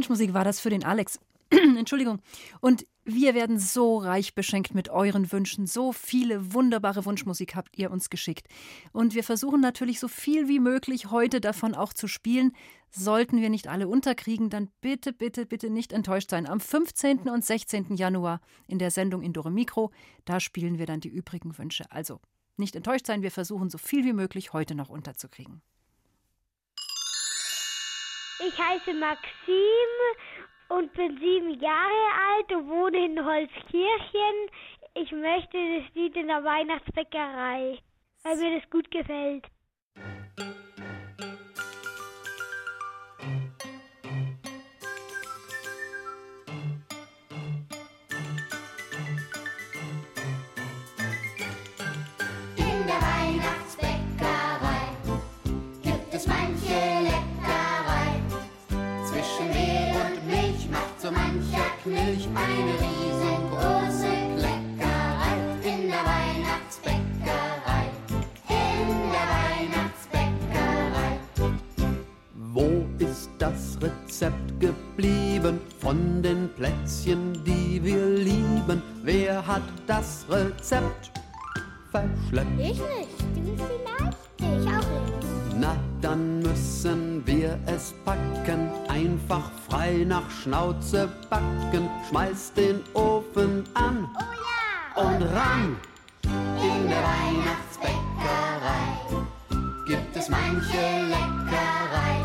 Wunschmusik 0.00 0.32
war 0.32 0.44
das 0.44 0.60
für 0.60 0.70
den 0.70 0.82
Alex. 0.82 1.20
Entschuldigung. 1.50 2.20
Und 2.62 2.86
wir 3.04 3.34
werden 3.34 3.58
so 3.58 3.98
reich 3.98 4.34
beschenkt 4.34 4.74
mit 4.74 4.88
euren 4.88 5.30
Wünschen. 5.30 5.66
So 5.66 5.92
viele 5.92 6.54
wunderbare 6.54 7.04
Wunschmusik 7.04 7.54
habt 7.54 7.76
ihr 7.76 7.90
uns 7.90 8.08
geschickt. 8.08 8.46
Und 8.92 9.14
wir 9.14 9.22
versuchen 9.22 9.60
natürlich 9.60 10.00
so 10.00 10.08
viel 10.08 10.48
wie 10.48 10.58
möglich 10.58 11.10
heute 11.10 11.42
davon 11.42 11.74
auch 11.74 11.92
zu 11.92 12.08
spielen. 12.08 12.52
Sollten 12.90 13.42
wir 13.42 13.50
nicht 13.50 13.68
alle 13.68 13.88
unterkriegen, 13.88 14.48
dann 14.48 14.70
bitte, 14.80 15.12
bitte, 15.12 15.44
bitte 15.44 15.68
nicht 15.68 15.92
enttäuscht 15.92 16.30
sein. 16.30 16.46
Am 16.46 16.60
15. 16.60 17.28
und 17.28 17.44
16. 17.44 17.96
Januar 17.96 18.40
in 18.68 18.78
der 18.78 18.90
Sendung 18.90 19.20
Indore 19.20 19.50
Mikro, 19.50 19.90
da 20.24 20.40
spielen 20.40 20.78
wir 20.78 20.86
dann 20.86 21.00
die 21.00 21.10
übrigen 21.10 21.58
Wünsche. 21.58 21.84
Also 21.90 22.20
nicht 22.56 22.74
enttäuscht 22.74 23.04
sein, 23.04 23.20
wir 23.20 23.30
versuchen 23.30 23.68
so 23.68 23.76
viel 23.76 24.06
wie 24.06 24.14
möglich 24.14 24.54
heute 24.54 24.74
noch 24.74 24.88
unterzukriegen. 24.88 25.60
Ich 28.46 28.58
heiße 28.58 28.94
Maxim 28.94 29.90
und 30.70 30.92
bin 30.94 31.18
sieben 31.18 31.60
Jahre 31.60 32.06
alt 32.30 32.52
und 32.52 32.68
wohne 32.68 33.04
in 33.04 33.22
Holzkirchen. 33.22 34.50
Ich 34.94 35.12
möchte 35.12 35.58
das 35.80 35.94
Lied 35.94 36.16
in 36.16 36.28
der 36.28 36.42
Weihnachtsbäckerei, 36.42 37.78
weil 38.22 38.36
mir 38.36 38.60
das 38.60 38.70
gut 38.70 38.90
gefällt. 38.90 39.44
Knilch 61.82 62.28
eine 62.34 62.74
riesengroße 62.78 64.12
Kleckerei. 64.36 65.32
In 65.62 65.88
der 65.88 66.04
Weihnachtsbäckerei, 66.04 67.88
in 68.48 68.88
der 69.10 69.26
Weihnachtsbäckerei. 69.38 71.18
Wo 72.52 72.84
ist 72.98 73.30
das 73.38 73.78
Rezept 73.80 74.60
geblieben 74.60 75.58
von 75.78 76.22
den 76.22 76.50
Plätzchen, 76.54 77.42
die 77.44 77.82
wir 77.82 78.06
lieben? 78.06 78.82
Wer 79.02 79.46
hat 79.46 79.62
das 79.86 80.26
Rezept 80.28 81.12
verschleppt? 81.90 82.60
Ich 82.60 82.78
nicht, 82.78 83.20
du 83.34 83.56
vielleicht? 83.56 84.18
Ich 84.38 84.68
auch 84.68 84.76
nicht. 84.76 85.30
Na, 85.58 85.76
dann 86.02 86.40
müssen 86.40 87.26
wir 87.26 87.58
es 87.64 87.94
packen, 88.04 88.68
einfach 88.88 89.50
frei 89.70 90.04
nach 90.06 90.28
Schnauze 90.30 91.08
backen. 91.30 91.88
Schmeiß 92.08 92.52
den 92.54 92.80
Ofen 92.94 93.64
an 93.74 94.08
und 94.96 95.22
ran. 95.22 95.76
In 96.24 96.88
der 96.88 96.98
Weihnachtsbäckerei 96.98 98.96
gibt 99.86 100.16
es 100.16 100.28
manche 100.28 101.06
Leckerei. 101.08 102.18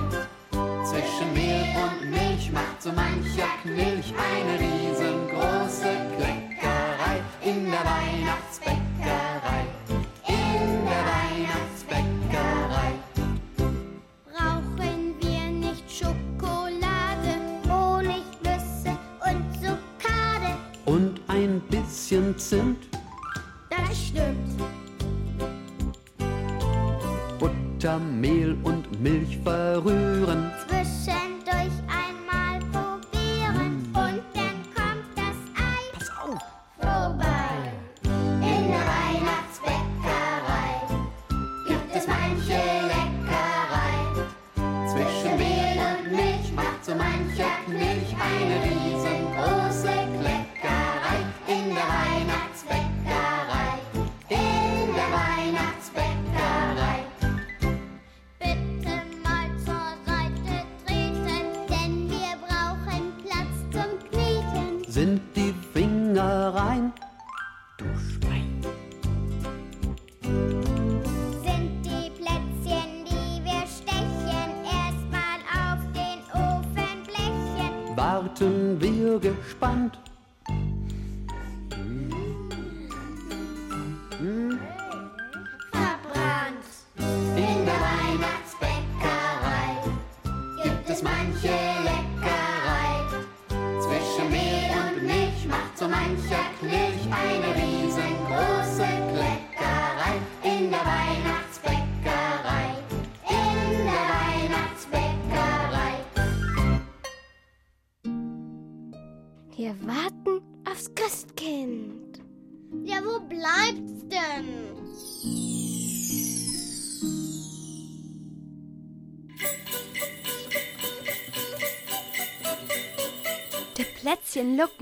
Zwischen 0.83 1.31
Mehl 1.33 1.67
und 1.83 2.09
Milch 2.09 2.51
macht 2.51 2.81
so 2.81 2.91
mancher 2.91 3.47
Knilch 3.61 4.11
eine 4.17 4.59
riesengroße 4.59 5.95
Kleckerei. 6.17 7.21
In 7.43 7.65
der 7.65 7.79
Weihnachtsbäckerei, 7.79 8.84
Zimt, 22.47 22.87
Das 23.71 23.97
stimmt. 24.09 24.61
Butter, 27.39 27.97
Mehl 27.97 28.55
und 28.61 29.01
Milch 29.01 29.39
verrühren. 29.43 30.51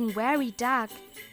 Looken 0.04 0.14
very 0.14 0.51
dark. 0.51 0.89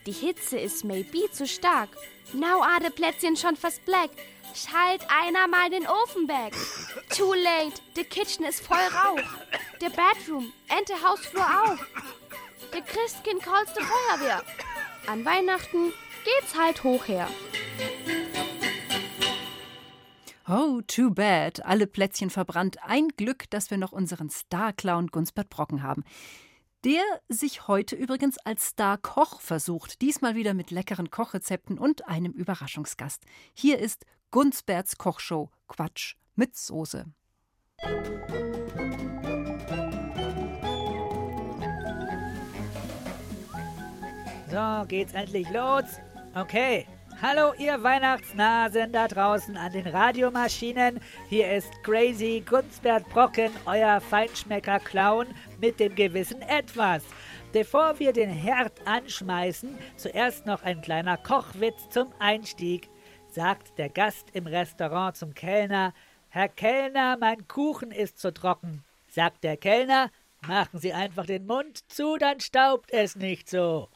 Die 0.07 0.13
Hitze 0.13 0.59
ist 0.59 0.85
maybe 0.85 1.31
zu 1.33 1.47
stark. 1.47 1.89
Now 2.33 2.63
are 2.63 2.81
the 2.83 2.91
Plätzchen 2.91 3.37
schon 3.37 3.57
fast 3.57 3.85
black. 3.85 4.11
Schalt 4.55 5.03
einer 5.09 5.47
mal 5.49 5.71
den 5.71 5.87
Ofen 5.87 6.27
back. 6.27 6.53
Too 7.17 7.35
late, 7.35 7.81
the 7.95 8.05
kitchen 8.05 8.45
ist 8.45 8.61
voll 8.61 8.79
Rauch. 8.79 9.23
The 9.81 9.89
bedroom 9.89 10.53
and 10.69 10.87
the 10.87 10.95
Hausflur 10.95 11.45
auch. 11.45 11.79
The 12.73 12.81
Christkind 12.83 13.43
calls 13.43 13.73
the 13.75 13.83
Feuerwehr. 13.83 14.43
An 15.07 15.25
Weihnachten 15.25 15.93
geht's 16.25 16.57
halt 16.57 16.85
hoch 16.85 17.07
her. 17.09 17.29
Oh, 20.49 20.81
too 20.87 21.11
bad. 21.11 21.65
Alle 21.65 21.87
Plätzchen 21.87 22.31
verbrannt. 22.31 22.79
Ein 22.83 23.09
Glück, 23.17 23.49
dass 23.51 23.71
wir 23.71 23.79
noch 23.79 23.93
unseren 23.93 24.31
Star-Clown 24.31 25.09
Gunsbert 25.09 25.49
Brocken 25.49 25.85
haben. 25.85 26.05
Der 26.85 27.03
sich 27.29 27.69
heute 27.69 27.95
übrigens 27.95 28.39
als 28.39 28.69
Star-Koch 28.69 29.43
versucht. 29.43 30.01
Diesmal 30.01 30.35
wieder 30.35 30.55
mit 30.55 30.71
leckeren 30.71 31.11
Kochrezepten 31.11 31.79
und 31.79 32.09
einem 32.09 32.33
Überraschungsgast. 32.33 33.23
Hier 33.53 33.79
ist 33.79 34.07
Gunsberts 34.31 34.97
Kochshow 34.97 35.51
Quatsch 35.69 36.15
mit 36.37 36.57
Soße. 36.57 37.05
So, 44.51 44.85
geht's 44.89 45.13
endlich 45.13 45.51
los? 45.51 45.85
Okay. 46.35 46.87
Hallo, 47.23 47.53
ihr 47.59 47.83
Weihnachtsnasen 47.83 48.93
da 48.93 49.07
draußen 49.07 49.55
an 49.55 49.71
den 49.73 49.87
Radiomaschinen. 49.87 51.01
Hier 51.29 51.53
ist 51.53 51.71
Crazy 51.83 52.43
Gunsbert 52.49 53.07
Brocken, 53.11 53.51
euer 53.67 54.01
Feinschmecker-Clown 54.01 55.27
mit 55.61 55.79
dem 55.81 55.95
gewissen 55.95 56.41
Etwas. 56.41 57.03
Bevor 57.53 57.99
wir 57.99 58.15
den 58.15 58.31
Herd 58.31 58.73
anschmeißen, 58.87 59.77
zuerst 59.97 60.47
noch 60.47 60.63
ein 60.63 60.81
kleiner 60.81 61.19
Kochwitz 61.19 61.91
zum 61.91 62.11
Einstieg. 62.19 62.89
Sagt 63.29 63.77
der 63.77 63.91
Gast 63.91 64.29
im 64.33 64.47
Restaurant 64.47 65.15
zum 65.15 65.35
Kellner: 65.35 65.93
Herr 66.31 66.49
Kellner, 66.49 67.19
mein 67.21 67.47
Kuchen 67.47 67.91
ist 67.91 68.19
zu 68.19 68.33
trocken. 68.33 68.83
Sagt 69.09 69.45
der 69.45 69.59
Kellner: 69.59 70.11
Machen 70.49 70.79
Sie 70.79 70.95
einfach 70.95 71.27
den 71.27 71.45
Mund 71.45 71.85
zu, 71.93 72.17
dann 72.17 72.41
staubt 72.41 72.91
es 72.91 73.15
nicht 73.15 73.51
so. 73.51 73.91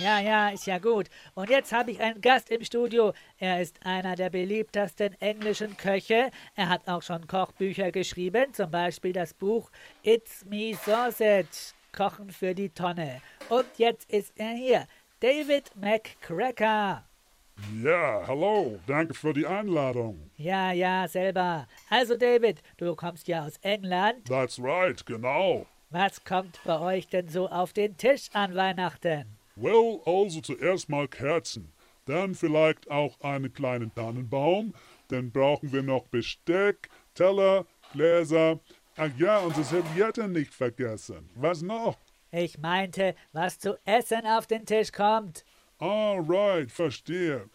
Ja, 0.00 0.20
ja, 0.20 0.50
ist 0.50 0.66
ja 0.66 0.78
gut. 0.78 1.08
Und 1.34 1.50
jetzt 1.50 1.72
habe 1.72 1.90
ich 1.90 2.00
einen 2.00 2.20
Gast 2.20 2.50
im 2.50 2.62
Studio. 2.62 3.12
Er 3.38 3.60
ist 3.60 3.84
einer 3.84 4.14
der 4.14 4.30
beliebtesten 4.30 5.20
englischen 5.20 5.76
Köche. 5.76 6.30
Er 6.54 6.68
hat 6.68 6.86
auch 6.86 7.02
schon 7.02 7.26
Kochbücher 7.26 7.90
geschrieben, 7.90 8.54
zum 8.54 8.70
Beispiel 8.70 9.12
das 9.12 9.34
Buch 9.34 9.70
It's 10.04 10.44
Me 10.44 10.74
Sausage, 10.86 11.74
Kochen 11.92 12.30
für 12.30 12.54
die 12.54 12.68
Tonne. 12.68 13.20
Und 13.48 13.66
jetzt 13.76 14.08
ist 14.12 14.32
er 14.36 14.52
hier, 14.52 14.86
David 15.18 15.72
McCracker. 15.74 17.04
Ja, 17.82 18.22
hallo, 18.24 18.78
danke 18.86 19.14
für 19.14 19.32
die 19.34 19.46
Einladung. 19.46 20.30
Ja, 20.36 20.70
ja, 20.70 21.08
selber. 21.08 21.66
Also 21.90 22.16
David, 22.16 22.62
du 22.76 22.94
kommst 22.94 23.26
ja 23.26 23.44
aus 23.44 23.56
England. 23.62 24.26
That's 24.28 24.62
right, 24.62 25.04
genau. 25.04 25.66
Was 25.90 26.22
kommt 26.24 26.60
bei 26.64 26.78
euch 26.78 27.08
denn 27.08 27.28
so 27.28 27.48
auf 27.48 27.72
den 27.72 27.96
Tisch 27.96 28.28
an 28.32 28.54
Weihnachten? 28.54 29.37
Well, 29.60 30.00
also 30.04 30.40
zuerst 30.40 30.88
mal 30.88 31.08
Kerzen, 31.08 31.72
dann 32.04 32.34
vielleicht 32.34 32.88
auch 32.90 33.20
einen 33.20 33.52
kleinen 33.52 33.92
Tannenbaum, 33.92 34.72
dann 35.08 35.32
brauchen 35.32 35.72
wir 35.72 35.82
noch 35.82 36.06
Besteck, 36.06 36.88
Teller, 37.14 37.66
Gläser. 37.92 38.60
Ach 38.96 39.10
ja, 39.18 39.38
unsere 39.38 39.64
Servietten 39.64 40.32
nicht 40.32 40.54
vergessen. 40.54 41.28
Was 41.34 41.62
noch? 41.62 41.98
Ich 42.30 42.58
meinte, 42.58 43.14
was 43.32 43.58
zu 43.58 43.78
essen 43.84 44.26
auf 44.26 44.46
den 44.46 44.64
Tisch 44.64 44.92
kommt. 44.92 45.44
Ah, 45.78 46.16
right, 46.28 46.70
verstehe. 46.70 47.48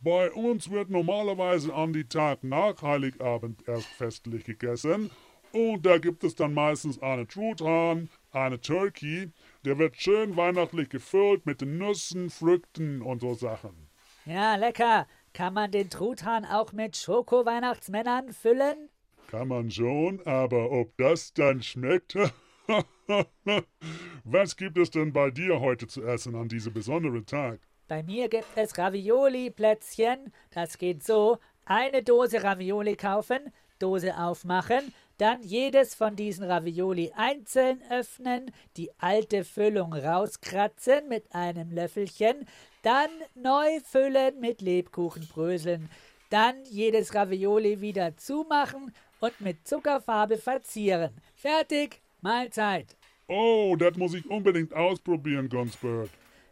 Bei 0.00 0.30
uns 0.32 0.70
wird 0.70 0.90
normalerweise 0.90 1.72
an 1.74 1.92
die 1.92 2.08
Tag 2.08 2.42
nach 2.42 2.82
Heiligabend 2.82 3.66
erst 3.68 3.86
festlich 3.86 4.44
gegessen. 4.44 5.10
Und 5.56 5.86
da 5.86 5.96
gibt 5.96 6.22
es 6.22 6.34
dann 6.34 6.52
meistens 6.52 7.00
eine 7.00 7.26
Truthahn, 7.26 8.10
eine 8.30 8.60
Turkey. 8.60 9.30
Der 9.64 9.78
wird 9.78 9.96
schön 9.96 10.36
weihnachtlich 10.36 10.90
gefüllt 10.90 11.46
mit 11.46 11.62
den 11.62 11.78
Nüssen, 11.78 12.28
Früchten 12.28 13.00
und 13.00 13.22
so 13.22 13.32
Sachen. 13.32 13.88
Ja, 14.26 14.56
lecker. 14.56 15.06
Kann 15.32 15.54
man 15.54 15.70
den 15.70 15.88
Truthahn 15.88 16.44
auch 16.44 16.74
mit 16.74 16.94
Schoko-Weihnachtsmännern 16.98 18.34
füllen? 18.34 18.90
Kann 19.28 19.48
man 19.48 19.70
schon, 19.70 20.20
aber 20.26 20.70
ob 20.70 20.94
das 20.98 21.32
dann 21.32 21.62
schmeckt? 21.62 22.18
Was 24.24 24.56
gibt 24.58 24.76
es 24.76 24.90
denn 24.90 25.14
bei 25.14 25.30
dir 25.30 25.60
heute 25.60 25.86
zu 25.86 26.04
essen 26.04 26.34
an 26.34 26.48
diesem 26.48 26.74
besonderen 26.74 27.24
Tag? 27.24 27.60
Bei 27.88 28.02
mir 28.02 28.28
gibt 28.28 28.48
es 28.56 28.76
Ravioli-Plätzchen. 28.76 30.34
Das 30.50 30.76
geht 30.76 31.02
so: 31.02 31.38
eine 31.64 32.02
Dose 32.02 32.42
Ravioli 32.42 32.96
kaufen, 32.96 33.52
Dose 33.78 34.18
aufmachen, 34.18 34.92
dann 35.18 35.42
jedes 35.42 35.94
von 35.94 36.16
diesen 36.16 36.44
Ravioli 36.44 37.12
einzeln 37.16 37.80
öffnen, 37.90 38.50
die 38.76 38.90
alte 38.98 39.44
Füllung 39.44 39.92
rauskratzen 39.92 41.08
mit 41.08 41.34
einem 41.34 41.70
Löffelchen, 41.70 42.46
dann 42.82 43.10
neu 43.34 43.80
füllen 43.80 44.38
mit 44.40 44.60
Lebkuchenbröseln, 44.60 45.88
dann 46.30 46.54
jedes 46.64 47.14
Ravioli 47.14 47.80
wieder 47.80 48.16
zumachen 48.16 48.92
und 49.20 49.40
mit 49.40 49.66
Zuckerfarbe 49.66 50.36
verzieren. 50.36 51.10
Fertig, 51.34 52.02
Mahlzeit. 52.20 52.96
Oh, 53.28 53.74
das 53.78 53.96
muss 53.96 54.14
ich 54.14 54.28
unbedingt 54.30 54.72
ausprobieren, 54.74 55.48
Gunsbert. 55.48 56.10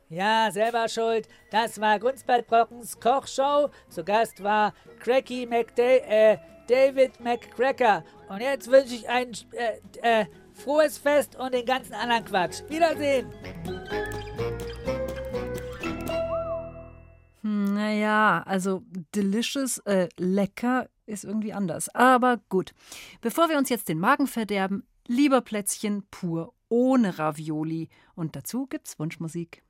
Ja, 0.08 0.50
selber 0.50 0.88
schuld. 0.88 1.28
Das 1.50 1.80
war 1.80 1.98
Gunsbert 1.98 2.46
Brockens 2.46 2.98
Kochshow. 2.98 3.70
Zu 3.88 4.04
Gast 4.04 4.42
war 4.42 4.74
Cracky 5.00 5.46
McDay, 5.46 5.98
äh, 6.06 6.38
David 6.66 7.20
McCracker. 7.20 8.04
Und 8.28 8.40
jetzt 8.40 8.70
wünsche 8.70 8.94
ich 8.94 9.08
ein 9.08 9.32
äh, 9.52 10.22
äh, 10.22 10.26
frohes 10.52 10.98
Fest 10.98 11.36
und 11.36 11.54
den 11.54 11.66
ganzen 11.66 11.94
anderen 11.94 12.24
Quatsch. 12.24 12.62
Wiedersehen. 12.68 13.30
Hm, 17.42 17.74
naja, 17.74 18.42
also 18.46 18.82
delicious, 19.14 19.78
äh, 19.78 20.08
lecker 20.16 20.88
ist 21.06 21.24
irgendwie 21.24 21.52
anders. 21.52 21.94
Aber 21.94 22.38
gut. 22.48 22.72
Bevor 23.20 23.48
wir 23.48 23.58
uns 23.58 23.68
jetzt 23.68 23.88
den 23.88 23.98
Magen 23.98 24.26
verderben, 24.26 24.86
lieber 25.06 25.40
Plätzchen 25.42 26.06
pur 26.10 26.54
ohne 26.68 27.18
Ravioli. 27.18 27.88
Und 28.14 28.36
dazu 28.36 28.66
gibt's 28.66 28.98
Wunschmusik. 28.98 29.62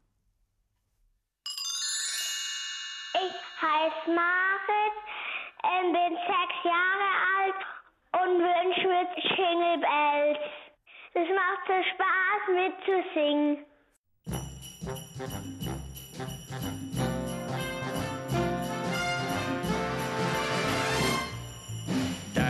Ich 3.14 3.62
heiße 3.62 4.10
Marit, 4.14 4.96
ähm, 5.64 5.92
bin 5.92 6.16
sechs 6.16 6.58
Jahre 6.64 7.08
alt 7.38 7.60
und 8.22 8.38
wünsche 8.40 8.86
mir 8.88 9.06
Jingle 9.36 9.78
Bells. 9.78 10.38
Es 11.14 11.28
macht 11.34 11.66
so 11.66 11.76
Spaß 11.94 12.42
mitzusingen. 12.54 13.64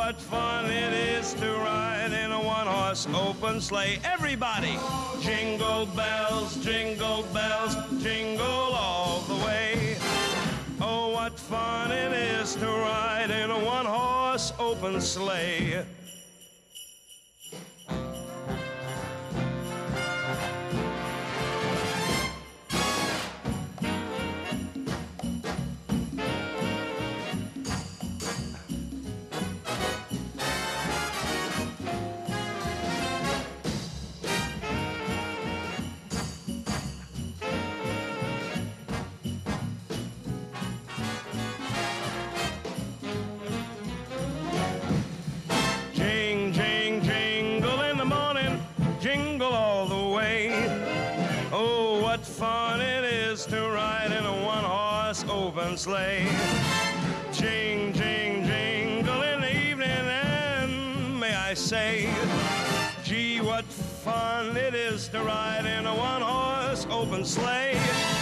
What 0.00 0.18
fun 0.18 0.64
it 0.64 0.94
is 0.94 1.34
to 1.34 1.52
ride 1.58 2.12
in 2.14 2.32
a 2.32 2.40
one 2.40 2.66
horse 2.66 3.06
open 3.14 3.60
sleigh. 3.60 4.00
Everybody! 4.02 4.78
Jingle 5.20 5.84
bells, 5.94 6.56
jingle 6.64 7.22
bells, 7.34 7.76
jingle 8.02 8.72
all 8.74 9.20
the 9.28 9.34
way. 9.44 9.98
Oh, 10.80 11.10
what 11.10 11.38
fun 11.38 11.92
it 11.92 12.12
is 12.14 12.54
to 12.56 12.66
ride 12.66 13.30
in 13.30 13.50
a 13.50 13.58
one 13.62 13.84
horse 13.84 14.54
open 14.58 15.02
sleigh. 15.02 15.84
Sleigh. 55.80 56.28
Jing, 57.32 57.94
jing, 57.94 58.44
jingle 58.44 59.22
in 59.22 59.40
the 59.40 59.50
evening, 59.50 59.88
and 59.88 61.18
may 61.18 61.34
I 61.34 61.54
say, 61.54 62.12
gee, 63.02 63.40
what 63.40 63.64
fun 63.64 64.58
it 64.58 64.74
is 64.74 65.08
to 65.08 65.22
ride 65.22 65.64
in 65.64 65.86
a 65.86 65.94
one 65.94 66.20
horse 66.20 66.86
open 66.90 67.24
sleigh. 67.24 68.19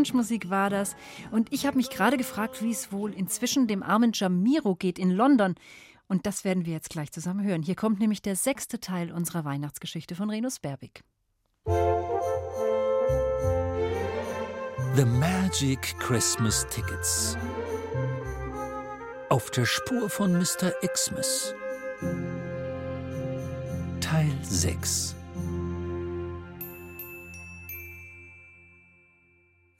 Wunschmusik 0.00 0.48
war 0.48 0.70
das. 0.70 0.96
Und 1.30 1.52
ich 1.52 1.66
habe 1.66 1.76
mich 1.76 1.90
gerade 1.90 2.16
gefragt, 2.16 2.62
wie 2.62 2.70
es 2.70 2.90
wohl 2.90 3.12
inzwischen 3.12 3.66
dem 3.66 3.82
armen 3.82 4.12
Jamiro 4.14 4.74
geht 4.74 4.98
in 4.98 5.10
London. 5.10 5.56
Und 6.08 6.24
das 6.24 6.42
werden 6.42 6.64
wir 6.64 6.72
jetzt 6.72 6.88
gleich 6.88 7.12
zusammen 7.12 7.44
hören. 7.44 7.62
Hier 7.62 7.74
kommt 7.74 8.00
nämlich 8.00 8.22
der 8.22 8.34
sechste 8.34 8.80
Teil 8.80 9.12
unserer 9.12 9.44
Weihnachtsgeschichte 9.44 10.14
von 10.14 10.30
Renus 10.30 10.58
Berbig. 10.58 11.04
The 14.96 15.04
Magic 15.04 15.94
Christmas 15.98 16.66
Tickets. 16.70 17.36
Auf 19.28 19.50
der 19.50 19.66
Spur 19.66 20.08
von 20.08 20.32
Mr. 20.32 20.72
Xmas. 20.80 21.54
Teil 24.00 24.32
6 24.44 25.19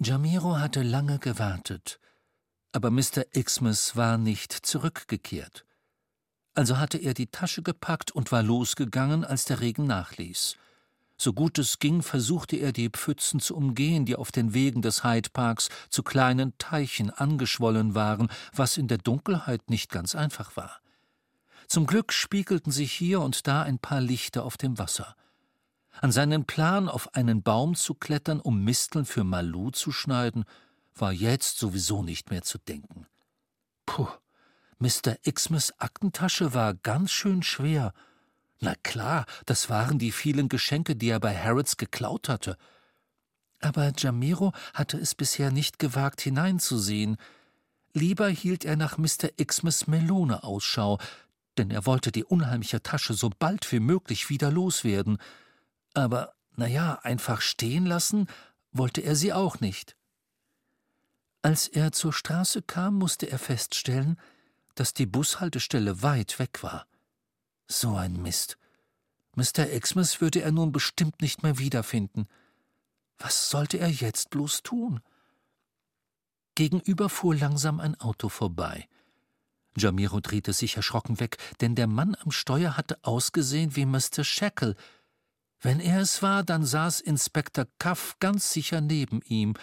Jamiro 0.03 0.57
hatte 0.57 0.83
lange 0.83 1.19
gewartet, 1.19 2.01
aber 2.73 2.91
Mr. 2.91 3.25
Xmas 3.35 3.97
war 3.97 4.17
nicht 4.17 4.51
zurückgekehrt. 4.51 5.67
Also 6.55 6.79
hatte 6.79 6.97
er 6.97 7.13
die 7.13 7.27
Tasche 7.27 7.63
gepackt 7.63 8.11
und 8.11 8.33
war 8.33 8.43
losgegangen, 8.43 9.27
als 9.27 9.45
der 9.45 9.61
Regen 9.61 9.87
nachließ. 9.87 10.57
So 11.19 11.35
gut 11.35 11.59
es 11.59 11.81
ging, 11.81 12.01
versuchte 12.01 12.57
er 12.57 12.73
die 12.73 12.89
Pfützen 12.89 13.41
zu 13.41 13.55
umgehen, 13.55 14.07
die 14.07 14.17
auf 14.17 14.33
den 14.33 14.55
Wegen 14.55 14.81
des 14.81 15.05
Hyde 15.05 15.29
Parks 15.35 15.69
zu 15.91 16.03
kleinen 16.03 16.57
Teichen 16.57 17.11
angeschwollen 17.11 17.95
waren, 17.95 18.31
was 18.55 18.79
in 18.79 18.89
der 18.89 18.97
Dunkelheit 18.97 19.69
nicht 19.69 19.91
ganz 19.91 20.15
einfach 20.15 20.57
war. 20.57 20.81
Zum 21.69 21.85
Glück 21.85 22.15
spiegelten 22.15 22.73
sich 22.73 22.91
hier 22.91 23.21
und 23.21 23.47
da 23.47 23.61
ein 23.65 23.79
paar 23.79 24.01
Lichter 24.01 24.45
auf 24.45 24.57
dem 24.57 24.79
Wasser. 24.79 25.15
An 26.01 26.13
seinen 26.13 26.45
Plan, 26.45 26.89
auf 26.89 27.15
einen 27.15 27.43
Baum 27.43 27.75
zu 27.75 27.95
klettern, 27.95 28.41
um 28.41 28.63
Misteln 28.65 29.05
für 29.05 29.25
Malu 29.25 29.71
zu 29.71 29.93
schneiden, 29.93 30.45
war 30.95 31.13
jetzt 31.13 31.59
sowieso 31.59 32.03
nicht 32.03 32.31
mehr 32.31 32.43
zu 32.43 32.59
denken. 32.59 33.07
Puh, 33.87 34.09
Mr. 34.79 35.17
Xmas 35.31 35.79
Aktentasche 35.79 36.55
war 36.55 36.75
ganz 36.75 37.11
schön 37.11 37.43
schwer. 37.43 37.93
Na 38.61 38.75
klar, 38.83 39.27
das 39.47 39.69
waren 39.69 39.99
die 39.99 40.13
vielen 40.13 40.49
Geschenke, 40.49 40.97
die 40.97 41.09
er 41.09 41.21
bei 41.21 41.37
Harrods 41.37 41.77
geklaut 41.77 42.29
hatte. 42.29 42.57
Aber 43.61 43.93
Jamiro 43.97 44.53
hatte 44.75 44.97
es 44.99 45.15
bisher 45.15 45.51
nicht 45.51 45.79
gewagt, 45.79 46.21
hineinzusehen. 46.21 47.17
Lieber 47.93 48.29
hielt 48.29 48.65
er 48.65 48.77
nach 48.77 48.97
Mr. 48.97 49.29
Xmas 49.45 49.87
Melone 49.87 50.45
Ausschau, 50.45 50.99
denn 51.59 51.71
er 51.71 51.85
wollte 51.85 52.13
die 52.13 52.25
unheimliche 52.25 52.83
Tasche 52.83 53.15
so 53.15 53.31
bald 53.39 53.71
wie 53.73 53.81
möglich 53.81 54.31
wieder 54.31 54.51
loswerden. 54.51 55.19
Aber, 55.95 56.35
na 56.57 56.67
ja, 56.67 57.01
einfach 57.03 57.41
stehen 57.41 57.87
lassen 57.87 58.29
wollte 58.73 59.01
er 59.01 59.17
sie 59.17 59.33
auch 59.33 59.61
nicht. 59.61 59.97
Als 61.43 61.69
er 61.69 61.93
zur 61.93 62.13
Straße 62.13 62.63
kam, 62.63 62.95
musste 62.97 63.31
er 63.31 63.39
feststellen, 63.39 64.19
dass 64.75 64.95
die 64.95 65.07
Bushaltestelle 65.07 66.03
weit 66.03 66.39
weg 66.39 66.63
war. 66.63 66.87
So 67.67 67.97
ein 67.97 68.21
Mist. 68.21 68.59
Mr. 69.37 69.67
Xmas 69.79 70.21
würde 70.21 70.43
er 70.43 70.53
nun 70.53 70.73
bestimmt 70.73 71.23
nicht 71.23 71.43
mehr 71.43 71.59
wiederfinden. 71.59 72.29
Was 73.19 73.51
sollte 73.51 73.79
er 73.79 73.89
jetzt 73.89 74.31
bloß 74.31 74.63
tun? 74.63 75.01
Gegenüber 76.55 77.09
fuhr 77.09 77.35
langsam 77.35 77.81
ein 77.81 77.99
Auto 78.01 78.29
vorbei. 78.29 78.89
Jamiro 79.77 80.21
drehte 80.21 80.53
sich 80.53 80.77
erschrocken 80.77 81.21
weg, 81.21 81.39
denn 81.61 81.75
der 81.75 81.87
Mann 81.87 82.17
am 82.17 82.33
Steuer 82.33 82.77
hatte 82.77 82.99
ausgesehen 83.03 83.77
wie 83.77 83.87
Mr. 83.87 84.25
Shackle. 84.25 84.75
Wenn 85.61 85.81
er 85.81 86.01
es 86.01 86.23
war, 86.23 86.43
dann 86.43 86.65
saß 86.65 87.01
Inspektor 87.01 87.67
Cuff 87.79 88.17
ganz 88.19 88.53
sicher 88.53 88.81
neben 88.81 89.21
ihm. 89.23 89.55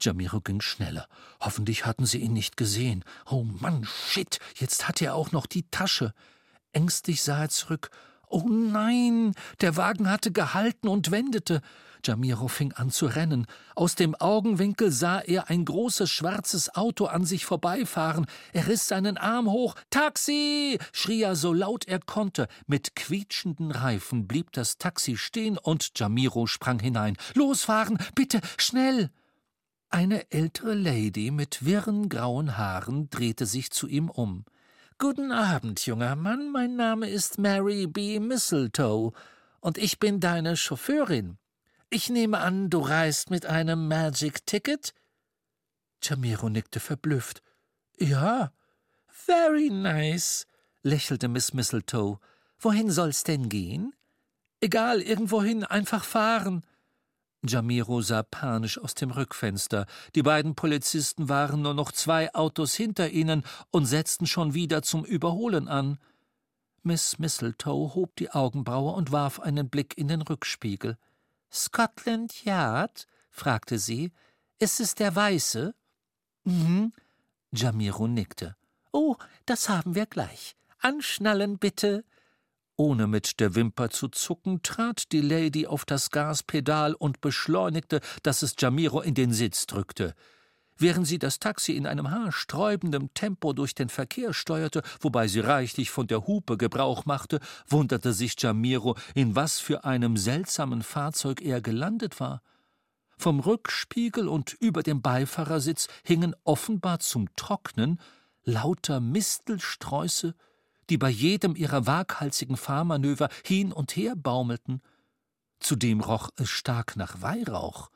Jamiro 0.00 0.40
ging 0.40 0.60
schneller. 0.60 1.08
Hoffentlich 1.40 1.86
hatten 1.86 2.04
sie 2.04 2.18
ihn 2.18 2.34
nicht 2.34 2.56
gesehen. 2.58 3.02
Oh 3.30 3.44
Mann, 3.44 3.84
shit, 3.84 4.38
jetzt 4.56 4.88
hatte 4.88 5.06
er 5.06 5.14
auch 5.14 5.32
noch 5.32 5.46
die 5.46 5.68
Tasche. 5.70 6.12
Ängstlich 6.72 7.22
sah 7.22 7.42
er 7.42 7.48
zurück. 7.48 7.90
Oh 8.28 8.48
nein, 8.48 9.34
der 9.60 9.76
Wagen 9.76 10.10
hatte 10.10 10.32
gehalten 10.32 10.88
und 10.88 11.10
wendete. 11.10 11.62
Jamiro 12.04 12.48
fing 12.48 12.72
an 12.72 12.90
zu 12.90 13.06
rennen. 13.06 13.46
Aus 13.74 13.94
dem 13.94 14.14
Augenwinkel 14.14 14.92
sah 14.92 15.18
er 15.18 15.50
ein 15.50 15.64
großes 15.64 16.10
schwarzes 16.10 16.74
Auto 16.74 17.06
an 17.06 17.24
sich 17.24 17.44
vorbeifahren. 17.44 18.26
Er 18.52 18.68
riss 18.68 18.86
seinen 18.86 19.16
Arm 19.16 19.50
hoch. 19.50 19.74
Taxi! 19.90 20.78
schrie 20.92 21.22
er 21.22 21.36
so 21.36 21.52
laut 21.52 21.88
er 21.88 21.98
konnte. 21.98 22.48
Mit 22.66 22.94
quietschenden 22.94 23.70
Reifen 23.72 24.28
blieb 24.28 24.52
das 24.52 24.78
Taxi 24.78 25.16
stehen 25.16 25.58
und 25.58 25.92
Jamiro 25.96 26.46
sprang 26.46 26.78
hinein. 26.78 27.16
Losfahren, 27.34 27.98
bitte, 28.14 28.40
schnell! 28.56 29.10
Eine 29.88 30.30
ältere 30.30 30.74
Lady 30.74 31.30
mit 31.30 31.64
wirren 31.64 32.08
grauen 32.08 32.56
Haaren 32.56 33.08
drehte 33.08 33.46
sich 33.46 33.70
zu 33.70 33.86
ihm 33.86 34.10
um. 34.10 34.44
Guten 34.98 35.30
Abend, 35.30 35.84
junger 35.84 36.16
Mann, 36.16 36.50
mein 36.50 36.74
Name 36.74 37.10
ist 37.10 37.38
Mary 37.38 37.86
B. 37.86 38.18
Mistletoe, 38.18 39.12
und 39.60 39.76
ich 39.76 39.98
bin 39.98 40.20
deine 40.20 40.56
Chauffeurin. 40.56 41.36
Ich 41.90 42.08
nehme 42.08 42.38
an, 42.38 42.70
du 42.70 42.78
reist 42.78 43.28
mit 43.28 43.44
einem 43.44 43.88
Magic 43.88 44.46
Ticket? 44.46 44.94
Jamiro 46.02 46.48
nickte 46.48 46.80
verblüfft. 46.80 47.42
Ja. 47.98 48.54
Very 49.06 49.68
nice, 49.68 50.46
lächelte 50.80 51.28
Miss 51.28 51.52
Mistletoe. 51.52 52.18
Wohin 52.58 52.90
soll's 52.90 53.22
denn 53.22 53.50
gehen? 53.50 53.94
Egal, 54.62 55.02
irgendwohin, 55.02 55.64
einfach 55.64 56.04
fahren. 56.04 56.64
Jamiro 57.46 58.00
sah 58.00 58.22
panisch 58.22 58.78
aus 58.78 58.94
dem 58.94 59.10
Rückfenster. 59.10 59.86
Die 60.14 60.22
beiden 60.22 60.54
Polizisten 60.54 61.28
waren 61.28 61.62
nur 61.62 61.74
noch 61.74 61.92
zwei 61.92 62.34
Autos 62.34 62.74
hinter 62.74 63.10
ihnen 63.10 63.44
und 63.70 63.86
setzten 63.86 64.26
schon 64.26 64.54
wieder 64.54 64.82
zum 64.82 65.04
Überholen 65.04 65.68
an. 65.68 65.98
Miss 66.82 67.18
Mistletoe 67.18 67.94
hob 67.94 68.14
die 68.16 68.30
Augenbraue 68.30 68.92
und 68.92 69.12
warf 69.12 69.40
einen 69.40 69.68
Blick 69.68 69.98
in 69.98 70.08
den 70.08 70.22
Rückspiegel. 70.22 70.98
Scotland 71.52 72.44
Yard? 72.44 73.06
fragte 73.30 73.78
sie. 73.78 74.12
Ist 74.58 74.80
es 74.80 74.94
der 74.94 75.14
Weiße? 75.14 75.74
Mhm. 76.44 76.92
Jamiro 77.52 78.06
nickte. 78.06 78.56
Oh, 78.92 79.16
das 79.46 79.68
haben 79.68 79.94
wir 79.94 80.06
gleich. 80.06 80.56
Anschnallen, 80.78 81.58
bitte. 81.58 82.04
Ohne 82.76 83.06
mit 83.06 83.40
der 83.40 83.54
Wimper 83.54 83.88
zu 83.90 84.08
zucken, 84.08 84.62
trat 84.62 85.10
die 85.12 85.22
Lady 85.22 85.66
auf 85.66 85.86
das 85.86 86.10
Gaspedal 86.10 86.94
und 86.94 87.22
beschleunigte, 87.22 88.00
dass 88.22 88.42
es 88.42 88.54
Jamiro 88.58 89.00
in 89.00 89.14
den 89.14 89.32
Sitz 89.32 89.66
drückte. 89.66 90.14
Während 90.78 91.06
sie 91.06 91.18
das 91.18 91.38
Taxi 91.38 91.72
in 91.72 91.86
einem 91.86 92.10
haarsträubendem 92.10 93.14
Tempo 93.14 93.54
durch 93.54 93.74
den 93.74 93.88
Verkehr 93.88 94.34
steuerte, 94.34 94.82
wobei 95.00 95.26
sie 95.26 95.40
reichlich 95.40 95.90
von 95.90 96.06
der 96.06 96.26
Hupe 96.26 96.58
Gebrauch 96.58 97.06
machte, 97.06 97.40
wunderte 97.66 98.12
sich 98.12 98.34
Jamiro, 98.38 98.94
in 99.14 99.34
was 99.34 99.58
für 99.58 99.84
einem 99.84 100.18
seltsamen 100.18 100.82
Fahrzeug 100.82 101.40
er 101.40 101.62
gelandet 101.62 102.20
war. 102.20 102.42
Vom 103.16 103.40
Rückspiegel 103.40 104.28
und 104.28 104.52
über 104.52 104.82
dem 104.82 105.00
Beifahrersitz 105.00 105.88
hingen 106.04 106.36
offenbar 106.44 106.98
zum 106.98 107.34
Trocknen 107.36 107.98
lauter 108.44 109.00
Mistelsträuße, 109.00 110.34
die 110.90 110.98
bei 110.98 111.10
jedem 111.10 111.56
ihrer 111.56 111.86
waghalsigen 111.86 112.56
Fahrmanöver 112.56 113.28
hin 113.44 113.72
und 113.72 113.96
her 113.96 114.14
baumelten. 114.16 114.82
Zudem 115.60 116.00
roch 116.00 116.30
es 116.36 116.50
stark 116.50 116.96
nach 116.96 117.22
Weihrauch. 117.22 117.90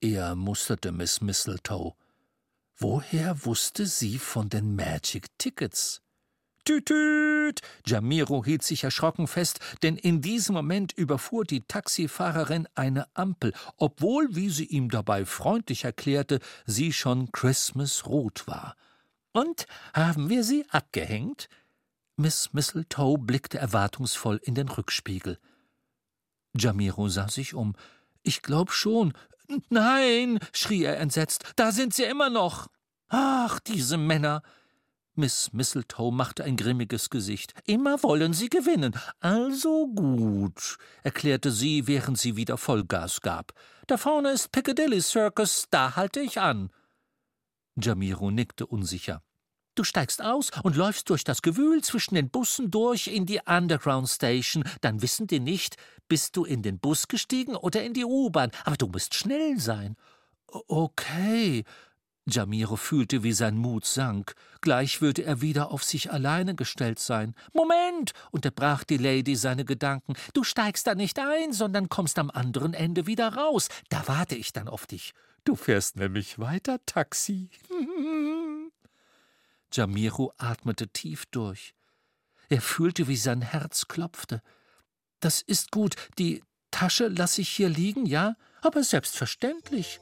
Er 0.00 0.36
musterte 0.36 0.92
Miss 0.92 1.20
Mistletoe. 1.20 1.94
Woher 2.76 3.44
wusste 3.44 3.86
sie 3.86 4.18
von 4.18 4.48
den 4.48 4.76
Magic 4.76 5.26
Tickets? 5.38 6.00
Tütüt! 6.64 7.62
Jamiro 7.86 8.44
hielt 8.44 8.62
sich 8.62 8.84
erschrocken 8.84 9.26
fest, 9.26 9.58
denn 9.82 9.96
in 9.96 10.20
diesem 10.20 10.54
Moment 10.54 10.92
überfuhr 10.92 11.44
die 11.44 11.62
Taxifahrerin 11.62 12.68
eine 12.74 13.06
Ampel, 13.14 13.54
obwohl, 13.78 14.28
wie 14.36 14.50
sie 14.50 14.66
ihm 14.66 14.90
dabei 14.90 15.24
freundlich 15.24 15.84
erklärte, 15.84 16.40
sie 16.66 16.92
schon 16.92 17.32
Christmas 17.32 18.06
rot 18.06 18.46
war. 18.46 18.76
Und 19.32 19.66
haben 19.94 20.28
wir 20.28 20.44
sie 20.44 20.66
abgehängt? 20.68 21.48
Miss 22.20 22.52
Mistletoe 22.52 23.16
blickte 23.16 23.58
erwartungsvoll 23.58 24.40
in 24.42 24.56
den 24.56 24.68
Rückspiegel. 24.68 25.38
Jamiro 26.52 27.08
sah 27.08 27.28
sich 27.28 27.54
um. 27.54 27.76
Ich 28.24 28.42
glaub 28.42 28.72
schon. 28.72 29.12
Nein, 29.68 30.40
schrie 30.52 30.82
er 30.82 30.98
entsetzt, 30.98 31.44
da 31.54 31.70
sind 31.70 31.94
sie 31.94 32.02
immer 32.02 32.28
noch. 32.28 32.66
Ach, 33.08 33.60
diese 33.60 33.98
Männer. 33.98 34.42
Miss 35.14 35.52
Mistletoe 35.52 36.10
machte 36.10 36.42
ein 36.42 36.56
grimmiges 36.56 37.08
Gesicht. 37.08 37.54
Immer 37.66 38.02
wollen 38.02 38.32
sie 38.32 38.48
gewinnen. 38.48 38.98
Also 39.20 39.86
gut, 39.86 40.76
erklärte 41.04 41.52
sie, 41.52 41.86
während 41.86 42.18
sie 42.18 42.34
wieder 42.34 42.56
Vollgas 42.56 43.20
gab. 43.20 43.52
Da 43.86 43.96
vorne 43.96 44.32
ist 44.32 44.50
Piccadilly 44.50 45.00
Circus, 45.02 45.66
da 45.70 45.94
halte 45.94 46.18
ich 46.18 46.40
an. 46.40 46.70
Jamiro 47.76 48.32
nickte 48.32 48.66
unsicher. 48.66 49.22
Du 49.78 49.84
steigst 49.84 50.20
aus 50.20 50.50
und 50.64 50.74
läufst 50.74 51.08
durch 51.08 51.22
das 51.22 51.40
Gewühl 51.40 51.84
zwischen 51.84 52.16
den 52.16 52.30
Bussen 52.30 52.68
durch 52.68 53.06
in 53.06 53.26
die 53.26 53.38
Underground 53.46 54.08
Station. 54.08 54.64
Dann 54.80 55.02
wissen 55.02 55.28
die 55.28 55.38
nicht, 55.38 55.76
bist 56.08 56.36
du 56.36 56.44
in 56.44 56.62
den 56.62 56.80
Bus 56.80 57.06
gestiegen 57.06 57.54
oder 57.54 57.84
in 57.84 57.94
die 57.94 58.04
U-Bahn. 58.04 58.50
Aber 58.64 58.76
du 58.76 58.88
musst 58.88 59.14
schnell 59.14 59.60
sein. 59.60 59.94
Okay. 60.48 61.62
Jamiro 62.26 62.74
fühlte, 62.74 63.22
wie 63.22 63.32
sein 63.32 63.56
Mut 63.56 63.84
sank. 63.84 64.34
Gleich 64.62 65.00
würde 65.00 65.22
er 65.22 65.42
wieder 65.42 65.70
auf 65.70 65.84
sich 65.84 66.10
alleine 66.10 66.56
gestellt 66.56 66.98
sein. 66.98 67.36
Moment, 67.52 68.14
unterbrach 68.32 68.82
die 68.82 68.96
Lady 68.96 69.36
seine 69.36 69.64
Gedanken. 69.64 70.14
Du 70.34 70.42
steigst 70.42 70.88
da 70.88 70.96
nicht 70.96 71.20
ein, 71.20 71.52
sondern 71.52 71.88
kommst 71.88 72.18
am 72.18 72.32
anderen 72.32 72.74
Ende 72.74 73.06
wieder 73.06 73.34
raus. 73.34 73.68
Da 73.90 74.02
warte 74.08 74.34
ich 74.34 74.52
dann 74.52 74.66
auf 74.66 74.86
dich. 74.86 75.14
Du 75.44 75.54
fährst 75.54 75.94
nämlich 75.94 76.40
weiter 76.40 76.80
Taxi. 76.84 77.50
Jamiro 79.72 80.32
atmete 80.38 80.88
tief 80.88 81.26
durch. 81.26 81.74
Er 82.48 82.62
fühlte, 82.62 83.08
wie 83.08 83.16
sein 83.16 83.42
Herz 83.42 83.88
klopfte. 83.88 84.42
Das 85.20 85.42
ist 85.42 85.70
gut. 85.70 85.96
Die 86.18 86.42
Tasche 86.70 87.08
lasse 87.08 87.40
ich 87.42 87.48
hier 87.48 87.68
liegen, 87.68 88.06
ja? 88.06 88.36
Aber 88.62 88.82
selbstverständlich. 88.82 90.00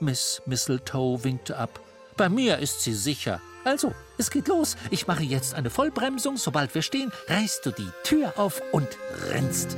Miss 0.00 0.42
Mistletoe 0.46 1.24
winkte 1.24 1.56
ab. 1.56 1.80
Bei 2.16 2.28
mir 2.28 2.58
ist 2.58 2.82
sie 2.82 2.94
sicher. 2.94 3.40
Also, 3.64 3.94
es 4.18 4.30
geht 4.30 4.48
los. 4.48 4.76
Ich 4.90 5.06
mache 5.06 5.22
jetzt 5.22 5.54
eine 5.54 5.70
Vollbremsung. 5.70 6.36
Sobald 6.36 6.74
wir 6.74 6.82
stehen, 6.82 7.12
reißt 7.28 7.66
du 7.66 7.70
die 7.72 7.90
Tür 8.04 8.38
auf 8.38 8.62
und 8.72 8.88
rennst. 9.30 9.76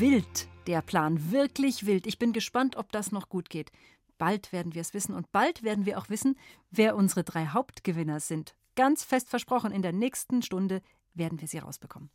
Wild, 0.00 0.48
der 0.66 0.80
Plan, 0.80 1.30
wirklich 1.30 1.84
wild. 1.84 2.06
Ich 2.06 2.18
bin 2.18 2.32
gespannt, 2.32 2.76
ob 2.76 2.90
das 2.90 3.12
noch 3.12 3.28
gut 3.28 3.50
geht. 3.50 3.70
Bald 4.16 4.50
werden 4.50 4.74
wir 4.74 4.80
es 4.80 4.94
wissen 4.94 5.14
und 5.14 5.30
bald 5.30 5.62
werden 5.62 5.84
wir 5.84 5.98
auch 5.98 6.08
wissen, 6.08 6.38
wer 6.70 6.96
unsere 6.96 7.22
drei 7.22 7.48
Hauptgewinner 7.48 8.18
sind. 8.18 8.54
Ganz 8.76 9.04
fest 9.04 9.28
versprochen, 9.28 9.72
in 9.72 9.82
der 9.82 9.92
nächsten 9.92 10.40
Stunde 10.40 10.80
werden 11.12 11.38
wir 11.42 11.48
sie 11.48 11.58
rausbekommen. 11.58 12.08